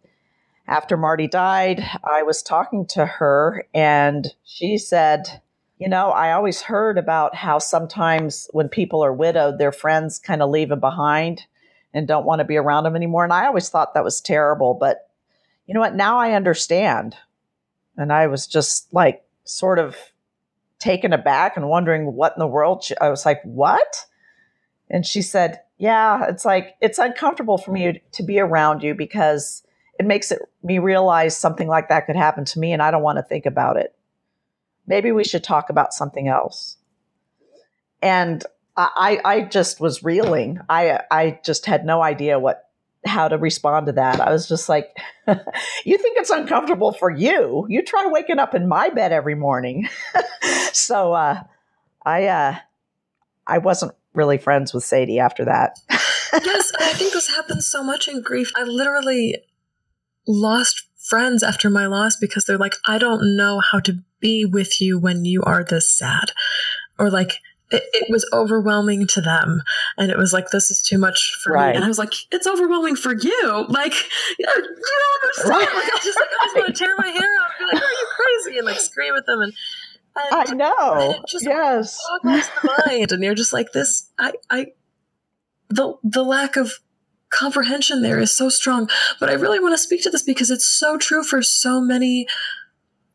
after 0.66 0.96
Marty 0.96 1.26
died, 1.26 1.84
I 2.04 2.22
was 2.22 2.42
talking 2.42 2.86
to 2.86 3.04
her, 3.06 3.64
and 3.74 4.34
she 4.44 4.78
said. 4.78 5.42
You 5.80 5.88
know, 5.88 6.10
I 6.10 6.32
always 6.32 6.62
heard 6.62 6.98
about 6.98 7.36
how 7.36 7.60
sometimes 7.60 8.50
when 8.52 8.68
people 8.68 9.04
are 9.04 9.12
widowed, 9.12 9.58
their 9.58 9.70
friends 9.70 10.18
kind 10.18 10.42
of 10.42 10.50
leave 10.50 10.70
them 10.70 10.80
behind 10.80 11.44
and 11.92 12.06
don't 12.06 12.26
want 12.26 12.40
to 12.40 12.44
be 12.44 12.56
around 12.56 12.84
them 12.84 12.96
anymore. 12.96 13.24
And 13.24 13.32
I 13.32 13.46
always 13.46 13.68
thought 13.68 13.94
that 13.94 14.04
was 14.04 14.20
terrible. 14.20 14.74
But 14.74 15.08
you 15.66 15.74
know 15.74 15.80
what? 15.80 15.94
Now 15.94 16.18
I 16.18 16.32
understand. 16.32 17.16
And 17.96 18.12
I 18.12 18.26
was 18.26 18.46
just 18.46 18.92
like 18.92 19.22
sort 19.44 19.78
of 19.78 19.96
taken 20.78 21.12
aback 21.12 21.56
and 21.56 21.68
wondering 21.68 22.12
what 22.12 22.34
in 22.36 22.40
the 22.40 22.46
world. 22.46 22.84
She, 22.84 22.96
I 22.98 23.08
was 23.08 23.26
like, 23.26 23.40
what? 23.42 24.06
And 24.90 25.04
she 25.04 25.22
said, 25.22 25.60
yeah, 25.76 26.26
it's 26.28 26.44
like, 26.44 26.74
it's 26.80 26.98
uncomfortable 26.98 27.58
for 27.58 27.72
me 27.72 28.02
to 28.12 28.22
be 28.22 28.38
around 28.38 28.82
you 28.82 28.94
because 28.94 29.62
it 29.98 30.06
makes 30.06 30.30
it 30.30 30.40
me 30.62 30.78
realize 30.78 31.36
something 31.36 31.68
like 31.68 31.88
that 31.88 32.06
could 32.06 32.16
happen 32.16 32.44
to 32.46 32.58
me 32.58 32.72
and 32.72 32.82
I 32.82 32.90
don't 32.90 33.02
want 33.02 33.18
to 33.18 33.22
think 33.22 33.46
about 33.46 33.76
it. 33.76 33.94
Maybe 34.86 35.12
we 35.12 35.24
should 35.24 35.44
talk 35.44 35.70
about 35.70 35.92
something 35.92 36.28
else. 36.28 36.76
And 38.00 38.44
I, 38.78 39.20
I 39.24 39.40
just 39.42 39.80
was 39.80 40.04
reeling. 40.04 40.60
I, 40.68 41.00
I 41.10 41.40
just 41.44 41.66
had 41.66 41.84
no 41.84 42.00
idea 42.00 42.38
what 42.38 42.64
how 43.06 43.28
to 43.28 43.38
respond 43.38 43.86
to 43.86 43.92
that. 43.92 44.20
I 44.20 44.30
was 44.30 44.48
just 44.48 44.68
like, 44.68 44.96
you 45.26 45.98
think 45.98 46.18
it's 46.18 46.30
uncomfortable 46.30 46.92
for 46.92 47.10
you. 47.10 47.66
You 47.68 47.82
try 47.82 48.06
waking 48.06 48.38
up 48.38 48.54
in 48.54 48.68
my 48.68 48.90
bed 48.90 49.12
every 49.12 49.34
morning. 49.34 49.88
so 50.72 51.12
uh, 51.12 51.42
I 52.04 52.26
uh, 52.26 52.56
I 53.46 53.58
wasn't 53.58 53.92
really 54.14 54.38
friends 54.38 54.74
with 54.74 54.84
Sadie 54.84 55.18
after 55.18 55.44
that. 55.44 55.78
yes, 55.90 56.72
I 56.78 56.92
think 56.92 57.12
this 57.12 57.28
happens 57.28 57.66
so 57.66 57.82
much 57.82 58.08
in 58.08 58.22
grief. 58.22 58.52
I 58.56 58.64
literally 58.64 59.36
lost 60.26 60.84
friends 60.96 61.42
after 61.42 61.70
my 61.70 61.86
loss 61.86 62.16
because 62.16 62.44
they're 62.44 62.58
like, 62.58 62.74
I 62.86 62.98
don't 62.98 63.36
know 63.36 63.60
how 63.60 63.80
to 63.80 64.02
be 64.20 64.44
with 64.44 64.80
you 64.80 64.98
when 64.98 65.24
you 65.24 65.42
are 65.42 65.64
this 65.64 65.90
sad. 65.90 66.32
Or 66.98 67.10
like, 67.10 67.38
it, 67.70 67.82
it, 67.92 68.10
was 68.10 68.28
overwhelming 68.32 69.06
to 69.08 69.20
them. 69.20 69.62
And 69.96 70.10
it 70.10 70.18
was 70.18 70.32
like 70.32 70.50
this 70.50 70.70
is 70.70 70.82
too 70.82 70.98
much 70.98 71.36
for 71.42 71.52
right. 71.52 71.70
me. 71.70 71.76
And 71.76 71.84
i 71.84 71.88
was 71.88 71.98
like 71.98 72.12
it's 72.30 72.46
overwhelming 72.46 72.96
for 72.96 73.14
you. 73.14 73.66
Like 73.68 73.94
you, 74.38 74.46
don't 74.46 74.64
understand. 75.22 75.50
Right. 75.50 75.60
like, 75.60 75.84
I, 75.84 76.00
just, 76.02 76.18
like, 76.18 76.28
I 76.40 76.46
just 76.46 76.56
want 76.56 76.66
to 76.68 76.72
tear 76.72 76.94
my 76.96 77.08
hair 77.08 77.28
out 77.40 77.50
and 77.50 77.58
be 77.58 77.64
like 77.74 77.82
are 77.82 77.86
you 77.86 78.06
crazy? 78.16 78.58
And 78.58 78.66
like 78.66 78.80
scream 78.80 79.14
at 79.14 79.26
them. 79.26 79.40
And, 79.40 79.52
and 80.16 80.50
i 80.50 80.54
know. 80.54 81.14
and 81.14 81.24
just 81.28 81.44
yes. 81.44 82.00
boggles 82.22 82.48
the 82.62 82.82
mind. 82.86 83.12
And 83.12 83.22
you're 83.22 83.34
just 83.34 83.52
like 83.52 83.72
this 83.72 84.10
i 84.18 84.32
i 84.50 84.66
the 85.68 85.94
the 86.02 86.24
lack 86.24 86.56
of 86.56 86.72
comprehension 87.30 88.02
there 88.02 88.18
is 88.18 88.30
so 88.30 88.48
strong. 88.48 88.88
But 89.20 89.28
i 89.28 89.34
really 89.34 89.60
want 89.60 89.74
to 89.74 89.78
speak 89.78 90.02
to 90.04 90.10
this 90.10 90.22
because 90.22 90.50
it's 90.50 90.66
so 90.66 90.96
true 90.96 91.22
for 91.22 91.42
so 91.42 91.80
many 91.80 92.26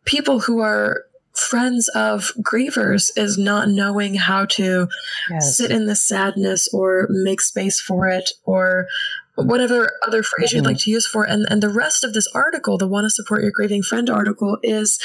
people 0.06 0.42
who 0.42 0.60
are 0.60 1.06
friends 1.34 1.88
of 1.90 2.32
grievers 2.42 3.12
is 3.16 3.38
not 3.38 3.70
knowing 3.70 4.16
how 4.16 4.46
to 4.46 4.88
yes. 5.30 5.58
sit 5.58 5.72
in 5.72 5.88
the 5.88 5.96
sadness 5.96 6.68
or 6.74 7.08
make 7.10 7.42
space 7.42 7.82
for 7.82 8.08
it 8.08 8.32
or 8.46 8.88
whatever 9.36 9.92
other 10.06 10.22
phrase 10.22 10.50
mm-hmm. 10.50 10.58
you'd 10.58 10.66
like 10.66 10.78
to 10.78 10.92
use 10.92 11.08
for 11.08 11.26
it. 11.26 11.32
And, 11.32 11.46
and 11.50 11.62
the 11.62 11.70
rest 11.70 12.04
of 12.04 12.14
this 12.14 12.28
article, 12.36 12.78
the 12.78 12.88
Want 12.88 13.06
to 13.06 13.10
Support 13.10 13.42
Your 13.42 13.52
Grieving 13.52 13.82
Friend 13.82 14.10
article, 14.10 14.58
is 14.62 15.00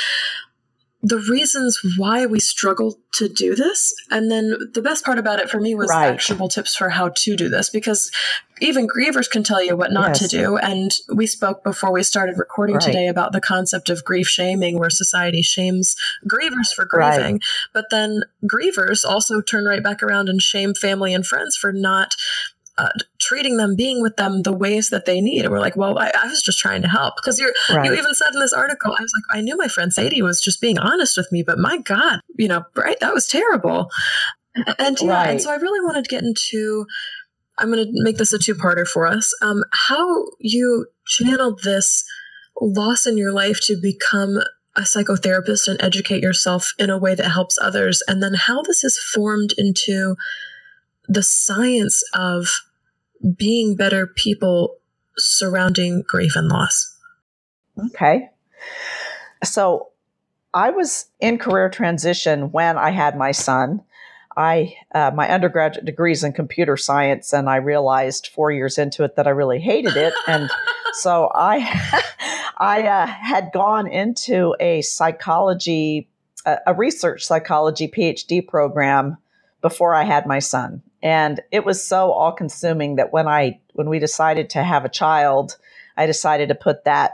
the 1.00 1.18
reasons 1.30 1.78
why 1.96 2.26
we 2.26 2.40
struggle 2.40 2.98
to 3.14 3.28
do 3.28 3.54
this. 3.54 3.94
And 4.10 4.30
then 4.30 4.56
the 4.74 4.82
best 4.82 5.04
part 5.04 5.18
about 5.18 5.38
it 5.38 5.48
for 5.48 5.60
me 5.60 5.74
was 5.74 5.90
right. 5.90 6.12
actionable 6.12 6.48
tips 6.48 6.74
for 6.74 6.88
how 6.88 7.10
to 7.10 7.36
do 7.36 7.48
this 7.48 7.70
because 7.70 8.10
even 8.60 8.88
grievers 8.88 9.30
can 9.30 9.44
tell 9.44 9.62
you 9.62 9.76
what 9.76 9.92
not 9.92 10.08
yes. 10.08 10.18
to 10.18 10.28
do. 10.28 10.56
And 10.56 10.90
we 11.14 11.28
spoke 11.28 11.62
before 11.62 11.92
we 11.92 12.02
started 12.02 12.36
recording 12.36 12.76
right. 12.76 12.84
today 12.84 13.06
about 13.06 13.32
the 13.32 13.40
concept 13.40 13.90
of 13.90 14.04
grief 14.04 14.26
shaming, 14.26 14.78
where 14.78 14.90
society 14.90 15.42
shames 15.42 15.94
grievers 16.26 16.74
for 16.74 16.84
grieving. 16.84 17.34
Right. 17.34 17.42
But 17.72 17.90
then 17.90 18.22
grievers 18.44 19.04
also 19.04 19.40
turn 19.40 19.66
right 19.66 19.82
back 19.82 20.02
around 20.02 20.28
and 20.28 20.42
shame 20.42 20.74
family 20.74 21.14
and 21.14 21.24
friends 21.24 21.56
for 21.56 21.72
not 21.72 22.16
uh, 22.78 22.90
treating 23.20 23.56
them, 23.56 23.76
being 23.76 24.00
with 24.00 24.16
them 24.16 24.42
the 24.42 24.52
ways 24.52 24.88
that 24.90 25.04
they 25.04 25.20
need. 25.20 25.44
And 25.44 25.50
we're 25.50 25.60
like, 25.60 25.76
well, 25.76 25.98
I, 25.98 26.10
I 26.16 26.28
was 26.28 26.42
just 26.42 26.58
trying 26.58 26.80
to 26.82 26.88
help 26.88 27.16
because 27.16 27.38
you're, 27.38 27.52
right. 27.68 27.84
you 27.84 27.92
even 27.92 28.14
said 28.14 28.32
in 28.32 28.40
this 28.40 28.52
article, 28.52 28.92
I 28.92 29.02
was 29.02 29.12
like, 29.16 29.38
I 29.38 29.42
knew 29.42 29.56
my 29.56 29.68
friend 29.68 29.92
Sadie 29.92 30.22
was 30.22 30.40
just 30.40 30.60
being 30.60 30.78
honest 30.78 31.16
with 31.16 31.30
me, 31.30 31.42
but 31.42 31.58
my 31.58 31.78
God, 31.78 32.20
you 32.36 32.48
know, 32.48 32.64
right? 32.76 32.98
That 33.00 33.12
was 33.12 33.26
terrible. 33.26 33.90
And 34.78 35.00
yeah, 35.00 35.12
right. 35.12 35.30
and 35.30 35.42
so 35.42 35.50
I 35.50 35.56
really 35.56 35.84
wanted 35.84 36.04
to 36.04 36.10
get 36.10 36.24
into, 36.24 36.86
I'm 37.58 37.70
going 37.70 37.84
to 37.84 37.90
make 38.04 38.16
this 38.16 38.32
a 38.32 38.38
two 38.38 38.54
parter 38.54 38.86
for 38.86 39.06
us. 39.06 39.32
Um, 39.42 39.62
how 39.72 40.26
you 40.38 40.86
channeled 41.06 41.62
this 41.62 42.04
loss 42.60 43.06
in 43.06 43.18
your 43.18 43.32
life 43.32 43.60
to 43.62 43.76
become 43.80 44.38
a 44.76 44.82
psychotherapist 44.82 45.66
and 45.66 45.82
educate 45.82 46.22
yourself 46.22 46.72
in 46.78 46.90
a 46.90 46.98
way 46.98 47.14
that 47.14 47.30
helps 47.30 47.58
others, 47.60 48.02
and 48.06 48.22
then 48.22 48.34
how 48.34 48.62
this 48.62 48.82
has 48.82 48.96
formed 48.96 49.52
into 49.58 50.14
the 51.08 51.22
science 51.22 52.02
of 52.14 52.48
being 53.36 53.76
better 53.76 54.06
people 54.06 54.76
surrounding 55.16 56.02
grief 56.02 56.36
and 56.36 56.48
loss. 56.48 56.96
Okay. 57.86 58.28
So 59.44 59.88
I 60.54 60.70
was 60.70 61.06
in 61.20 61.38
career 61.38 61.68
transition 61.68 62.50
when 62.50 62.78
I 62.78 62.90
had 62.90 63.16
my 63.16 63.32
son. 63.32 63.82
I 64.36 64.76
uh, 64.94 65.10
my 65.14 65.28
undergraduate 65.28 65.84
degrees 65.84 66.22
in 66.22 66.32
computer 66.32 66.76
science, 66.76 67.32
and 67.32 67.48
I 67.48 67.56
realized 67.56 68.28
four 68.28 68.52
years 68.52 68.78
into 68.78 69.04
it 69.04 69.16
that 69.16 69.26
I 69.26 69.30
really 69.30 69.58
hated 69.58 69.96
it, 69.96 70.14
and 70.26 70.48
so 70.92 71.30
I 71.34 72.04
I 72.58 72.82
uh, 72.82 73.06
had 73.06 73.50
gone 73.52 73.88
into 73.88 74.54
a 74.60 74.82
psychology, 74.82 76.08
a 76.44 76.74
research 76.74 77.24
psychology 77.24 77.88
PhD 77.88 78.46
program 78.46 79.16
before 79.60 79.94
I 79.94 80.04
had 80.04 80.24
my 80.24 80.38
son, 80.38 80.82
and 81.02 81.40
it 81.52 81.64
was 81.64 81.86
so 81.86 82.10
all 82.12 82.32
consuming 82.32 82.96
that 82.96 83.12
when 83.12 83.28
I 83.28 83.60
when 83.72 83.88
we 83.88 83.98
decided 83.98 84.50
to 84.50 84.62
have 84.62 84.84
a 84.84 84.88
child, 84.88 85.56
I 85.96 86.06
decided 86.06 86.48
to 86.48 86.54
put 86.54 86.84
that 86.84 87.12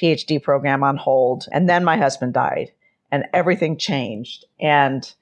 PhD 0.00 0.42
program 0.42 0.82
on 0.82 0.96
hold. 0.96 1.46
And 1.52 1.68
then 1.68 1.84
my 1.84 1.96
husband 1.96 2.34
died 2.34 2.72
and 3.10 3.24
everything 3.32 3.76
changed. 3.76 4.44
And 4.58 5.12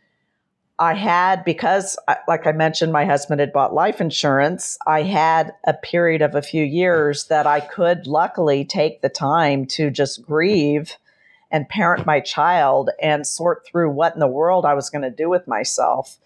I 0.79 0.95
had, 0.95 1.45
because, 1.45 1.99
like 2.29 2.47
I 2.47 2.53
mentioned, 2.53 2.93
my 2.93 3.05
husband 3.05 3.41
had 3.41 3.53
bought 3.53 3.75
life 3.75 4.01
insurance, 4.01 4.79
I 4.87 5.03
had 5.03 5.53
a 5.67 5.75
period 5.75 6.23
of 6.23 6.35
a 6.35 6.43
few 6.43 6.65
years 6.65 7.25
that 7.25 7.47
I 7.47 7.61
could 7.61 8.07
luckily 8.07 8.65
take 8.65 9.01
the 9.01 9.09
time 9.09 9.67
to 9.67 9.91
just 9.91 10.23
grieve 10.23 10.97
and 11.51 11.69
parent 11.69 12.07
my 12.07 12.21
child 12.21 12.91
and 13.03 13.27
sort 13.27 13.67
through 13.67 13.91
what 13.91 14.15
in 14.15 14.21
the 14.21 14.29
world 14.29 14.65
I 14.65 14.75
was 14.75 14.91
going 14.91 15.03
to 15.03 15.11
do 15.11 15.29
with 15.29 15.49
myself. 15.49 16.19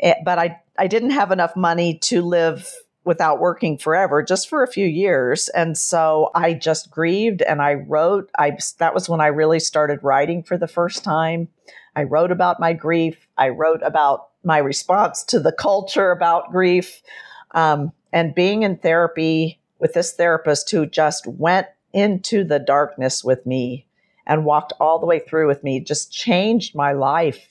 Eh, 0.00 0.14
but 0.24 0.38
I, 0.38 0.60
I 0.80 0.86
didn't 0.86 1.10
have 1.10 1.30
enough 1.30 1.54
money 1.56 1.98
to 2.04 2.22
live 2.22 2.72
without 3.04 3.38
working 3.38 3.76
forever, 3.76 4.22
just 4.22 4.48
for 4.48 4.62
a 4.62 4.72
few 4.72 4.86
years. 4.86 5.50
And 5.50 5.76
so 5.76 6.30
I 6.34 6.54
just 6.54 6.90
grieved 6.90 7.42
and 7.42 7.60
I 7.60 7.74
wrote. 7.74 8.30
I 8.38 8.56
that 8.78 8.94
was 8.94 9.06
when 9.06 9.20
I 9.20 9.26
really 9.26 9.60
started 9.60 10.02
writing 10.02 10.42
for 10.42 10.56
the 10.56 10.66
first 10.66 11.04
time. 11.04 11.48
I 11.94 12.04
wrote 12.04 12.32
about 12.32 12.60
my 12.60 12.72
grief. 12.72 13.28
I 13.36 13.50
wrote 13.50 13.82
about 13.82 14.28
my 14.42 14.56
response 14.56 15.22
to 15.24 15.38
the 15.38 15.52
culture 15.52 16.12
about 16.12 16.50
grief, 16.50 17.02
um, 17.50 17.92
and 18.10 18.34
being 18.34 18.62
in 18.62 18.78
therapy 18.78 19.60
with 19.80 19.92
this 19.92 20.14
therapist 20.14 20.70
who 20.70 20.86
just 20.86 21.26
went 21.26 21.66
into 21.92 22.42
the 22.42 22.58
darkness 22.58 23.22
with 23.22 23.44
me 23.44 23.86
and 24.26 24.46
walked 24.46 24.72
all 24.80 24.98
the 24.98 25.06
way 25.06 25.18
through 25.18 25.46
with 25.46 25.62
me 25.62 25.78
just 25.80 26.10
changed 26.10 26.74
my 26.74 26.92
life 26.92 27.49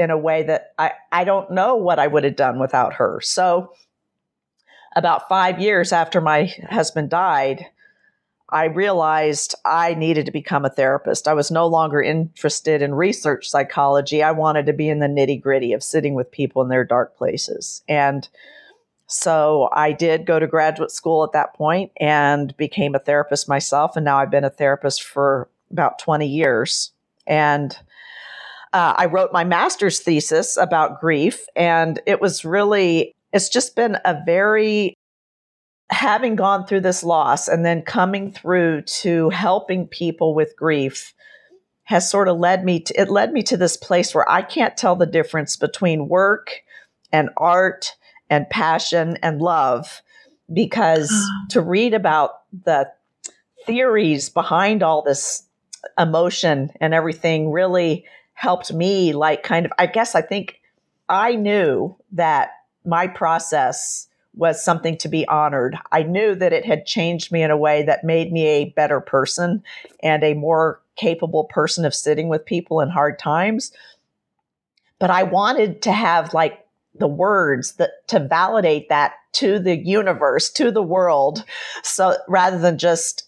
in 0.00 0.10
a 0.10 0.18
way 0.18 0.42
that 0.44 0.72
I, 0.78 0.92
I 1.12 1.24
don't 1.24 1.50
know 1.50 1.76
what 1.76 1.98
I 1.98 2.06
would 2.06 2.24
have 2.24 2.36
done 2.36 2.58
without 2.58 2.94
her. 2.94 3.20
So, 3.22 3.72
about 4.96 5.28
five 5.28 5.60
years 5.60 5.92
after 5.92 6.20
my 6.20 6.52
husband 6.68 7.10
died, 7.10 7.66
I 8.48 8.64
realized 8.64 9.54
I 9.64 9.94
needed 9.94 10.26
to 10.26 10.32
become 10.32 10.64
a 10.64 10.70
therapist. 10.70 11.28
I 11.28 11.34
was 11.34 11.50
no 11.52 11.66
longer 11.66 12.02
interested 12.02 12.82
in 12.82 12.94
research 12.94 13.48
psychology. 13.48 14.22
I 14.22 14.32
wanted 14.32 14.66
to 14.66 14.72
be 14.72 14.88
in 14.88 14.98
the 14.98 15.06
nitty 15.06 15.40
gritty 15.40 15.72
of 15.72 15.84
sitting 15.84 16.14
with 16.14 16.32
people 16.32 16.62
in 16.62 16.68
their 16.68 16.84
dark 16.84 17.16
places. 17.16 17.82
And 17.88 18.28
so 19.06 19.68
I 19.72 19.92
did 19.92 20.26
go 20.26 20.40
to 20.40 20.46
graduate 20.48 20.90
school 20.90 21.22
at 21.22 21.32
that 21.32 21.54
point 21.54 21.92
and 22.00 22.56
became 22.56 22.94
a 22.94 23.00
therapist 23.00 23.48
myself. 23.48 23.94
And 23.94 24.04
now 24.04 24.18
I've 24.18 24.30
been 24.30 24.44
a 24.44 24.50
therapist 24.50 25.04
for 25.04 25.48
about 25.70 26.00
20 26.00 26.26
years. 26.26 26.90
And 27.28 27.76
uh, 28.72 28.94
I 28.96 29.06
wrote 29.06 29.32
my 29.32 29.44
master's 29.44 30.00
thesis 30.00 30.56
about 30.56 31.00
grief, 31.00 31.46
and 31.56 32.00
it 32.06 32.20
was 32.20 32.44
really, 32.44 33.14
it's 33.32 33.48
just 33.48 33.74
been 33.74 33.96
a 34.04 34.20
very, 34.24 34.94
having 35.90 36.36
gone 36.36 36.66
through 36.66 36.80
this 36.80 37.02
loss 37.02 37.48
and 37.48 37.64
then 37.64 37.82
coming 37.82 38.30
through 38.30 38.82
to 38.82 39.30
helping 39.30 39.88
people 39.88 40.34
with 40.34 40.56
grief 40.56 41.14
has 41.84 42.08
sort 42.08 42.28
of 42.28 42.38
led 42.38 42.64
me 42.64 42.78
to, 42.78 43.00
it 43.00 43.10
led 43.10 43.32
me 43.32 43.42
to 43.42 43.56
this 43.56 43.76
place 43.76 44.14
where 44.14 44.30
I 44.30 44.42
can't 44.42 44.76
tell 44.76 44.94
the 44.94 45.06
difference 45.06 45.56
between 45.56 46.08
work 46.08 46.52
and 47.12 47.30
art 47.36 47.96
and 48.28 48.48
passion 48.48 49.18
and 49.22 49.42
love 49.42 50.00
because 50.52 51.12
to 51.50 51.60
read 51.60 51.94
about 51.94 52.30
the 52.64 52.88
theories 53.66 54.28
behind 54.28 54.84
all 54.84 55.02
this 55.02 55.42
emotion 55.98 56.70
and 56.80 56.94
everything 56.94 57.50
really 57.50 58.04
helped 58.40 58.72
me 58.72 59.12
like 59.12 59.42
kind 59.42 59.66
of 59.66 59.72
I 59.78 59.84
guess 59.84 60.14
I 60.14 60.22
think 60.22 60.62
I 61.10 61.34
knew 61.34 61.94
that 62.12 62.52
my 62.86 63.06
process 63.06 64.08
was 64.34 64.64
something 64.64 64.96
to 64.96 65.10
be 65.10 65.28
honored. 65.28 65.76
I 65.92 66.04
knew 66.04 66.34
that 66.36 66.54
it 66.54 66.64
had 66.64 66.86
changed 66.86 67.30
me 67.32 67.42
in 67.42 67.50
a 67.50 67.56
way 67.56 67.82
that 67.82 68.02
made 68.02 68.32
me 68.32 68.46
a 68.46 68.70
better 68.70 68.98
person 68.98 69.62
and 70.02 70.24
a 70.24 70.32
more 70.32 70.80
capable 70.96 71.44
person 71.44 71.84
of 71.84 71.94
sitting 71.94 72.28
with 72.28 72.46
people 72.46 72.80
in 72.80 72.88
hard 72.88 73.18
times. 73.18 73.72
But 74.98 75.10
I 75.10 75.24
wanted 75.24 75.82
to 75.82 75.92
have 75.92 76.32
like 76.32 76.66
the 76.94 77.08
words 77.08 77.72
that 77.72 78.08
to 78.08 78.20
validate 78.20 78.88
that 78.88 79.12
to 79.32 79.58
the 79.58 79.76
universe, 79.76 80.48
to 80.52 80.70
the 80.70 80.82
world. 80.82 81.44
So 81.82 82.16
rather 82.26 82.58
than 82.58 82.78
just 82.78 83.24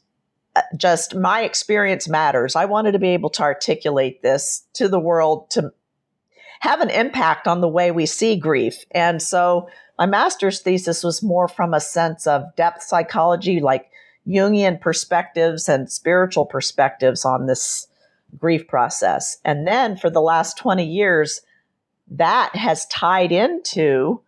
just 0.76 1.14
my 1.14 1.42
experience 1.42 2.08
matters. 2.08 2.56
I 2.56 2.64
wanted 2.64 2.92
to 2.92 2.98
be 2.98 3.08
able 3.08 3.30
to 3.30 3.42
articulate 3.42 4.22
this 4.22 4.64
to 4.74 4.88
the 4.88 5.00
world 5.00 5.50
to 5.50 5.72
have 6.60 6.80
an 6.80 6.90
impact 6.90 7.48
on 7.48 7.60
the 7.60 7.68
way 7.68 7.90
we 7.90 8.06
see 8.06 8.36
grief. 8.36 8.84
And 8.92 9.20
so 9.20 9.68
my 9.98 10.06
master's 10.06 10.60
thesis 10.60 11.02
was 11.02 11.22
more 11.22 11.48
from 11.48 11.74
a 11.74 11.80
sense 11.80 12.26
of 12.26 12.54
depth 12.56 12.82
psychology, 12.82 13.60
like 13.60 13.90
Jungian 14.26 14.80
perspectives 14.80 15.68
and 15.68 15.90
spiritual 15.90 16.46
perspectives 16.46 17.24
on 17.24 17.46
this 17.46 17.88
grief 18.38 18.68
process. 18.68 19.38
And 19.44 19.66
then 19.66 19.96
for 19.96 20.10
the 20.10 20.20
last 20.20 20.56
20 20.58 20.84
years, 20.84 21.40
that 22.10 22.54
has 22.54 22.86
tied 22.86 23.32
into 23.32 24.20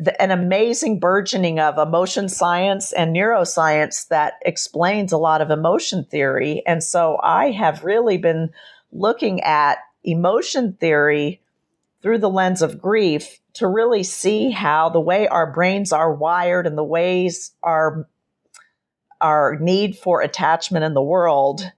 the, 0.00 0.20
an 0.20 0.30
amazing 0.30 0.98
burgeoning 1.00 1.58
of 1.58 1.78
emotion 1.78 2.28
science 2.28 2.92
and 2.92 3.14
neuroscience 3.14 4.08
that 4.08 4.34
explains 4.42 5.12
a 5.12 5.18
lot 5.18 5.40
of 5.40 5.50
emotion 5.50 6.04
theory. 6.04 6.62
And 6.66 6.82
so 6.82 7.18
I 7.22 7.50
have 7.52 7.84
really 7.84 8.18
been 8.18 8.50
looking 8.92 9.40
at 9.42 9.78
emotion 10.04 10.74
theory 10.74 11.40
through 12.02 12.18
the 12.18 12.30
lens 12.30 12.62
of 12.62 12.80
grief 12.80 13.40
to 13.54 13.66
really 13.66 14.02
see 14.02 14.50
how 14.50 14.88
the 14.88 15.00
way 15.00 15.26
our 15.28 15.50
brains 15.52 15.92
are 15.92 16.12
wired 16.12 16.66
and 16.66 16.76
the 16.76 16.84
ways 16.84 17.52
our 17.62 18.06
our 19.20 19.58
need 19.58 19.96
for 19.96 20.20
attachment 20.20 20.84
in 20.84 20.92
the 20.92 21.02
world 21.02 21.72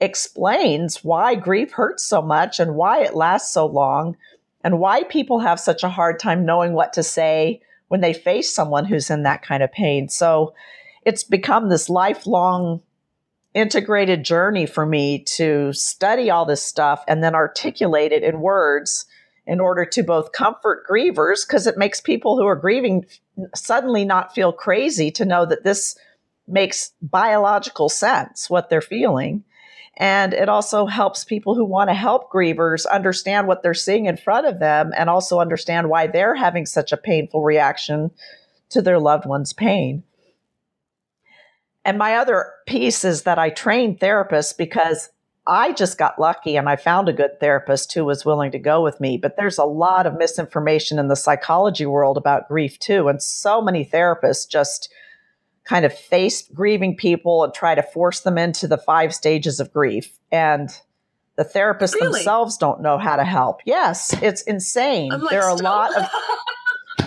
explains 0.00 1.02
why 1.02 1.34
grief 1.34 1.72
hurts 1.72 2.04
so 2.04 2.22
much 2.22 2.60
and 2.60 2.76
why 2.76 3.02
it 3.02 3.16
lasts 3.16 3.52
so 3.52 3.66
long 3.66 4.16
and 4.64 4.80
why 4.80 5.04
people 5.04 5.38
have 5.40 5.60
such 5.60 5.84
a 5.84 5.90
hard 5.90 6.18
time 6.18 6.46
knowing 6.46 6.72
what 6.72 6.94
to 6.94 7.02
say 7.02 7.60
when 7.88 8.00
they 8.00 8.14
face 8.14 8.52
someone 8.52 8.86
who's 8.86 9.10
in 9.10 9.22
that 9.22 9.42
kind 9.42 9.62
of 9.62 9.70
pain. 9.70 10.08
So 10.08 10.54
it's 11.04 11.22
become 11.22 11.68
this 11.68 11.90
lifelong 11.90 12.80
integrated 13.52 14.24
journey 14.24 14.66
for 14.66 14.84
me 14.84 15.20
to 15.20 15.72
study 15.74 16.30
all 16.30 16.46
this 16.46 16.62
stuff 16.62 17.04
and 17.06 17.22
then 17.22 17.34
articulate 17.34 18.10
it 18.10 18.24
in 18.24 18.40
words 18.40 19.06
in 19.46 19.60
order 19.60 19.84
to 19.84 20.02
both 20.02 20.32
comfort 20.32 20.84
grievers 20.88 21.46
because 21.46 21.66
it 21.66 21.76
makes 21.76 22.00
people 22.00 22.36
who 22.36 22.46
are 22.46 22.56
grieving 22.56 23.04
suddenly 23.54 24.04
not 24.04 24.34
feel 24.34 24.52
crazy 24.52 25.10
to 25.10 25.24
know 25.24 25.44
that 25.44 25.62
this 25.62 25.96
makes 26.48 26.92
biological 27.00 27.88
sense 27.88 28.50
what 28.50 28.70
they're 28.70 28.80
feeling 28.80 29.44
and 29.96 30.34
it 30.34 30.48
also 30.48 30.86
helps 30.86 31.24
people 31.24 31.54
who 31.54 31.64
want 31.64 31.88
to 31.88 31.94
help 31.94 32.32
grievers 32.32 32.86
understand 32.86 33.46
what 33.46 33.62
they're 33.62 33.74
seeing 33.74 34.06
in 34.06 34.16
front 34.16 34.46
of 34.46 34.58
them 34.58 34.92
and 34.96 35.08
also 35.08 35.38
understand 35.38 35.88
why 35.88 36.06
they're 36.06 36.34
having 36.34 36.66
such 36.66 36.92
a 36.92 36.96
painful 36.96 37.42
reaction 37.42 38.10
to 38.70 38.82
their 38.82 38.98
loved 38.98 39.24
one's 39.26 39.52
pain. 39.52 40.02
And 41.84 41.98
my 41.98 42.14
other 42.16 42.50
piece 42.66 43.04
is 43.04 43.22
that 43.22 43.38
I 43.38 43.50
train 43.50 43.96
therapists 43.98 44.56
because 44.56 45.10
I 45.46 45.72
just 45.72 45.98
got 45.98 46.18
lucky 46.18 46.56
and 46.56 46.68
I 46.68 46.76
found 46.76 47.08
a 47.08 47.12
good 47.12 47.38
therapist 47.38 47.92
who 47.92 48.04
was 48.04 48.24
willing 48.24 48.50
to 48.52 48.58
go 48.58 48.82
with 48.82 49.00
me. 49.00 49.18
But 49.18 49.36
there's 49.36 49.58
a 49.58 49.64
lot 49.64 50.06
of 50.06 50.16
misinformation 50.16 50.98
in 50.98 51.08
the 51.08 51.16
psychology 51.16 51.84
world 51.84 52.16
about 52.16 52.48
grief 52.48 52.78
too. 52.78 53.08
And 53.08 53.22
so 53.22 53.60
many 53.60 53.84
therapists 53.84 54.48
just 54.48 54.90
kind 55.64 55.84
of 55.84 55.96
face 55.96 56.42
grieving 56.48 56.96
people 56.96 57.44
and 57.44 57.54
try 57.54 57.74
to 57.74 57.82
force 57.82 58.20
them 58.20 58.38
into 58.38 58.68
the 58.68 58.78
five 58.78 59.14
stages 59.14 59.60
of 59.60 59.72
grief. 59.72 60.18
And 60.30 60.68
the 61.36 61.44
therapists 61.44 61.94
really? 61.94 62.12
themselves 62.12 62.58
don't 62.58 62.80
know 62.80 62.98
how 62.98 63.16
to 63.16 63.24
help. 63.24 63.60
Yes, 63.64 64.14
it's 64.22 64.42
insane. 64.42 65.10
Like, 65.10 65.30
there 65.30 65.42
are 65.42 65.56
a 65.56 65.62
lot 65.62 65.96
of 65.96 66.08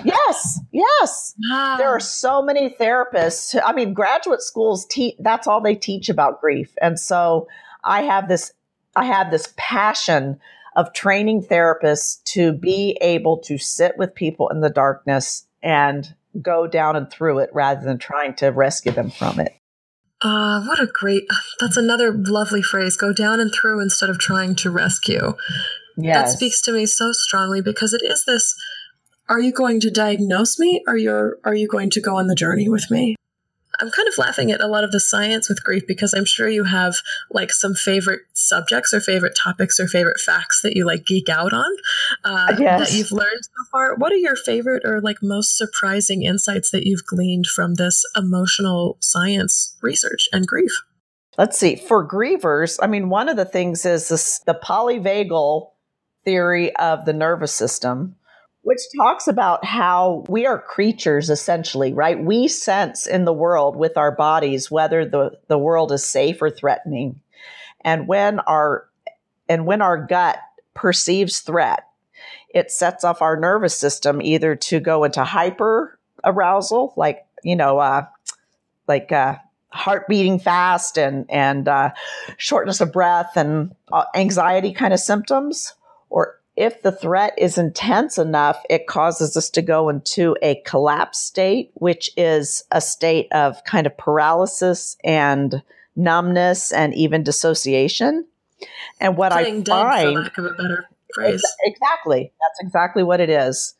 Yes, 0.03 0.60
yes. 0.72 1.36
Wow. 1.49 1.76
There 1.78 1.89
are 1.89 1.99
so 1.99 2.41
many 2.41 2.70
therapists. 2.70 3.60
I 3.64 3.74
mean, 3.74 3.93
graduate 3.93 4.41
schools 4.41 4.86
teach 4.86 5.16
that's 5.20 5.47
all 5.47 5.62
they 5.62 5.76
teach 5.76 6.10
about 6.10 6.39
grief. 6.39 6.74
And 6.82 6.99
so 6.99 7.47
I 7.84 8.03
have 8.03 8.28
this 8.28 8.53
I 8.95 9.05
have 9.05 9.32
this 9.32 9.53
passion 9.58 10.39
of 10.76 10.93
training 10.93 11.43
therapists 11.43 12.24
to 12.26 12.53
be 12.53 12.97
able 13.01 13.38
to 13.39 13.58
sit 13.58 13.97
with 13.97 14.16
people 14.16 14.49
in 14.49 14.62
the 14.62 14.70
darkness 14.70 15.45
and 15.64 16.14
go 16.41 16.67
down 16.67 16.95
and 16.95 17.09
through 17.09 17.39
it 17.39 17.49
rather 17.53 17.83
than 17.83 17.97
trying 17.97 18.35
to 18.35 18.47
rescue 18.47 18.91
them 18.91 19.09
from 19.09 19.39
it. 19.39 19.53
Uh, 20.21 20.63
what 20.63 20.79
a 20.79 20.88
great, 20.88 21.23
that's 21.59 21.77
another 21.77 22.11
lovely 22.11 22.61
phrase 22.61 22.97
go 22.97 23.13
down 23.13 23.39
and 23.39 23.53
through 23.53 23.79
instead 23.79 24.09
of 24.09 24.17
trying 24.17 24.55
to 24.55 24.71
rescue. 24.71 25.33
Yes. 25.95 26.15
That 26.15 26.38
speaks 26.38 26.61
to 26.61 26.71
me 26.71 26.85
so 26.85 27.11
strongly 27.11 27.61
because 27.61 27.93
it 27.93 28.01
is 28.03 28.25
this 28.25 28.55
are 29.29 29.41
you 29.41 29.51
going 29.51 29.81
to 29.81 29.91
diagnose 29.91 30.57
me 30.57 30.81
or 30.88 30.95
you're, 30.95 31.38
are 31.43 31.53
you 31.53 31.67
going 31.67 31.89
to 31.91 32.01
go 32.01 32.15
on 32.15 32.27
the 32.27 32.35
journey 32.35 32.69
with 32.69 32.89
me? 32.89 33.15
I'm 33.80 33.91
kind 33.91 34.07
of 34.07 34.17
laughing 34.17 34.51
at 34.51 34.61
a 34.61 34.67
lot 34.67 34.84
of 34.84 34.91
the 34.91 34.99
science 34.99 35.49
with 35.49 35.63
grief 35.63 35.84
because 35.88 36.13
I'm 36.13 36.25
sure 36.25 36.49
you 36.49 36.63
have 36.63 36.97
like 37.32 37.51
some 37.51 37.75
favorite 37.75 38.21
subjects 38.34 38.93
or 38.93 38.99
favorite 38.99 39.38
topics 39.41 39.80
or 39.80 39.88
favorite 39.88 40.19
facts 40.19 40.61
that 40.61 40.75
you 40.75 40.86
like 40.86 41.05
geek 41.05 41.30
out 41.30 41.53
on 41.53 41.71
uh, 42.23 42.55
yes. 42.59 42.89
that 42.89 42.97
you've 42.97 43.11
learned 43.11 43.43
so 43.43 43.69
far. 43.71 43.95
What 43.95 44.11
are 44.11 44.17
your 44.17 44.36
favorite 44.36 44.84
or 44.86 45.01
like 45.01 45.17
most 45.21 45.57
surprising 45.57 46.23
insights 46.23 46.71
that 46.71 46.86
you've 46.86 47.05
gleaned 47.05 47.47
from 47.47 47.75
this 47.75 48.03
emotional 48.15 48.97
science 48.99 49.78
research 49.82 50.28
and 50.32 50.45
grief? 50.45 50.71
Let's 51.38 51.57
see. 51.57 51.75
For 51.75 52.07
grievers, 52.07 52.80
I 52.82 52.88
mean, 52.88 53.09
one 53.09 53.30
of 53.30 53.38
the 53.38 53.45
things 53.45 53.86
is 53.86 54.09
this, 54.09 54.39
the 54.39 54.55
polyvagal 54.55 55.69
theory 56.25 56.75
of 56.75 57.05
the 57.05 57.13
nervous 57.13 57.53
system 57.53 58.16
which 58.68 58.82
talks 58.97 59.30
about 59.30 59.63
how 59.63 60.26
we 60.28 60.45
are 60.45 60.61
creatures 60.61 61.30
essentially, 61.30 61.93
right? 61.93 62.22
We 62.22 62.49
sense 62.49 63.07
in 63.07 63.24
the 63.24 63.32
world 63.32 63.78
with 63.78 63.95
our 63.95 64.11
bodies 64.11 64.70
whether 64.70 65.05
the, 65.05 65.39
the 65.47 65.57
world 65.57 65.93
is 65.93 66.03
safe 66.03 66.41
or 66.41 66.49
threatening. 66.49 67.22
And 67.80 68.09
when 68.09 68.41
our 68.41 68.89
and 69.47 69.65
when 69.65 69.82
our 69.82 70.05
gut 70.05 70.39
perceives 70.74 71.39
threat, 71.39 71.88
it 72.49 72.70
sets 72.70 73.05
off 73.05 73.22
our 73.22 73.39
nervous 73.39 73.74
system 73.74 74.22
either 74.22 74.57
to 74.57 74.82
go 74.82 75.05
into 75.05 75.24
hyper 75.24 75.97
arousal, 76.26 76.93
like, 76.97 77.26
you 77.45 77.55
know, 77.55 77.80
uh, 77.80 78.05
like 78.86 79.13
uh, 79.13 79.36
heart 79.70 80.09
beating 80.09 80.39
fast 80.39 80.97
and, 80.97 81.26
and 81.30 81.70
uh, 81.70 81.91
shortness 82.36 82.82
of 82.82 82.91
breath 82.91 83.38
and 83.38 83.74
uh, 83.93 84.03
anxiety 84.13 84.74
kind 84.74 84.93
of 84.93 84.99
symptoms, 84.99 85.74
or 86.09 86.38
if 86.58 86.82
the 86.82 86.91
threat 86.91 87.36
is 87.38 87.60
intense 87.60 88.18
enough, 88.18 88.62
it 88.68 88.88
causes 88.88 89.38
us 89.38 89.51
to 89.51 89.62
go 89.62 89.89
into 89.89 90.36
a 90.41 90.55
collapse 90.66 91.20
state, 91.20 91.70
which 91.76 92.10
is 92.18 92.64
a 92.72 92.82
state 92.82 93.32
of 93.32 93.64
kind 93.64 93.86
of 93.86 93.95
paralysis 93.95 94.97
and 95.03 95.62
numbness 95.95 96.74
and 96.74 96.95
even 96.95 97.22
dissociation. 97.22 98.26
And 98.99 99.16
what 99.18 99.32
Playing 99.32 99.64
I 99.70 99.93
find, 99.93 100.16
dead, 100.16 100.16
for 100.16 100.22
lack 100.22 100.38
of 100.39 100.45
a 100.45 100.49
better 100.49 100.89
phrase, 101.14 101.43
exactly, 101.64 102.34
that's 102.41 102.68
exactly 102.68 103.03
what 103.03 103.22
it 103.22 103.30
is. 103.30 103.76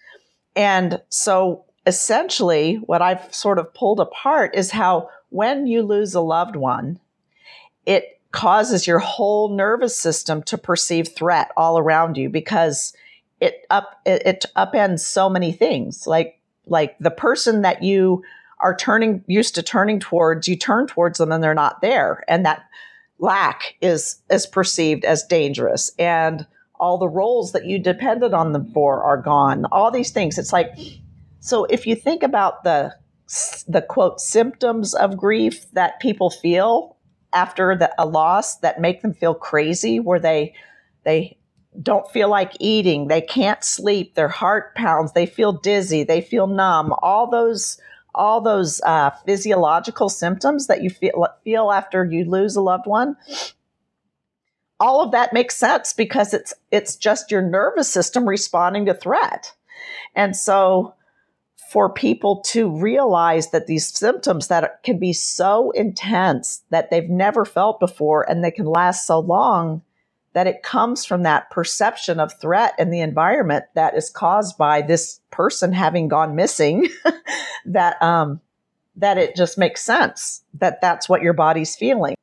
And 0.56 1.02
so, 1.10 1.66
essentially, 1.88 2.76
what 2.76 3.02
I've 3.02 3.34
sort 3.34 3.58
of 3.58 3.74
pulled 3.74 4.00
apart 4.00 4.56
is 4.56 4.70
how 4.70 5.10
when 5.30 5.66
you 5.66 5.82
lose 5.82 6.14
a 6.14 6.22
loved 6.22 6.56
one, 6.56 7.00
it 7.88 8.16
causes 8.32 8.88
your 8.88 9.00
whole 9.00 9.50
nervous 9.50 9.98
system 9.98 10.44
to 10.44 10.58
perceive 10.58 11.10
threat 11.10 11.52
all 11.56 11.78
around 11.78 12.18
you 12.18 12.30
because 12.30 12.94
it 13.40 13.66
up 13.70 14.02
it, 14.06 14.22
it 14.26 14.46
upends 14.56 15.00
so 15.02 15.30
many 15.30 15.52
things. 15.52 16.08
Like 16.08 16.40
like 16.66 16.98
the 17.00 17.12
person 17.12 17.62
that 17.62 17.84
you 17.84 18.24
are 18.60 18.76
turning 18.76 19.24
used 19.28 19.56
to 19.56 19.64
turning 19.64 20.00
towards 20.00 20.48
you 20.48 20.56
turn 20.56 20.88
towards 20.88 21.20
them 21.20 21.32
and 21.32 21.44
they're 21.44 21.54
not 21.54 21.82
there. 21.82 22.24
And 22.28 22.46
that 22.46 22.64
lack 23.20 23.76
is 23.82 24.22
is 24.30 24.46
perceived 24.46 25.06
as 25.06 25.24
dangerous. 25.24 25.92
And 25.98 26.46
all 26.80 26.98
the 26.98 27.08
roles 27.08 27.54
that 27.54 27.66
you 27.66 27.80
depended 27.80 28.34
on 28.34 28.52
them 28.52 28.72
for 28.72 29.04
are 29.04 29.18
gone. 29.18 29.66
All 29.72 29.92
these 29.92 30.12
things. 30.12 30.38
It's 30.38 30.54
like 30.54 30.72
so 31.40 31.66
if 31.66 31.88
you 31.88 31.96
think 31.96 32.24
about 32.24 32.64
the 32.64 32.96
the 33.68 33.82
quote 33.82 34.20
symptoms 34.20 34.94
of 34.94 35.18
grief 35.18 35.66
that 35.74 36.00
people 36.00 36.30
feel 36.30 36.97
after 37.34 37.76
the, 37.76 37.94
a 37.98 38.06
loss 38.06 38.58
that 38.58 38.82
make 38.82 39.02
them 39.02 39.14
feel 39.14 39.34
crazy, 39.34 40.00
where 40.00 40.20
they 40.20 40.54
they 41.04 41.38
don't 41.82 42.10
feel 42.12 42.30
like 42.30 42.54
eating, 42.60 43.08
they 43.08 43.22
can't 43.22 43.64
sleep, 43.64 44.16
their 44.16 44.28
heart 44.28 44.76
pounds, 44.76 45.14
they 45.14 45.26
feel 45.26 45.54
dizzy, 45.54 46.04
they 46.04 46.22
feel 46.22 46.48
numb. 46.48 46.94
All 47.02 47.30
those 47.30 47.80
all 48.16 48.42
those 48.42 48.82
uh, 48.82 49.12
physiological 49.26 50.10
symptoms 50.10 50.68
that 50.68 50.82
you 50.82 50.90
feel 50.90 51.28
feel 51.44 51.72
after 51.72 52.04
you 52.04 52.26
lose 52.26 52.56
a 52.56 52.62
loved 52.62 52.88
one. 52.88 53.16
All 54.80 55.02
of 55.02 55.12
that 55.12 55.34
makes 55.34 55.56
sense 55.56 55.94
because 55.94 56.34
it's 56.34 56.54
it's 56.72 56.96
just 56.96 57.32
your 57.32 57.42
nervous 57.42 57.90
system 57.90 58.28
responding 58.28 58.86
to 58.88 58.94
threat. 58.94 59.54
And 60.16 60.36
so 60.36 60.96
for 61.72 61.91
people 61.91 62.41
to 62.41 62.70
realize 62.70 63.51
that 63.51 63.68
these 63.68 63.88
symptoms 63.88 64.47
that 64.47 64.82
can 64.84 64.97
be 64.97 65.13
so 65.13 65.72
intense 65.72 66.63
that 66.70 66.89
they've 66.89 67.09
never 67.09 67.45
felt 67.45 67.80
before 67.80 68.30
and 68.30 68.43
they 68.43 68.51
can 68.51 68.65
last 68.65 69.05
so 69.05 69.20
long 69.20 69.82
that 70.34 70.47
it 70.47 70.61
comes 70.61 71.03
from 71.03 71.24
that 71.24 71.49
perception 71.49 72.20
of 72.20 72.32
threat 72.39 72.74
in 72.78 72.91
the 72.91 73.01
environment 73.01 73.65
that 73.74 73.95
is 73.95 74.09
caused 74.09 74.57
by 74.57 74.82
this 74.82 75.20
person 75.32 75.74
having 75.74 76.07
gone 76.07 76.36
missing 76.36 76.88
that 77.65 78.01
um 78.01 78.39
that 78.97 79.18
it 79.18 79.36
just 79.36 79.57
makes 79.57 79.84
sense 79.84 80.43
that 80.55 80.82
that's 80.82 81.07
what 81.07 81.22
your 81.22 81.34
body's 81.34 81.76
feeling. 81.76 82.15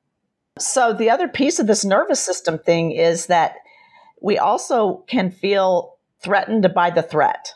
So, 0.58 0.92
the 0.92 1.10
other 1.10 1.28
piece 1.28 1.58
of 1.58 1.66
this 1.66 1.84
nervous 1.84 2.20
system 2.20 2.58
thing 2.58 2.92
is 2.92 3.26
that 3.26 3.56
we 4.20 4.38
also 4.38 5.04
can 5.06 5.30
feel 5.30 5.96
threatened 6.20 6.72
by 6.74 6.90
the 6.90 7.02
threat. 7.02 7.54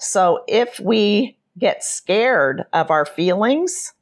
So, 0.00 0.44
if 0.48 0.80
we 0.80 1.36
get 1.58 1.84
scared 1.84 2.64
of 2.72 2.90
our 2.90 3.04
feelings, 3.04 3.92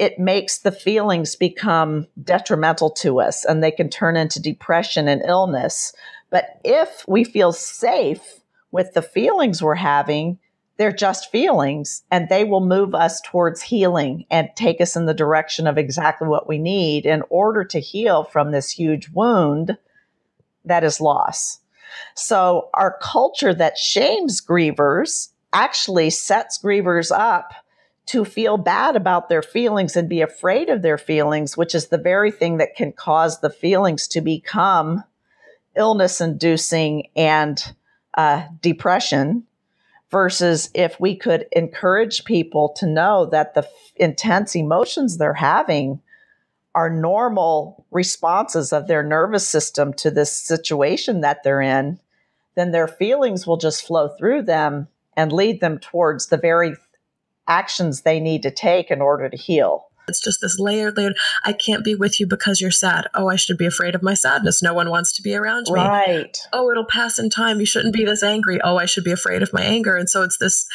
it 0.00 0.18
makes 0.18 0.58
the 0.58 0.72
feelings 0.72 1.36
become 1.36 2.08
detrimental 2.20 2.90
to 2.90 3.20
us 3.20 3.44
and 3.44 3.62
they 3.62 3.70
can 3.70 3.88
turn 3.88 4.16
into 4.16 4.42
depression 4.42 5.06
and 5.06 5.22
illness. 5.24 5.94
But 6.30 6.60
if 6.64 7.04
we 7.06 7.22
feel 7.22 7.52
safe 7.52 8.40
with 8.72 8.94
the 8.94 9.02
feelings 9.02 9.62
we're 9.62 9.76
having, 9.76 10.40
they're 10.76 10.90
just 10.90 11.30
feelings 11.30 12.02
and 12.10 12.28
they 12.28 12.42
will 12.42 12.66
move 12.66 12.92
us 12.92 13.20
towards 13.20 13.62
healing 13.62 14.26
and 14.28 14.48
take 14.56 14.80
us 14.80 14.96
in 14.96 15.06
the 15.06 15.14
direction 15.14 15.68
of 15.68 15.78
exactly 15.78 16.26
what 16.26 16.48
we 16.48 16.58
need 16.58 17.06
in 17.06 17.22
order 17.30 17.62
to 17.62 17.78
heal 17.78 18.24
from 18.24 18.50
this 18.50 18.72
huge 18.72 19.08
wound 19.10 19.78
that 20.64 20.82
is 20.82 21.00
loss. 21.00 21.60
So 22.14 22.70
our 22.74 22.98
culture 23.00 23.54
that 23.54 23.78
shames 23.78 24.40
grievers 24.40 25.28
actually 25.52 26.10
sets 26.10 26.58
grievers 26.62 27.10
up 27.16 27.52
to 28.06 28.24
feel 28.24 28.56
bad 28.56 28.96
about 28.96 29.28
their 29.28 29.42
feelings 29.42 29.96
and 29.96 30.08
be 30.08 30.20
afraid 30.20 30.68
of 30.68 30.82
their 30.82 30.98
feelings, 30.98 31.56
which 31.56 31.74
is 31.74 31.88
the 31.88 31.98
very 31.98 32.30
thing 32.30 32.58
that 32.58 32.74
can 32.74 32.92
cause 32.92 33.40
the 33.40 33.50
feelings 33.50 34.08
to 34.08 34.20
become 34.20 35.04
illness 35.76 36.20
inducing 36.20 37.08
and 37.16 37.74
uh, 38.14 38.46
depression 38.60 39.44
versus 40.10 40.68
if 40.74 41.00
we 41.00 41.16
could 41.16 41.46
encourage 41.52 42.24
people 42.24 42.68
to 42.76 42.86
know 42.86 43.26
that 43.26 43.54
the 43.54 43.62
f- 43.62 43.92
intense 43.96 44.54
emotions 44.54 45.16
they're 45.16 45.32
having 45.32 46.00
are 46.74 46.90
normal 46.90 47.86
responses 47.90 48.72
of 48.72 48.86
their 48.86 49.02
nervous 49.02 49.46
system 49.46 49.92
to 49.94 50.10
this 50.10 50.34
situation 50.34 51.20
that 51.20 51.42
they're 51.42 51.60
in, 51.60 52.00
then 52.54 52.70
their 52.70 52.88
feelings 52.88 53.46
will 53.46 53.56
just 53.56 53.86
flow 53.86 54.08
through 54.18 54.42
them 54.42 54.88
and 55.16 55.32
lead 55.32 55.60
them 55.60 55.78
towards 55.78 56.26
the 56.26 56.36
very 56.36 56.74
actions 57.48 58.02
they 58.02 58.20
need 58.20 58.42
to 58.42 58.50
take 58.50 58.90
in 58.90 59.02
order 59.02 59.28
to 59.28 59.36
heal. 59.36 59.88
It's 60.08 60.20
just 60.20 60.40
this 60.40 60.58
layered, 60.58 60.96
layered. 60.96 61.16
I 61.44 61.52
can't 61.52 61.84
be 61.84 61.94
with 61.94 62.18
you 62.18 62.26
because 62.26 62.60
you're 62.60 62.70
sad. 62.70 63.06
Oh, 63.14 63.28
I 63.28 63.36
should 63.36 63.58
be 63.58 63.66
afraid 63.66 63.94
of 63.94 64.02
my 64.02 64.14
sadness. 64.14 64.62
No 64.62 64.74
one 64.74 64.90
wants 64.90 65.12
to 65.16 65.22
be 65.22 65.34
around 65.34 65.68
me. 65.70 65.80
Right. 65.80 66.36
Oh, 66.52 66.70
it'll 66.70 66.84
pass 66.84 67.18
in 67.18 67.30
time. 67.30 67.60
You 67.60 67.66
shouldn't 67.66 67.94
be 67.94 68.04
this 68.04 68.22
angry. 68.22 68.60
Oh, 68.62 68.78
I 68.78 68.86
should 68.86 69.04
be 69.04 69.12
afraid 69.12 69.42
of 69.42 69.52
my 69.52 69.62
anger. 69.62 69.96
And 69.96 70.10
so 70.10 70.22
it's 70.22 70.38
this. 70.38 70.66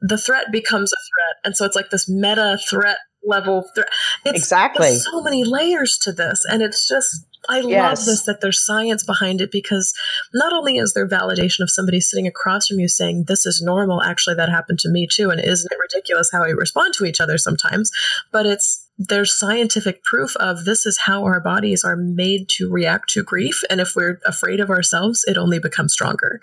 The 0.00 0.18
threat 0.18 0.52
becomes 0.52 0.92
a 0.92 0.96
threat, 0.96 1.36
and 1.44 1.56
so 1.56 1.64
it's 1.64 1.76
like 1.76 1.88
this 1.90 2.08
meta 2.08 2.58
threat 2.68 2.98
level 3.24 3.64
threat. 3.74 3.88
exactly. 4.24 4.96
so 4.96 5.22
many 5.22 5.44
layers 5.44 5.98
to 5.98 6.12
this, 6.12 6.44
and 6.48 6.62
it's 6.62 6.86
just 6.88 7.24
I 7.48 7.60
yes. 7.60 7.98
love 7.98 8.06
this 8.06 8.22
that 8.22 8.40
there's 8.40 8.64
science 8.64 9.04
behind 9.04 9.40
it 9.40 9.50
because 9.50 9.92
not 10.32 10.52
only 10.52 10.78
is 10.78 10.94
there 10.94 11.06
validation 11.06 11.60
of 11.60 11.70
somebody 11.70 12.00
sitting 12.00 12.26
across 12.26 12.68
from 12.68 12.78
you 12.78 12.88
saying 12.88 13.24
this 13.26 13.46
is 13.46 13.62
normal, 13.62 14.02
actually 14.02 14.36
that 14.36 14.48
happened 14.48 14.78
to 14.80 14.90
me 14.90 15.06
too, 15.06 15.30
and 15.30 15.40
isn't 15.40 15.70
it 15.70 15.78
ridiculous 15.78 16.30
how 16.32 16.44
we 16.44 16.52
respond 16.52 16.94
to 16.94 17.04
each 17.04 17.20
other 17.20 17.38
sometimes, 17.38 17.90
but 18.32 18.46
it's 18.46 18.86
there's 18.96 19.34
scientific 19.34 20.04
proof 20.04 20.36
of 20.36 20.64
this 20.64 20.86
is 20.86 20.98
how 20.98 21.24
our 21.24 21.40
bodies 21.40 21.82
are 21.82 21.96
made 21.96 22.48
to 22.48 22.70
react 22.70 23.10
to 23.10 23.22
grief, 23.22 23.62
and 23.68 23.80
if 23.80 23.96
we're 23.96 24.20
afraid 24.24 24.60
of 24.60 24.70
ourselves, 24.70 25.24
it 25.26 25.36
only 25.36 25.58
becomes 25.58 25.92
stronger. 25.92 26.40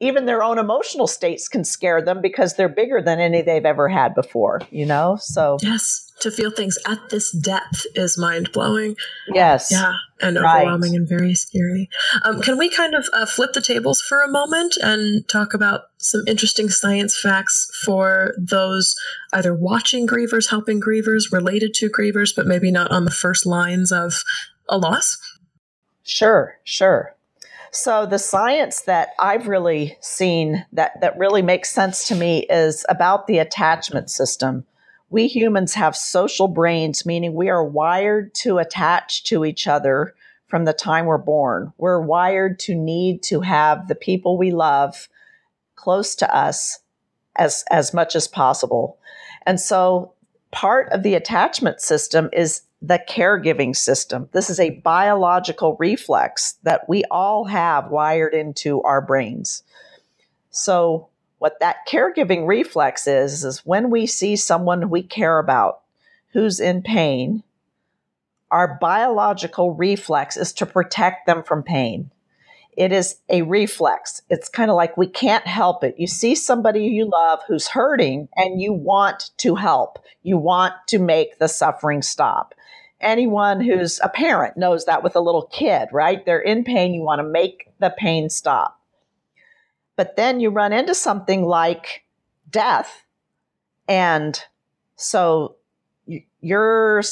Even 0.00 0.26
their 0.26 0.42
own 0.42 0.58
emotional 0.58 1.06
states 1.06 1.48
can 1.48 1.64
scare 1.64 2.02
them 2.02 2.20
because 2.20 2.54
they're 2.54 2.68
bigger 2.68 3.00
than 3.00 3.20
any 3.20 3.42
they've 3.42 3.64
ever 3.64 3.88
had 3.88 4.14
before, 4.14 4.60
you 4.70 4.86
know? 4.86 5.16
So, 5.20 5.58
yes 5.62 6.06
to 6.20 6.30
feel 6.30 6.50
things 6.50 6.78
at 6.86 6.98
this 7.10 7.30
depth 7.30 7.86
is 7.94 8.16
mind 8.16 8.50
blowing. 8.52 8.96
Yes. 9.28 9.70
Yeah. 9.70 9.94
And 10.22 10.38
overwhelming 10.38 10.96
and 10.96 11.06
very 11.06 11.34
scary. 11.34 11.90
Um, 12.22 12.40
can 12.40 12.56
we 12.56 12.70
kind 12.70 12.94
of 12.94 13.06
uh, 13.12 13.26
flip 13.26 13.52
the 13.52 13.60
tables 13.60 14.00
for 14.00 14.22
a 14.22 14.30
moment 14.30 14.76
and 14.82 15.28
talk 15.28 15.52
about 15.52 15.82
some 15.98 16.22
interesting 16.26 16.70
science 16.70 17.18
facts 17.18 17.70
for 17.84 18.32
those 18.38 18.94
either 19.34 19.54
watching 19.54 20.06
grievers, 20.06 20.48
helping 20.48 20.80
grievers, 20.80 21.30
related 21.30 21.74
to 21.74 21.90
grievers, 21.90 22.34
but 22.34 22.46
maybe 22.46 22.70
not 22.70 22.90
on 22.90 23.04
the 23.04 23.10
first 23.10 23.44
lines 23.44 23.92
of 23.92 24.22
a 24.70 24.78
loss? 24.78 25.18
Sure, 26.02 26.56
sure. 26.64 27.15
So 27.70 28.06
the 28.06 28.18
science 28.18 28.82
that 28.82 29.10
I've 29.18 29.48
really 29.48 29.96
seen 30.00 30.64
that 30.72 31.00
that 31.00 31.18
really 31.18 31.42
makes 31.42 31.70
sense 31.70 32.08
to 32.08 32.14
me 32.14 32.46
is 32.48 32.84
about 32.88 33.26
the 33.26 33.38
attachment 33.38 34.10
system 34.10 34.64
we 35.08 35.28
humans 35.28 35.74
have 35.74 35.96
social 35.96 36.48
brains, 36.48 37.06
meaning 37.06 37.34
we 37.34 37.48
are 37.48 37.64
wired 37.64 38.34
to 38.34 38.58
attach 38.58 39.24
to 39.24 39.44
each 39.44 39.66
other 39.68 40.14
from 40.48 40.64
the 40.64 40.72
time 40.72 41.06
we're 41.06 41.18
born. 41.18 41.72
We're 41.78 42.00
wired 42.00 42.58
to 42.60 42.74
need 42.74 43.22
to 43.24 43.40
have 43.40 43.88
the 43.88 43.94
people 43.94 44.36
we 44.36 44.50
love 44.50 45.08
close 45.76 46.14
to 46.16 46.36
us 46.36 46.80
as, 47.36 47.64
as 47.70 47.94
much 47.94 48.16
as 48.16 48.26
possible. 48.26 48.98
And 49.44 49.60
so 49.60 50.12
part 50.50 50.88
of 50.90 51.02
the 51.02 51.14
attachment 51.14 51.80
system 51.80 52.28
is 52.32 52.62
the 52.86 53.02
caregiving 53.08 53.74
system. 53.74 54.28
This 54.32 54.48
is 54.48 54.60
a 54.60 54.70
biological 54.70 55.76
reflex 55.80 56.54
that 56.62 56.88
we 56.88 57.02
all 57.10 57.44
have 57.46 57.90
wired 57.90 58.32
into 58.32 58.80
our 58.82 59.00
brains. 59.00 59.64
So 60.50 61.08
what 61.38 61.58
that 61.60 61.88
caregiving 61.88 62.46
reflex 62.46 63.08
is, 63.08 63.44
is 63.44 63.66
when 63.66 63.90
we 63.90 64.06
see 64.06 64.36
someone 64.36 64.88
we 64.88 65.02
care 65.02 65.38
about 65.40 65.80
who's 66.32 66.60
in 66.60 66.82
pain, 66.82 67.42
our 68.52 68.78
biological 68.80 69.74
reflex 69.74 70.36
is 70.36 70.52
to 70.54 70.66
protect 70.66 71.26
them 71.26 71.42
from 71.42 71.64
pain. 71.64 72.12
It 72.76 72.92
is 72.92 73.16
a 73.28 73.42
reflex. 73.42 74.22
It's 74.30 74.48
kind 74.48 74.70
of 74.70 74.76
like 74.76 74.96
we 74.96 75.08
can't 75.08 75.46
help 75.46 75.82
it. 75.82 75.96
You 75.98 76.06
see 76.06 76.34
somebody 76.34 76.84
you 76.84 77.10
love 77.10 77.40
who's 77.48 77.68
hurting 77.68 78.28
and 78.36 78.60
you 78.60 78.72
want 78.72 79.30
to 79.38 79.56
help. 79.56 79.98
You 80.22 80.38
want 80.38 80.74
to 80.88 80.98
make 80.98 81.38
the 81.38 81.48
suffering 81.48 82.02
stop. 82.02 82.54
Anyone 83.00 83.60
who's 83.60 84.00
a 84.02 84.08
parent 84.08 84.56
knows 84.56 84.86
that 84.86 85.02
with 85.02 85.16
a 85.16 85.20
little 85.20 85.46
kid, 85.46 85.88
right? 85.92 86.24
They're 86.24 86.40
in 86.40 86.64
pain. 86.64 86.94
You 86.94 87.02
want 87.02 87.20
to 87.20 87.28
make 87.28 87.68
the 87.78 87.94
pain 87.96 88.30
stop. 88.30 88.80
But 89.96 90.16
then 90.16 90.40
you 90.40 90.50
run 90.50 90.72
into 90.72 90.94
something 90.94 91.44
like 91.44 92.04
death. 92.50 93.04
And 93.88 94.38
so 94.96 95.56
you're, 96.40 97.02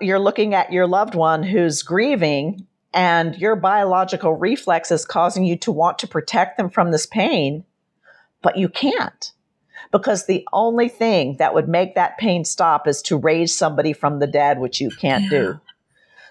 you're 0.00 0.18
looking 0.18 0.54
at 0.54 0.72
your 0.72 0.86
loved 0.86 1.14
one 1.14 1.42
who's 1.42 1.82
grieving 1.82 2.66
and 2.94 3.36
your 3.36 3.56
biological 3.56 4.32
reflex 4.32 4.90
is 4.90 5.04
causing 5.04 5.44
you 5.44 5.56
to 5.58 5.72
want 5.72 5.98
to 5.98 6.08
protect 6.08 6.56
them 6.56 6.70
from 6.70 6.92
this 6.92 7.04
pain, 7.04 7.64
but 8.42 8.56
you 8.56 8.70
can't 8.70 9.32
because 9.92 10.26
the 10.26 10.46
only 10.52 10.88
thing 10.88 11.36
that 11.38 11.54
would 11.54 11.68
make 11.68 11.94
that 11.94 12.18
pain 12.18 12.44
stop 12.44 12.86
is 12.86 13.02
to 13.02 13.16
raise 13.16 13.54
somebody 13.54 13.92
from 13.92 14.18
the 14.18 14.26
dead, 14.26 14.58
which 14.58 14.80
you 14.80 14.90
can't 14.90 15.24
yeah. 15.24 15.30
do. 15.30 15.60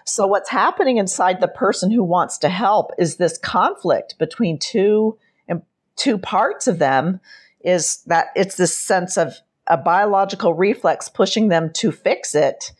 So 0.04 0.26
what's 0.26 0.50
happening 0.50 0.98
inside 0.98 1.40
the 1.40 1.48
person 1.48 1.90
who 1.90 2.04
wants 2.04 2.38
to 2.38 2.48
help 2.48 2.92
is 2.96 3.16
this 3.16 3.38
conflict 3.38 4.18
between 4.18 4.58
two 4.58 5.18
and 5.48 5.62
two 5.96 6.16
parts 6.16 6.68
of 6.68 6.78
them 6.78 7.20
is 7.60 8.02
that 8.06 8.28
it's 8.36 8.56
this 8.56 8.78
sense 8.78 9.18
of 9.18 9.34
a 9.66 9.76
biological 9.76 10.54
reflex 10.54 11.08
pushing 11.08 11.48
them 11.48 11.72
to 11.72 11.90
fix 11.90 12.36
it 12.36 12.72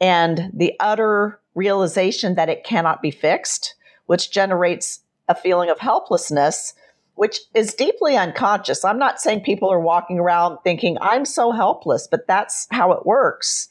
and 0.00 0.50
the 0.54 0.74
utter 0.80 1.38
realization 1.54 2.34
that 2.34 2.48
it 2.48 2.64
cannot 2.64 3.02
be 3.02 3.10
fixed, 3.10 3.74
which 4.06 4.30
generates 4.30 5.00
a 5.28 5.34
feeling 5.34 5.70
of 5.70 5.78
helplessness, 5.78 6.74
which 7.14 7.40
is 7.54 7.74
deeply 7.74 8.16
unconscious. 8.16 8.84
I'm 8.84 8.98
not 8.98 9.20
saying 9.20 9.42
people 9.42 9.70
are 9.72 9.80
walking 9.80 10.18
around 10.18 10.58
thinking, 10.64 10.98
I'm 11.00 11.24
so 11.24 11.52
helpless, 11.52 12.08
but 12.10 12.26
that's 12.26 12.66
how 12.70 12.92
it 12.92 13.06
works. 13.06 13.68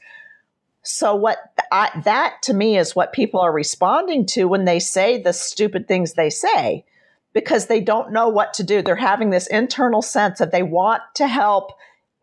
So, 0.84 1.16
what 1.16 1.38
I, 1.72 1.90
that 2.04 2.42
to 2.44 2.54
me 2.54 2.78
is 2.78 2.96
what 2.96 3.14
people 3.14 3.40
are 3.40 3.52
responding 3.52 4.26
to 4.28 4.46
when 4.46 4.66
they 4.66 4.80
say 4.80 5.22
the 5.22 5.34
stupid 5.34 5.88
things 5.88 6.14
they 6.14 6.30
say 6.30 6.86
because 7.34 7.68
they 7.68 7.82
don't 7.82 8.12
know 8.12 8.30
what 8.30 8.54
to 8.56 8.64
do. 8.64 8.82
They're 8.82 8.96
having 8.96 9.30
this 9.30 9.48
internal 9.48 10.02
sense 10.02 10.40
that 10.40 10.52
they 10.52 10.64
want 10.64 11.02
to 11.16 11.28
help. 11.28 11.72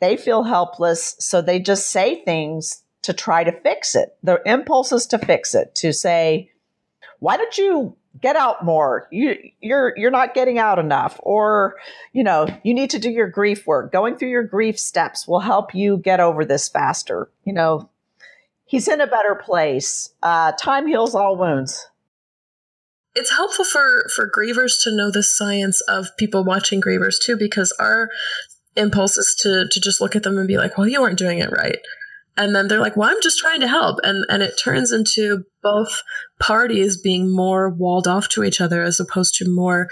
They 0.00 0.16
feel 0.16 0.44
helpless. 0.44 1.16
So 1.18 1.42
they 1.42 1.58
just 1.58 1.88
say 1.88 2.22
things 2.24 2.82
to 3.02 3.12
try 3.12 3.44
to 3.44 3.52
fix 3.52 3.94
it. 3.94 4.16
Their 4.22 4.40
impulse 4.46 4.92
is 4.92 5.06
to 5.08 5.18
fix 5.18 5.54
it, 5.54 5.74
to 5.76 5.92
say, 5.92 6.50
why 7.18 7.36
don't 7.36 7.56
you 7.58 7.96
get 8.20 8.36
out 8.36 8.64
more? 8.64 9.08
You, 9.10 9.36
you're, 9.60 9.92
you're 9.96 10.10
not 10.10 10.34
getting 10.34 10.58
out 10.58 10.78
enough. 10.78 11.18
Or, 11.22 11.76
you 12.12 12.24
know, 12.24 12.48
you 12.62 12.74
need 12.74 12.90
to 12.90 12.98
do 12.98 13.10
your 13.10 13.28
grief 13.28 13.66
work. 13.66 13.92
Going 13.92 14.16
through 14.16 14.30
your 14.30 14.44
grief 14.44 14.78
steps 14.78 15.28
will 15.28 15.40
help 15.40 15.74
you 15.74 15.98
get 15.98 16.20
over 16.20 16.44
this 16.44 16.68
faster. 16.68 17.30
You 17.44 17.52
know, 17.52 17.90
he's 18.64 18.88
in 18.88 19.00
a 19.00 19.06
better 19.06 19.34
place. 19.34 20.10
Uh, 20.22 20.52
time 20.52 20.86
heals 20.86 21.14
all 21.14 21.36
wounds 21.36 21.90
it's 23.14 23.30
helpful 23.30 23.64
for 23.64 24.08
for 24.14 24.30
grievers 24.30 24.82
to 24.82 24.94
know 24.94 25.10
the 25.10 25.22
science 25.22 25.80
of 25.82 26.16
people 26.16 26.44
watching 26.44 26.80
grievers 26.80 27.16
too 27.20 27.36
because 27.36 27.72
our 27.78 28.08
impulse 28.76 29.18
is 29.18 29.34
to 29.34 29.66
to 29.68 29.80
just 29.80 30.00
look 30.00 30.14
at 30.14 30.22
them 30.22 30.38
and 30.38 30.46
be 30.48 30.56
like 30.56 30.76
well 30.78 30.86
you 30.86 31.02
aren't 31.02 31.18
doing 31.18 31.38
it 31.38 31.50
right 31.50 31.78
and 32.40 32.54
then 32.54 32.66
they're 32.68 32.80
like 32.86 32.96
well 32.96 33.10
i'm 33.10 33.22
just 33.22 33.38
trying 33.38 33.60
to 33.60 33.68
help. 33.68 33.98
And 34.02 34.24
and 34.28 34.42
it 34.42 34.54
turns 34.62 34.90
into 34.92 35.44
both 35.62 36.02
parties 36.40 36.96
being 37.00 37.34
more 37.34 37.68
walled 37.70 38.08
off 38.08 38.28
to 38.30 38.44
each 38.44 38.60
other 38.60 38.82
as 38.82 38.98
opposed 39.00 39.34
to 39.36 39.48
more 39.48 39.88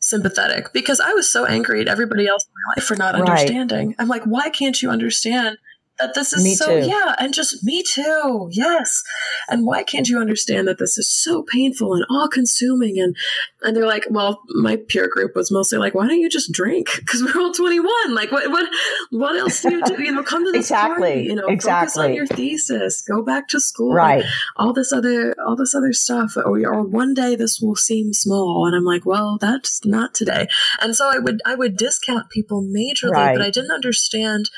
sympathetic. 0.00 0.72
Because 0.72 1.00
i 1.00 1.12
was 1.14 1.28
so 1.28 1.44
angry 1.46 1.80
at 1.80 1.88
everybody 1.88 2.26
else 2.26 2.44
in 2.44 2.52
my 2.66 2.72
life 2.74 2.84
for 2.84 2.96
not 2.96 3.14
Right. 3.14 3.28
understanding. 3.28 3.94
I'm 3.98 4.08
like 4.08 4.24
why 4.24 4.50
can't 4.50 4.80
you 4.82 4.90
understand 4.90 5.56
that 6.02 6.14
this 6.14 6.32
is 6.32 6.42
Me 6.44 6.54
so 6.54 6.66
too. 6.80 6.86
yeah 6.86 7.14
and 7.18 7.32
just 7.32 7.62
me 7.64 7.82
too 7.82 8.48
yes 8.50 9.02
and 9.48 9.64
why 9.66 9.82
can't 9.82 10.08
you 10.08 10.18
understand 10.18 10.66
that 10.68 10.78
this 10.78 10.98
is 10.98 11.08
so 11.08 11.42
painful 11.42 11.94
and 11.94 12.04
all 12.10 12.28
consuming 12.28 12.98
and 12.98 13.14
and 13.62 13.76
they're 13.76 13.86
like 13.86 14.06
well 14.10 14.42
my 14.54 14.76
peer 14.88 15.08
group 15.08 15.34
was 15.36 15.50
mostly 15.52 15.78
like 15.78 15.94
why 15.94 16.06
don't 16.08 16.18
you 16.20 16.28
just 16.28 16.50
drink 16.52 16.88
because 16.96 17.22
we're 17.22 17.40
all 17.40 17.52
21 17.52 18.14
like 18.14 18.32
what 18.32 18.50
what 18.50 18.68
what 19.10 19.36
else 19.36 19.62
do 19.62 19.72
you 19.74 19.84
do 19.84 20.02
you 20.02 20.12
know 20.12 20.22
come 20.22 20.44
to 20.44 20.50
this 20.52 20.66
Exactly. 20.66 21.08
party 21.12 21.22
you 21.24 21.34
know 21.34 21.42
focus 21.42 21.66
on 21.66 21.82
Exactly. 21.84 22.14
your 22.16 22.26
thesis 22.26 23.02
go 23.02 23.22
back 23.22 23.48
to 23.48 23.60
school 23.60 23.92
Right. 23.94 24.24
all 24.56 24.72
this 24.72 24.92
other 24.92 25.34
all 25.46 25.56
this 25.56 25.74
other 25.74 25.92
stuff 25.92 26.36
or, 26.36 26.58
or 26.66 26.82
one 26.82 27.14
day 27.14 27.36
this 27.36 27.60
will 27.60 27.76
seem 27.76 28.12
small 28.12 28.66
and 28.66 28.74
i'm 28.74 28.84
like 28.84 29.04
well 29.06 29.38
that's 29.40 29.84
not 29.84 30.14
today 30.14 30.48
and 30.80 30.96
so 30.96 31.08
i 31.08 31.18
would 31.18 31.40
i 31.46 31.54
would 31.54 31.76
discount 31.76 32.30
people 32.30 32.62
majorly 32.62 33.10
Right. 33.12 33.36
but 33.36 33.44
i 33.46 33.50
didn't 33.50 33.70
understand 33.70 34.50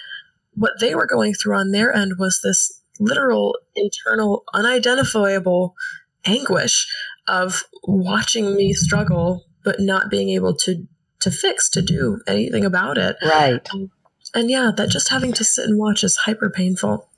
what 0.54 0.72
they 0.80 0.94
were 0.94 1.06
going 1.06 1.34
through 1.34 1.56
on 1.56 1.70
their 1.70 1.94
end 1.94 2.14
was 2.18 2.40
this 2.42 2.80
literal 3.00 3.58
internal 3.74 4.44
unidentifiable 4.54 5.74
anguish 6.24 6.86
of 7.26 7.64
watching 7.84 8.54
me 8.54 8.72
struggle 8.72 9.44
but 9.64 9.80
not 9.80 10.10
being 10.10 10.30
able 10.30 10.54
to 10.54 10.86
to 11.20 11.30
fix 11.30 11.68
to 11.68 11.82
do 11.82 12.20
anything 12.26 12.64
about 12.64 12.98
it 12.98 13.16
Right. 13.24 13.66
Um, 13.72 13.90
and 14.34 14.50
yeah 14.50 14.70
that 14.76 14.90
just 14.90 15.08
having 15.08 15.32
to 15.32 15.44
sit 15.44 15.66
and 15.66 15.78
watch 15.78 16.04
is 16.04 16.16
hyper 16.16 16.50
painful 16.50 17.08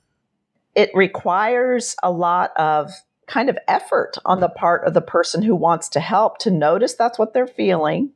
it 0.74 0.90
requires 0.94 1.96
a 2.02 2.10
lot 2.10 2.52
of 2.56 2.90
kind 3.26 3.48
of 3.48 3.58
effort 3.66 4.18
on 4.24 4.40
the 4.40 4.48
part 4.48 4.86
of 4.86 4.94
the 4.94 5.00
person 5.00 5.42
who 5.42 5.54
wants 5.54 5.88
to 5.90 6.00
help 6.00 6.38
to 6.38 6.50
notice 6.50 6.94
that's 6.94 7.18
what 7.18 7.34
they're 7.34 7.46
feeling 7.46 8.12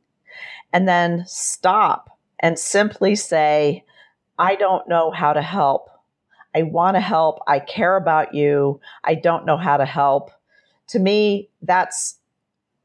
and 0.73 0.87
then 0.87 1.23
stop 1.27 2.17
and 2.39 2.57
simply 2.57 3.15
say, 3.15 3.83
I 4.37 4.55
don't 4.55 4.87
know 4.87 5.11
how 5.11 5.33
to 5.33 5.41
help. 5.41 5.89
I 6.53 6.63
want 6.63 6.95
to 6.95 7.01
help. 7.01 7.39
I 7.47 7.59
care 7.59 7.95
about 7.95 8.33
you. 8.33 8.81
I 9.03 9.15
don't 9.15 9.45
know 9.45 9.57
how 9.57 9.77
to 9.77 9.85
help. 9.85 10.31
To 10.89 10.99
me, 10.99 11.49
that's 11.61 12.17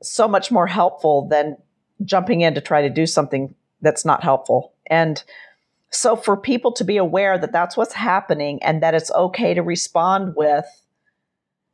so 0.02 0.28
much 0.28 0.50
more 0.52 0.66
helpful 0.66 1.26
than 1.28 1.56
jumping 2.04 2.42
in 2.42 2.54
to 2.54 2.60
try 2.60 2.82
to 2.82 2.90
do 2.90 3.06
something 3.06 3.54
that's 3.80 4.04
not 4.04 4.22
helpful. 4.22 4.72
And 4.86 5.22
so 5.90 6.16
for 6.16 6.36
people 6.36 6.72
to 6.72 6.84
be 6.84 6.96
aware 6.96 7.38
that 7.38 7.52
that's 7.52 7.76
what's 7.76 7.94
happening 7.94 8.62
and 8.62 8.82
that 8.82 8.94
it's 8.94 9.10
okay 9.12 9.54
to 9.54 9.62
respond 9.62 10.34
with, 10.36 10.66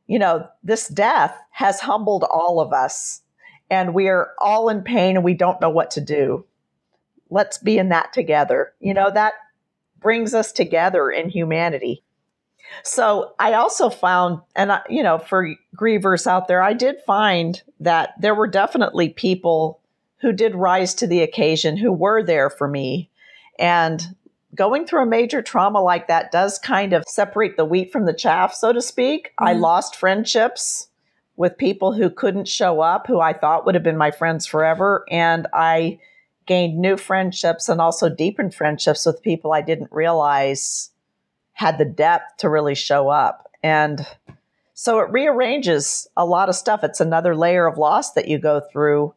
you 0.07 0.19
know, 0.19 0.47
this 0.63 0.87
death 0.87 1.37
has 1.51 1.79
humbled 1.79 2.23
all 2.23 2.59
of 2.59 2.73
us 2.73 3.21
and 3.69 3.93
we 3.93 4.07
are 4.07 4.31
all 4.39 4.69
in 4.69 4.81
pain 4.81 5.15
and 5.15 5.25
we 5.25 5.33
don't 5.33 5.61
know 5.61 5.69
what 5.69 5.91
to 5.91 6.01
do. 6.01 6.45
Let's 7.29 7.57
be 7.57 7.77
in 7.77 7.89
that 7.89 8.13
together. 8.13 8.73
You 8.79 8.93
know, 8.93 9.09
that 9.11 9.33
brings 10.03 10.33
us 10.33 10.51
together 10.51 11.09
in 11.09 11.29
humanity. 11.29 12.03
So 12.83 13.33
I 13.39 13.53
also 13.53 13.89
found, 13.89 14.41
and 14.55 14.71
I, 14.71 14.81
you 14.89 15.03
know, 15.03 15.17
for 15.17 15.55
grievers 15.75 16.27
out 16.27 16.47
there, 16.47 16.61
I 16.61 16.73
did 16.73 16.97
find 17.05 17.61
that 17.79 18.13
there 18.19 18.35
were 18.35 18.47
definitely 18.47 19.09
people 19.09 19.79
who 20.17 20.31
did 20.31 20.55
rise 20.55 20.93
to 20.95 21.07
the 21.07 21.21
occasion, 21.21 21.77
who 21.77 21.91
were 21.91 22.23
there 22.23 22.49
for 22.49 22.67
me. 22.67 23.09
And 23.59 24.01
going 24.55 24.85
through 24.85 25.03
a 25.03 25.07
major 25.07 25.41
trauma 25.41 25.81
like 25.81 26.07
that 26.07 26.31
does 26.31 26.59
kind 26.59 26.93
of 26.93 27.03
separate 27.07 27.57
the 27.57 27.65
wheat 27.65 27.91
from 27.91 28.05
the 28.05 28.13
chaff, 28.13 28.53
so 28.53 28.71
to 28.71 28.81
speak. 28.81 29.31
I 29.39 29.53
Mhm. 29.53 29.59
lost 29.59 29.95
friendships 29.95 30.87
with 31.35 31.57
people 31.57 31.93
who 31.93 32.09
couldn't 32.09 32.47
show 32.47 32.79
up, 32.79 33.07
who 33.07 33.19
I 33.19 33.33
thought 33.33 33.65
would 33.65 33.75
have 33.75 33.83
been 33.83 33.97
my 33.97 34.11
friends 34.11 34.45
forever. 34.45 35.05
And 35.09 35.47
I 35.53 35.99
gained 36.45 36.77
new 36.77 36.97
friendships 36.97 37.69
and 37.69 37.79
also 37.81 38.09
deepened 38.09 38.53
friendships 38.55 39.05
with 39.05 39.21
people 39.21 39.53
I 39.53 39.61
didn't 39.61 39.91
realize 39.91 40.89
had 41.53 41.77
the 41.77 41.85
depth 41.85 42.37
to 42.37 42.49
really 42.49 42.75
show 42.75 43.09
up. 43.09 43.49
And 43.61 44.05
so 44.73 44.99
it 44.99 45.09
rearranges 45.11 46.07
a 46.17 46.25
lot 46.25 46.49
of 46.49 46.55
stuff. 46.55 46.83
It's 46.83 46.99
another 46.99 47.35
layer 47.35 47.67
of 47.67 47.77
loss 47.77 48.13
that 48.13 48.27
you 48.27 48.39
go 48.39 48.59
through. 48.59 49.13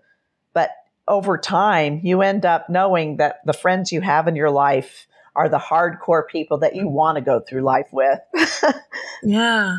But 0.53 0.71
over 1.09 1.39
time, 1.39 2.01
you 2.03 2.23
end 2.23 2.45
up 2.45 2.69
knowing 2.69 3.17
that 3.17 3.41
the 3.47 3.53
friends 3.55 3.91
you 3.93 4.01
have 4.03 4.29
in 4.29 4.37
your 4.37 4.51
life 4.51 5.07
are 5.35 5.49
the 5.49 5.59
hardcore 5.59 6.27
people 6.29 6.59
that 6.59 6.75
you 6.77 6.89
want 6.89 7.17
to 7.17 7.23
go 7.23 7.41
through 7.41 7.63
life 7.63 7.89
with. 7.93 8.21
Yeah. 9.23 9.79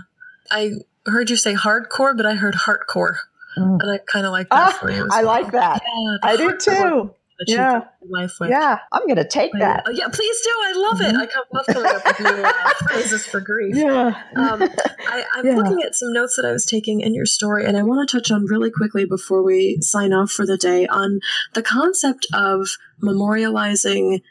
I 0.52 0.72
heard 1.06 1.30
you 1.30 1.36
say 1.38 1.54
hardcore, 1.54 2.18
but 2.18 2.26
I 2.26 2.34
heard 2.34 2.56
heartcore. 2.56 3.16
Mm. 3.58 3.80
And 3.82 3.92
I 3.92 4.00
kind 4.00 4.26
of 4.26 4.32
like 4.32 4.50
that 4.50 4.74
Ah, 4.74 4.78
for 4.80 4.90
you. 4.92 5.06
as 5.06 5.10
I 5.12 5.18
well. 5.24 5.26
like 5.26 5.52
that. 5.52 5.82
Yeah, 5.86 6.18
I 6.24 6.38
do 6.38 6.58
too. 6.58 7.14
Yeah. 7.46 7.82
life 8.10 8.32
with. 8.40 8.50
Yeah, 8.50 8.80
I'm 8.92 9.04
going 9.04 9.18
to 9.18 9.28
take 9.28 9.52
that. 9.60 9.84
oh, 9.86 9.92
yeah, 9.92 10.08
please 10.12 10.38
do. 10.44 10.50
I 10.64 10.74
love 10.76 11.02
it. 11.02 11.14
Mhm. 11.16 11.20
I 11.20 11.26
come, 11.28 11.44
love 11.54 11.66
coming 11.68 11.92
up 11.96 12.06
with 12.06 12.20
new 12.20 12.44
uh, 12.44 12.74
phrases 12.88 13.26
for 13.26 13.40
grief. 13.40 13.76
Yeah. 13.76 14.20
Um, 14.36 14.64
I, 15.08 15.24
I'm 15.36 15.46
Yeah. 15.46 15.56
looking 15.58 15.82
at 15.84 15.94
some 15.96 16.14
notes 16.14 16.36
that 16.38 16.46
I 16.46 16.52
was 16.52 16.66
taking 16.66 17.02
in 17.02 17.14
your 17.14 17.26
story, 17.26 17.66
and 17.66 17.78
I 17.78 17.84
want 17.84 18.08
to 18.10 18.18
touch 18.18 18.32
on 18.32 18.46
really 18.46 18.72
quickly 18.72 19.06
before 19.06 19.44
we 19.44 19.78
sign 19.82 20.14
off 20.14 20.32
for 20.32 20.46
the 20.46 20.58
day 20.58 20.88
on 20.88 21.20
the 21.54 21.62
concept 21.62 22.26
of 22.34 22.68
memorializing 23.04 24.22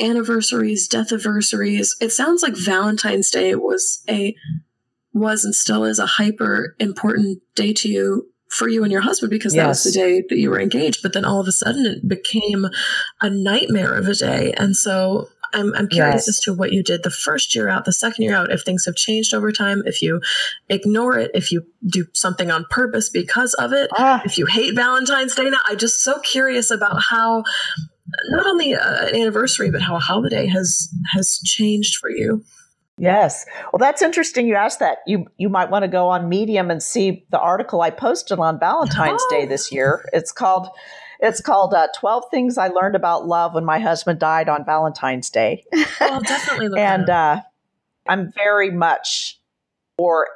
anniversaries, 0.00 0.86
death 0.88 1.12
anniversaries. 1.12 1.96
It 2.00 2.10
sounds 2.10 2.42
like 2.42 2.54
Valentine's 2.56 3.30
Day 3.30 3.54
was 3.54 4.02
a 4.08 4.34
was 5.12 5.44
and 5.44 5.54
still 5.54 5.84
is 5.84 5.98
a 5.98 6.06
hyper 6.06 6.76
important 6.78 7.40
day 7.56 7.72
to 7.72 7.88
you 7.88 8.30
for 8.48 8.68
you 8.68 8.82
and 8.82 8.90
your 8.92 9.02
husband 9.02 9.30
because 9.30 9.52
that 9.54 9.66
was 9.66 9.84
the 9.84 9.92
day 9.92 10.22
that 10.28 10.38
you 10.38 10.50
were 10.50 10.60
engaged. 10.60 11.02
But 11.02 11.12
then 11.12 11.24
all 11.24 11.40
of 11.40 11.46
a 11.48 11.52
sudden 11.52 11.86
it 11.86 12.08
became 12.08 12.66
a 13.20 13.30
nightmare 13.30 13.94
of 13.94 14.08
a 14.08 14.14
day, 14.14 14.52
and 14.56 14.76
so. 14.76 15.28
I'm, 15.54 15.72
I'm 15.74 15.88
curious 15.88 16.26
Yes. 16.26 16.28
as 16.28 16.40
to 16.40 16.52
what 16.52 16.74
you 16.74 16.82
did 16.82 17.04
the 17.04 17.10
first 17.10 17.54
year 17.54 17.70
out, 17.70 17.86
the 17.86 17.92
second 17.92 18.22
year 18.22 18.34
out, 18.34 18.52
if 18.52 18.64
things 18.64 18.84
have 18.84 18.96
changed 18.96 19.32
over 19.32 19.50
time, 19.50 19.82
if 19.86 20.02
you 20.02 20.20
ignore 20.68 21.16
it, 21.18 21.30
if 21.32 21.50
you 21.50 21.62
do 21.86 22.04
something 22.12 22.50
on 22.50 22.66
purpose 22.68 23.08
because 23.08 23.54
of 23.54 23.72
it, 23.72 23.88
Ah, 23.96 24.20
if 24.26 24.36
you 24.36 24.44
hate 24.44 24.74
Valentine's 24.74 25.34
Day 25.34 25.48
now. 25.48 25.56
I'm 25.66 25.78
just 25.78 26.02
so 26.02 26.18
curious 26.20 26.70
about 26.70 27.00
how 27.08 27.44
not 28.28 28.46
only 28.46 28.74
uh, 28.74 29.06
an 29.06 29.16
anniversary, 29.16 29.70
but 29.70 29.80
how 29.80 29.96
a 29.96 30.00
holiday 30.00 30.46
has 30.48 30.90
has 31.14 31.40
changed 31.46 31.96
for 31.96 32.10
you. 32.10 32.44
Yes. 32.98 33.46
Well, 33.72 33.78
that's 33.78 34.02
interesting. 34.02 34.46
You 34.46 34.54
asked 34.54 34.80
that. 34.80 34.98
You 35.06 35.26
you 35.36 35.48
might 35.48 35.70
want 35.70 35.84
to 35.84 35.88
go 35.88 36.08
on 36.08 36.28
Medium 36.28 36.70
and 36.70 36.82
see 36.82 37.24
the 37.30 37.38
article 37.38 37.80
I 37.80 37.90
posted 37.90 38.38
on 38.38 38.58
Valentine's 38.58 39.22
Oh. 39.24 39.30
Day 39.30 39.46
this 39.46 39.72
year. 39.72 40.08
It's 40.12 40.32
called 40.32 40.68
it's 41.20 41.40
called 41.40 41.74
uh, 41.74 41.88
12 41.98 42.24
Things 42.30 42.58
I 42.58 42.68
Learned 42.68 42.94
About 42.94 43.26
Love 43.26 43.54
When 43.54 43.64
My 43.64 43.80
Husband 43.80 44.20
Died 44.20 44.48
on 44.48 44.64
Valentine's 44.64 45.30
Day. 45.30 45.64
Well, 46.00 46.20
definitely 46.20 46.68
look 46.68 46.78
and 46.78 47.10
uh, 47.10 47.40
I'm 48.08 48.32
very 48.32 48.70
much 48.70 49.40
for 49.96 50.28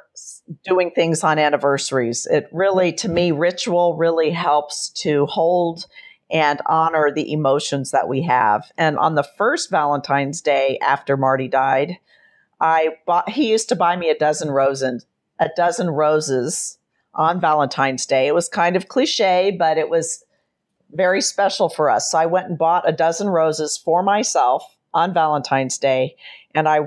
doing 0.65 0.91
things 0.91 1.23
on 1.23 1.39
anniversaries. 1.39 2.27
It 2.29 2.49
really, 2.51 2.91
to 2.93 3.09
me, 3.09 3.31
ritual 3.31 3.95
really 3.95 4.29
helps 4.29 4.89
to 5.01 5.25
hold 5.25 5.87
and 6.29 6.61
honor 6.65 7.11
the 7.11 7.31
emotions 7.31 7.91
that 7.91 8.07
we 8.07 8.21
have. 8.23 8.71
And 8.77 8.97
on 8.97 9.15
the 9.15 9.23
first 9.23 9.69
Valentine's 9.71 10.41
Day 10.41 10.77
after 10.85 11.15
Marty 11.15 11.47
died, 11.47 11.97
I 12.63 12.95
bought. 13.05 13.29
He 13.29 13.51
used 13.51 13.67
to 13.69 13.75
buy 13.75 13.97
me 13.97 14.09
a 14.09 14.17
dozen 14.17 14.49
roses, 14.49 15.05
a 15.39 15.49
dozen 15.55 15.89
roses 15.89 16.77
on 17.13 17.41
Valentine's 17.41 18.05
Day. 18.05 18.25
It 18.25 18.33
was 18.33 18.47
kind 18.47 18.75
of 18.77 18.87
cliche, 18.87 19.51
but 19.51 19.77
it 19.77 19.89
was 19.89 20.23
very 20.91 21.21
special 21.21 21.67
for 21.67 21.89
us. 21.89 22.09
So 22.09 22.17
I 22.17 22.25
went 22.25 22.47
and 22.47 22.57
bought 22.57 22.87
a 22.87 22.93
dozen 22.93 23.27
roses 23.27 23.77
for 23.77 24.01
myself 24.01 24.63
on 24.93 25.13
Valentine's 25.13 25.77
Day, 25.77 26.15
and 26.55 26.69
I 26.69 26.79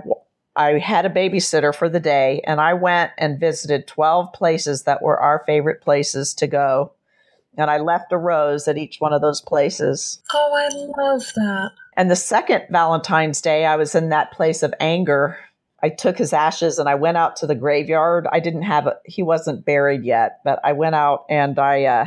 I 0.56 0.78
had 0.78 1.04
a 1.04 1.10
babysitter 1.10 1.74
for 1.74 1.90
the 1.90 2.00
day, 2.00 2.40
and 2.44 2.58
I 2.58 2.72
went 2.72 3.12
and 3.18 3.38
visited 3.38 3.86
twelve 3.86 4.32
places 4.32 4.84
that 4.84 5.02
were 5.02 5.20
our 5.20 5.44
favorite 5.44 5.82
places 5.82 6.32
to 6.34 6.46
go, 6.46 6.92
and 7.58 7.70
I 7.70 7.78
left 7.78 8.12
a 8.12 8.16
rose 8.16 8.66
at 8.66 8.78
each 8.78 8.96
one 8.98 9.12
of 9.12 9.20
those 9.20 9.42
places. 9.42 10.22
Oh, 10.32 10.52
I 10.54 10.68
love 11.02 11.30
that. 11.34 11.72
And 11.98 12.10
the 12.10 12.16
second 12.16 12.64
Valentine's 12.70 13.42
Day, 13.42 13.66
I 13.66 13.76
was 13.76 13.94
in 13.94 14.08
that 14.08 14.32
place 14.32 14.62
of 14.62 14.72
anger. 14.80 15.38
I 15.82 15.90
took 15.90 16.16
his 16.16 16.32
ashes 16.32 16.78
and 16.78 16.88
I 16.88 16.94
went 16.94 17.16
out 17.16 17.36
to 17.36 17.46
the 17.46 17.54
graveyard. 17.54 18.26
I 18.30 18.40
didn't 18.40 18.62
have 18.62 18.86
a, 18.86 18.96
he 19.04 19.22
wasn't 19.22 19.64
buried 19.64 20.04
yet, 20.04 20.40
but 20.44 20.58
I 20.64 20.72
went 20.72 20.94
out 20.94 21.26
and 21.28 21.58
I, 21.58 21.84
uh, 21.84 22.06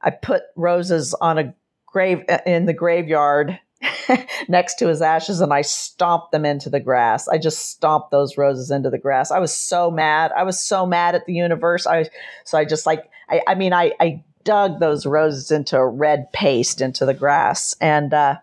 I 0.00 0.10
put 0.10 0.42
roses 0.54 1.14
on 1.14 1.38
a 1.38 1.54
grave 1.86 2.24
uh, 2.28 2.38
in 2.46 2.66
the 2.66 2.72
graveyard 2.72 3.58
next 4.48 4.76
to 4.76 4.86
his 4.86 5.02
ashes 5.02 5.40
and 5.40 5.52
I 5.52 5.62
stomped 5.62 6.30
them 6.30 6.44
into 6.44 6.70
the 6.70 6.80
grass. 6.80 7.26
I 7.26 7.38
just 7.38 7.70
stomped 7.70 8.12
those 8.12 8.38
roses 8.38 8.70
into 8.70 8.90
the 8.90 8.98
grass. 8.98 9.30
I 9.30 9.40
was 9.40 9.52
so 9.52 9.90
mad. 9.90 10.30
I 10.36 10.44
was 10.44 10.60
so 10.60 10.86
mad 10.86 11.16
at 11.16 11.26
the 11.26 11.34
universe. 11.34 11.86
I, 11.86 12.08
so 12.44 12.56
I 12.56 12.64
just 12.64 12.86
like, 12.86 13.10
I, 13.28 13.42
I 13.48 13.54
mean, 13.56 13.72
I, 13.72 13.92
I 13.98 14.22
dug 14.44 14.78
those 14.78 15.06
roses 15.06 15.50
into 15.50 15.76
a 15.76 15.88
red 15.88 16.32
paste 16.32 16.80
into 16.80 17.04
the 17.04 17.14
grass 17.14 17.74
and, 17.80 18.14
uh, 18.14 18.36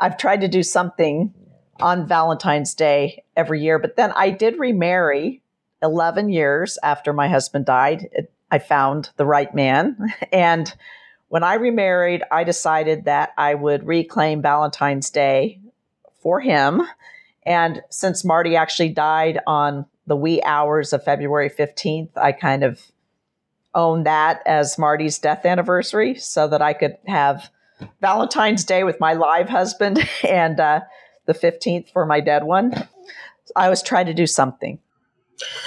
I've 0.00 0.16
tried 0.16 0.40
to 0.40 0.48
do 0.48 0.62
something 0.62 1.34
on 1.82 2.06
Valentine's 2.06 2.74
Day 2.74 3.24
every 3.36 3.62
year. 3.62 3.78
But 3.78 3.96
then 3.96 4.12
I 4.12 4.30
did 4.30 4.58
remarry 4.58 5.42
11 5.82 6.28
years 6.28 6.78
after 6.82 7.12
my 7.12 7.28
husband 7.28 7.66
died. 7.66 8.08
It, 8.12 8.32
I 8.50 8.58
found 8.58 9.10
the 9.16 9.26
right 9.26 9.54
man. 9.54 10.12
And 10.32 10.72
when 11.28 11.44
I 11.44 11.54
remarried, 11.54 12.24
I 12.32 12.42
decided 12.42 13.04
that 13.04 13.30
I 13.38 13.54
would 13.54 13.86
reclaim 13.86 14.42
Valentine's 14.42 15.10
Day 15.10 15.60
for 16.20 16.40
him. 16.40 16.82
And 17.46 17.82
since 17.88 18.24
Marty 18.24 18.56
actually 18.56 18.88
died 18.88 19.38
on 19.46 19.86
the 20.08 20.16
wee 20.16 20.42
hours 20.42 20.92
of 20.92 21.04
February 21.04 21.48
15th, 21.48 22.10
I 22.16 22.32
kind 22.32 22.64
of 22.64 22.82
own 23.76 24.02
that 24.02 24.42
as 24.44 24.76
Marty's 24.76 25.20
death 25.20 25.46
anniversary 25.46 26.16
so 26.16 26.48
that 26.48 26.60
I 26.60 26.72
could 26.72 26.96
have 27.06 27.48
Valentine's 28.00 28.64
Day 28.64 28.82
with 28.82 28.98
my 28.98 29.14
live 29.14 29.48
husband 29.48 30.00
and 30.28 30.58
uh, 30.58 30.80
the 31.30 31.38
15th 31.38 31.90
for 31.92 32.04
my 32.06 32.20
dead 32.20 32.44
one. 32.44 32.88
I 33.54 33.68
was 33.68 33.82
trying 33.82 34.06
to 34.06 34.14
do 34.14 34.26
something. 34.26 34.78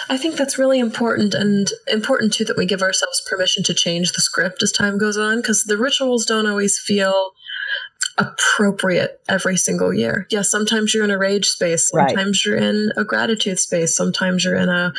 I 0.10 0.18
think 0.18 0.36
that's 0.36 0.60
really 0.60 0.80
important 0.80 1.34
and 1.34 1.68
important 1.88 2.34
too 2.34 2.46
that 2.46 2.58
we 2.58 2.66
give 2.66 2.82
ourselves 2.82 3.24
permission 3.28 3.64
to 3.64 3.74
change 3.74 4.12
the 4.12 4.22
script 4.22 4.62
as 4.62 4.72
time 4.72 4.98
goes 4.98 5.18
on 5.18 5.38
because 5.38 5.64
the 5.64 5.78
rituals 5.78 6.26
don't 6.26 6.46
always 6.46 6.78
feel 6.78 7.32
appropriate 8.18 9.20
every 9.28 9.58
single 9.58 9.94
year. 9.94 10.28
Yes, 10.30 10.52
sometimes 10.52 10.94
you're 10.94 11.04
in 11.04 11.12
a 11.12 11.18
rage 11.18 11.50
space, 11.50 11.90
sometimes 11.90 12.46
right. 12.46 12.46
you're 12.46 12.62
in 12.62 12.92
a 12.96 13.04
gratitude 13.04 13.60
space, 13.60 13.96
sometimes 13.96 14.44
you're 14.44 14.56
in 14.56 14.70
a 14.70 14.94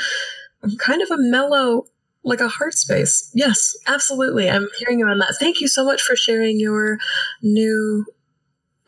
kind 0.78 1.02
of 1.02 1.10
a 1.10 1.18
mellow 1.18 1.84
like 2.24 2.40
a 2.40 2.48
heart 2.48 2.74
space. 2.74 3.30
Yes, 3.34 3.76
absolutely. 3.86 4.48
I'm 4.48 4.66
hearing 4.78 4.98
you 4.98 5.06
on 5.06 5.18
that. 5.18 5.36
Thank 5.38 5.60
you 5.60 5.68
so 5.68 5.84
much 5.84 6.02
for 6.02 6.16
sharing 6.16 6.58
your 6.58 6.98
new 7.42 8.06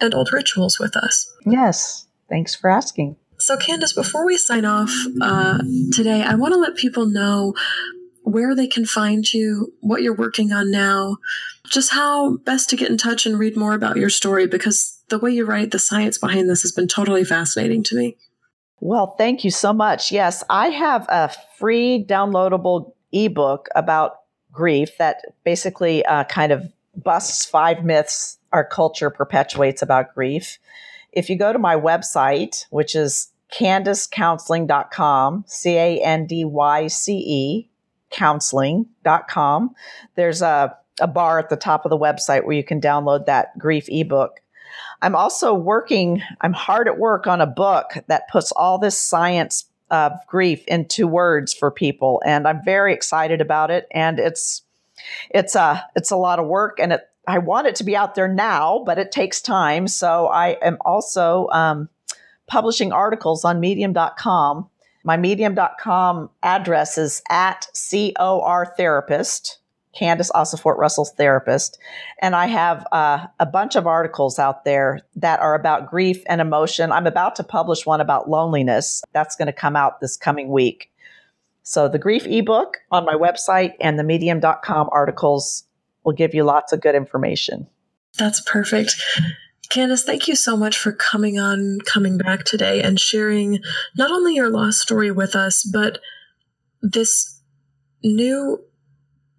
and 0.00 0.14
old 0.14 0.32
rituals 0.32 0.78
with 0.78 0.96
us. 0.96 1.32
Yes, 1.44 2.06
thanks 2.28 2.54
for 2.54 2.70
asking. 2.70 3.16
So, 3.38 3.56
Candyce, 3.56 3.94
before 3.94 4.24
we 4.24 4.38
sign 4.38 4.64
off 4.64 4.92
uh, 5.20 5.58
today, 5.92 6.22
I 6.22 6.34
want 6.34 6.54
to 6.54 6.60
let 6.60 6.76
people 6.76 7.06
know 7.06 7.54
where 8.22 8.56
they 8.56 8.66
can 8.66 8.86
find 8.86 9.30
you, 9.32 9.72
what 9.80 10.02
you're 10.02 10.16
working 10.16 10.52
on 10.52 10.70
now, 10.70 11.18
just 11.68 11.92
how 11.92 12.38
best 12.38 12.70
to 12.70 12.76
get 12.76 12.90
in 12.90 12.96
touch 12.96 13.26
and 13.26 13.38
read 13.38 13.56
more 13.56 13.74
about 13.74 13.96
your 13.96 14.08
story, 14.08 14.46
because 14.46 15.00
the 15.08 15.18
way 15.18 15.30
you 15.30 15.44
write, 15.44 15.70
the 15.70 15.78
science 15.78 16.18
behind 16.18 16.48
this 16.48 16.62
has 16.62 16.72
been 16.72 16.88
totally 16.88 17.24
fascinating 17.24 17.82
to 17.84 17.94
me. 17.94 18.16
Well, 18.80 19.14
thank 19.16 19.44
you 19.44 19.50
so 19.50 19.72
much. 19.72 20.10
Yes, 20.10 20.42
I 20.50 20.68
have 20.68 21.06
a 21.08 21.30
free 21.58 22.04
downloadable 22.08 22.92
ebook 23.12 23.68
about 23.74 24.16
grief 24.50 24.96
that 24.98 25.22
basically 25.44 26.04
uh, 26.06 26.24
kind 26.24 26.52
of 26.52 26.64
busts 27.02 27.44
five 27.44 27.84
myths 27.84 28.38
our 28.52 28.64
culture 28.64 29.10
perpetuates 29.10 29.82
about 29.82 30.14
grief 30.14 30.58
if 31.16 31.30
you 31.30 31.36
go 31.36 31.52
to 31.52 31.58
my 31.58 31.74
website, 31.74 32.66
which 32.68 32.94
is 32.94 33.32
candycecounseling.com, 33.52 35.44
C 35.48 35.76
A 35.76 35.98
N 36.04 36.26
D 36.26 36.44
Y 36.44 36.86
C 36.88 37.16
E, 37.16 37.70
counseling.com, 38.10 39.74
there's 40.14 40.42
a, 40.42 40.76
a 41.00 41.06
bar 41.06 41.38
at 41.38 41.48
the 41.48 41.56
top 41.56 41.86
of 41.86 41.90
the 41.90 41.98
website 41.98 42.44
where 42.44 42.54
you 42.54 42.62
can 42.62 42.82
download 42.82 43.24
that 43.26 43.58
grief 43.58 43.86
ebook. 43.88 44.40
I'm 45.00 45.16
also 45.16 45.54
working, 45.54 46.22
I'm 46.42 46.52
hard 46.52 46.86
at 46.86 46.98
work 46.98 47.26
on 47.26 47.40
a 47.40 47.46
book 47.46 47.92
that 48.08 48.28
puts 48.28 48.52
all 48.52 48.78
this 48.78 49.00
science 49.00 49.64
of 49.90 50.12
grief 50.26 50.66
into 50.66 51.06
words 51.06 51.54
for 51.54 51.70
people. 51.70 52.20
And 52.26 52.46
I'm 52.46 52.62
very 52.62 52.92
excited 52.92 53.40
about 53.40 53.70
it. 53.70 53.86
And 53.90 54.18
it's, 54.18 54.62
it's 55.30 55.54
a, 55.54 55.84
it's 55.94 56.10
a 56.10 56.16
lot 56.16 56.38
of 56.38 56.46
work 56.46 56.78
and 56.80 56.92
it 56.92 57.08
I 57.26 57.38
want 57.38 57.66
it 57.66 57.74
to 57.76 57.84
be 57.84 57.96
out 57.96 58.14
there 58.14 58.28
now, 58.28 58.82
but 58.86 58.98
it 58.98 59.10
takes 59.10 59.40
time. 59.40 59.88
So 59.88 60.28
I 60.28 60.50
am 60.62 60.78
also 60.82 61.48
um, 61.50 61.88
publishing 62.46 62.92
articles 62.92 63.44
on 63.44 63.58
medium.com. 63.58 64.68
My 65.04 65.16
medium.com 65.16 66.30
address 66.42 66.98
is 66.98 67.22
at 67.28 67.68
COR 67.74 68.74
therapist, 68.76 69.58
Candyce 69.98 70.30
Ossefort 70.32 70.78
Russell's 70.78 71.12
therapist. 71.12 71.78
And 72.20 72.36
I 72.36 72.46
have 72.46 72.86
uh, 72.92 73.26
a 73.40 73.46
bunch 73.46 73.76
of 73.76 73.86
articles 73.86 74.38
out 74.38 74.64
there 74.64 75.00
that 75.16 75.40
are 75.40 75.54
about 75.54 75.90
grief 75.90 76.22
and 76.28 76.40
emotion. 76.40 76.92
I'm 76.92 77.06
about 77.06 77.36
to 77.36 77.44
publish 77.44 77.86
one 77.86 78.00
about 78.00 78.28
loneliness. 78.28 79.02
That's 79.12 79.36
going 79.36 79.46
to 79.46 79.52
come 79.52 79.76
out 79.76 80.00
this 80.00 80.16
coming 80.16 80.48
week. 80.48 80.90
So 81.68 81.88
the 81.88 81.98
grief 81.98 82.28
ebook 82.28 82.76
on 82.92 83.04
my 83.04 83.14
website 83.14 83.72
and 83.80 83.98
the 83.98 84.04
medium.com 84.04 84.88
articles 84.92 85.64
will 86.04 86.12
give 86.12 86.32
you 86.32 86.44
lots 86.44 86.72
of 86.72 86.80
good 86.80 86.94
information. 86.94 87.66
That's 88.16 88.40
perfect. 88.40 88.94
Candyce, 89.68 90.04
thank 90.04 90.28
you 90.28 90.36
so 90.36 90.56
much 90.56 90.78
for 90.78 90.92
coming 90.92 91.40
on, 91.40 91.80
coming 91.84 92.18
back 92.18 92.44
today, 92.44 92.82
and 92.82 93.00
sharing 93.00 93.58
not 93.96 94.12
only 94.12 94.36
your 94.36 94.48
lost 94.48 94.78
story 94.78 95.10
with 95.10 95.34
us, 95.34 95.64
but 95.64 95.98
this 96.82 97.40
new 98.04 98.62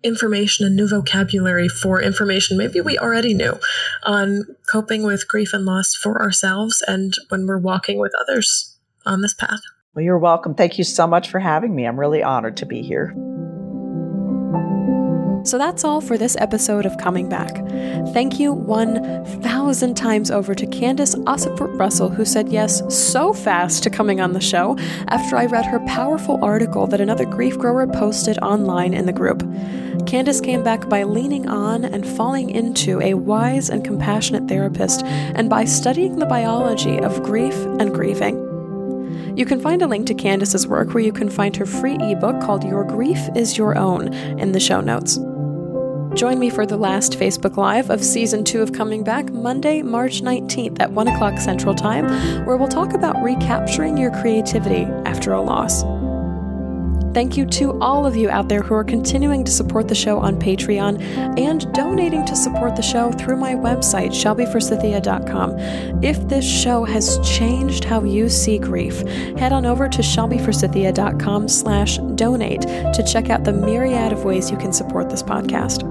information 0.03 0.65
and 0.65 0.75
new 0.75 0.89
vocabulary 0.89 1.69
for 1.69 2.01
information 2.01 2.57
maybe 2.57 2.81
we 2.81 2.99
already 2.99 3.33
knew 3.33 3.57
on 4.03 4.45
coping 4.69 5.03
with 5.03 5.27
grief 5.27 5.53
and 5.53 5.65
loss 5.65 5.95
for 5.95 6.21
ourselves 6.21 6.83
and 6.87 7.13
when 7.29 7.47
we're 7.47 7.57
walking 7.57 7.97
with 7.99 8.11
others 8.21 8.77
on 9.05 9.21
this 9.21 9.33
path. 9.33 9.61
Well, 9.97 10.03
you're 10.03 10.19
welcome. 10.19 10.53
Thank 10.53 10.77
you 10.77 10.83
so 10.83 11.07
much 11.07 11.27
for 11.31 11.39
having 11.39 11.73
me. 11.73 11.87
I'm 11.87 11.99
really 11.99 12.21
honored 12.21 12.57
to 12.57 12.67
be 12.67 12.83
here. 12.83 13.15
So 15.43 15.57
that's 15.57 15.83
all 15.83 16.01
for 16.01 16.19
this 16.19 16.37
episode 16.37 16.85
of 16.85 16.95
Coming 16.99 17.29
Back. 17.29 17.55
Thank 18.13 18.39
you 18.39 18.53
1,000 18.53 19.97
times 19.97 20.29
over 20.29 20.53
to 20.53 20.67
Candyce 20.67 21.15
Ossefort 21.23 21.79
Russell, 21.79 22.09
who 22.09 22.25
said 22.25 22.49
yes 22.49 22.83
so 22.95 23.33
fast 23.33 23.81
to 23.81 23.89
coming 23.89 24.21
on 24.21 24.33
the 24.33 24.39
show 24.39 24.77
after 25.07 25.35
I 25.35 25.47
read 25.47 25.65
her 25.65 25.79
powerful 25.87 26.37
article 26.45 26.85
that 26.85 27.01
another 27.01 27.25
grief 27.25 27.57
grower 27.57 27.87
posted 27.87 28.37
online 28.37 28.93
in 28.93 29.07
the 29.07 29.13
group. 29.13 29.39
Candyce 30.05 30.43
came 30.43 30.63
back 30.63 30.87
by 30.89 31.01
leaning 31.01 31.49
on 31.49 31.83
and 31.83 32.05
falling 32.05 32.51
into 32.51 33.01
a 33.01 33.15
wise 33.15 33.71
and 33.71 33.83
compassionate 33.83 34.47
therapist, 34.47 35.03
and 35.03 35.49
by 35.49 35.65
studying 35.65 36.19
the 36.19 36.27
biology 36.27 36.99
of 36.99 37.23
grief 37.23 37.55
and 37.79 37.95
grieving. 37.95 38.46
You 39.37 39.45
can 39.45 39.61
find 39.61 39.83
a 39.83 39.87
link 39.87 40.07
to 40.07 40.15
Candyce's 40.15 40.65
work 40.65 40.95
where 40.95 41.03
you 41.03 41.13
can 41.13 41.29
find 41.29 41.55
her 41.57 41.67
free 41.67 41.95
ebook 42.01 42.41
called 42.41 42.63
Your 42.63 42.83
Grief 42.83 43.19
is 43.35 43.55
Your 43.55 43.77
Own 43.77 44.11
in 44.11 44.51
the 44.51 44.59
show 44.59 44.81
notes. 44.81 45.19
Join 46.19 46.39
me 46.39 46.49
for 46.49 46.65
the 46.65 46.75
last 46.75 47.19
Facebook 47.19 47.55
Live 47.55 47.91
of 47.91 48.03
Season 48.03 48.43
2 48.43 48.63
of 48.63 48.73
Coming 48.73 49.03
Back 49.03 49.31
Monday, 49.31 49.83
March 49.83 50.23
19th 50.23 50.81
at 50.81 50.91
1 50.91 51.07
o'clock 51.09 51.37
Central 51.37 51.75
Time, 51.75 52.07
where 52.47 52.57
we'll 52.57 52.67
talk 52.67 52.95
about 52.95 53.21
recapturing 53.21 53.95
your 53.95 54.09
creativity 54.09 54.85
after 55.05 55.33
a 55.33 55.41
loss. 55.41 55.83
Thank 57.17 57.35
you 57.35 57.47
to 57.47 57.79
all 57.79 58.05
of 58.05 58.15
you 58.15 58.29
out 58.29 58.47
there 58.47 58.61
who 58.61 58.75
are 58.75 58.83
continuing 58.83 59.43
to 59.43 59.51
support 59.51 59.87
the 59.87 59.95
show 59.95 60.19
on 60.19 60.39
Patreon 60.39 61.01
and 61.39 61.73
donating 61.73 62.23
to 62.27 62.35
support 62.35 62.75
the 62.75 62.83
show 62.83 63.11
through 63.11 63.37
my 63.37 63.55
website, 63.55 64.11
shelbyforsythia.com. 64.11 66.03
If 66.03 66.27
this 66.27 66.45
show 66.45 66.83
has 66.83 67.17
changed 67.27 67.85
how 67.85 68.03
you 68.03 68.29
see 68.29 68.59
grief, 68.59 68.99
head 69.35 69.51
on 69.51 69.65
over 69.65 69.89
to 69.89 70.03
shelbyforsythia.com 70.03 71.47
slash 71.47 71.97
donate 72.13 72.61
to 72.61 73.03
check 73.11 73.31
out 73.31 73.45
the 73.45 73.53
myriad 73.53 74.13
of 74.13 74.23
ways 74.23 74.51
you 74.51 74.57
can 74.57 74.71
support 74.71 75.09
this 75.09 75.23
podcast. 75.23 75.81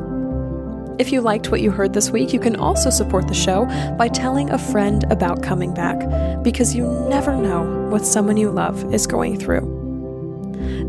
If 1.00 1.10
you 1.10 1.22
liked 1.22 1.50
what 1.50 1.60
you 1.60 1.72
heard 1.72 1.92
this 1.92 2.10
week, 2.10 2.32
you 2.32 2.38
can 2.38 2.54
also 2.54 2.88
support 2.88 3.26
the 3.26 3.34
show 3.34 3.64
by 3.98 4.06
telling 4.06 4.50
a 4.50 4.58
friend 4.58 5.02
about 5.10 5.42
coming 5.42 5.74
back, 5.74 6.44
because 6.44 6.76
you 6.76 6.86
never 7.08 7.34
know 7.34 7.88
what 7.90 8.06
someone 8.06 8.36
you 8.36 8.52
love 8.52 8.94
is 8.94 9.08
going 9.08 9.40
through. 9.40 9.75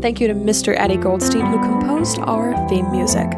Thank 0.00 0.20
you 0.20 0.28
to 0.28 0.34
Mr. 0.34 0.74
Eddie 0.76 0.96
Goldstein, 0.96 1.46
who 1.46 1.58
composed 1.58 2.18
our 2.20 2.54
theme 2.68 2.90
music. 2.90 3.30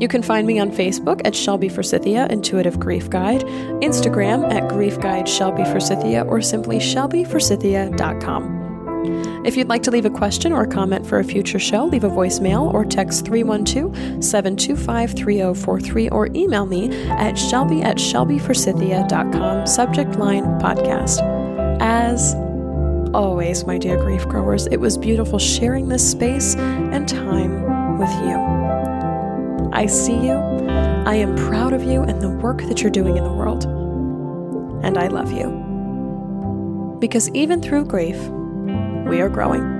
You 0.00 0.08
can 0.08 0.22
find 0.22 0.46
me 0.46 0.58
on 0.58 0.70
Facebook 0.70 1.20
at 1.26 1.34
Shelby 1.34 1.68
Forsythia 1.68 2.26
Intuitive 2.28 2.80
Grief 2.80 3.10
Guide, 3.10 3.42
Instagram 3.82 4.50
at 4.50 4.66
Grief 4.68 4.98
Guide 4.98 5.28
Shelby 5.28 5.64
Forsythia, 5.64 6.22
or 6.22 6.40
simply 6.40 6.78
shelbyforsythia.com. 6.78 8.60
If 9.44 9.56
you'd 9.56 9.68
like 9.68 9.82
to 9.84 9.90
leave 9.90 10.04
a 10.04 10.10
question 10.10 10.52
or 10.52 10.66
comment 10.66 11.06
for 11.06 11.18
a 11.18 11.24
future 11.24 11.58
show, 11.58 11.84
leave 11.86 12.04
a 12.04 12.10
voicemail 12.10 12.72
or 12.72 12.84
text 12.84 13.24
312 13.24 14.22
725 14.22 15.12
3043 15.14 16.08
or 16.10 16.28
email 16.34 16.66
me 16.66 16.90
at 17.08 17.38
shelby 17.38 17.82
at 17.82 17.96
shelbyforsythia.com, 17.96 19.66
subject 19.66 20.18
line 20.18 20.44
podcast. 20.60 21.20
As 21.80 22.34
always, 23.14 23.64
my 23.64 23.78
dear 23.78 23.96
grief 23.96 24.26
growers, 24.28 24.66
it 24.66 24.78
was 24.78 24.96
beautiful 24.96 25.38
sharing 25.38 25.88
this 25.88 26.08
space 26.08 26.54
and 26.56 27.08
time 27.08 27.98
with 27.98 28.10
you. 28.22 29.70
I 29.72 29.86
see 29.86 30.26
you, 30.26 30.32
I 30.32 31.14
am 31.14 31.36
proud 31.36 31.72
of 31.72 31.82
you 31.82 32.02
and 32.02 32.20
the 32.20 32.30
work 32.30 32.62
that 32.62 32.82
you're 32.82 32.90
doing 32.90 33.16
in 33.16 33.24
the 33.24 33.32
world. 33.32 33.64
And 34.84 34.98
I 34.98 35.08
love 35.08 35.32
you. 35.32 36.96
Because 37.00 37.28
even 37.30 37.62
through 37.62 37.84
grief, 37.86 38.16
we 39.08 39.20
are 39.20 39.28
growing. 39.28 39.79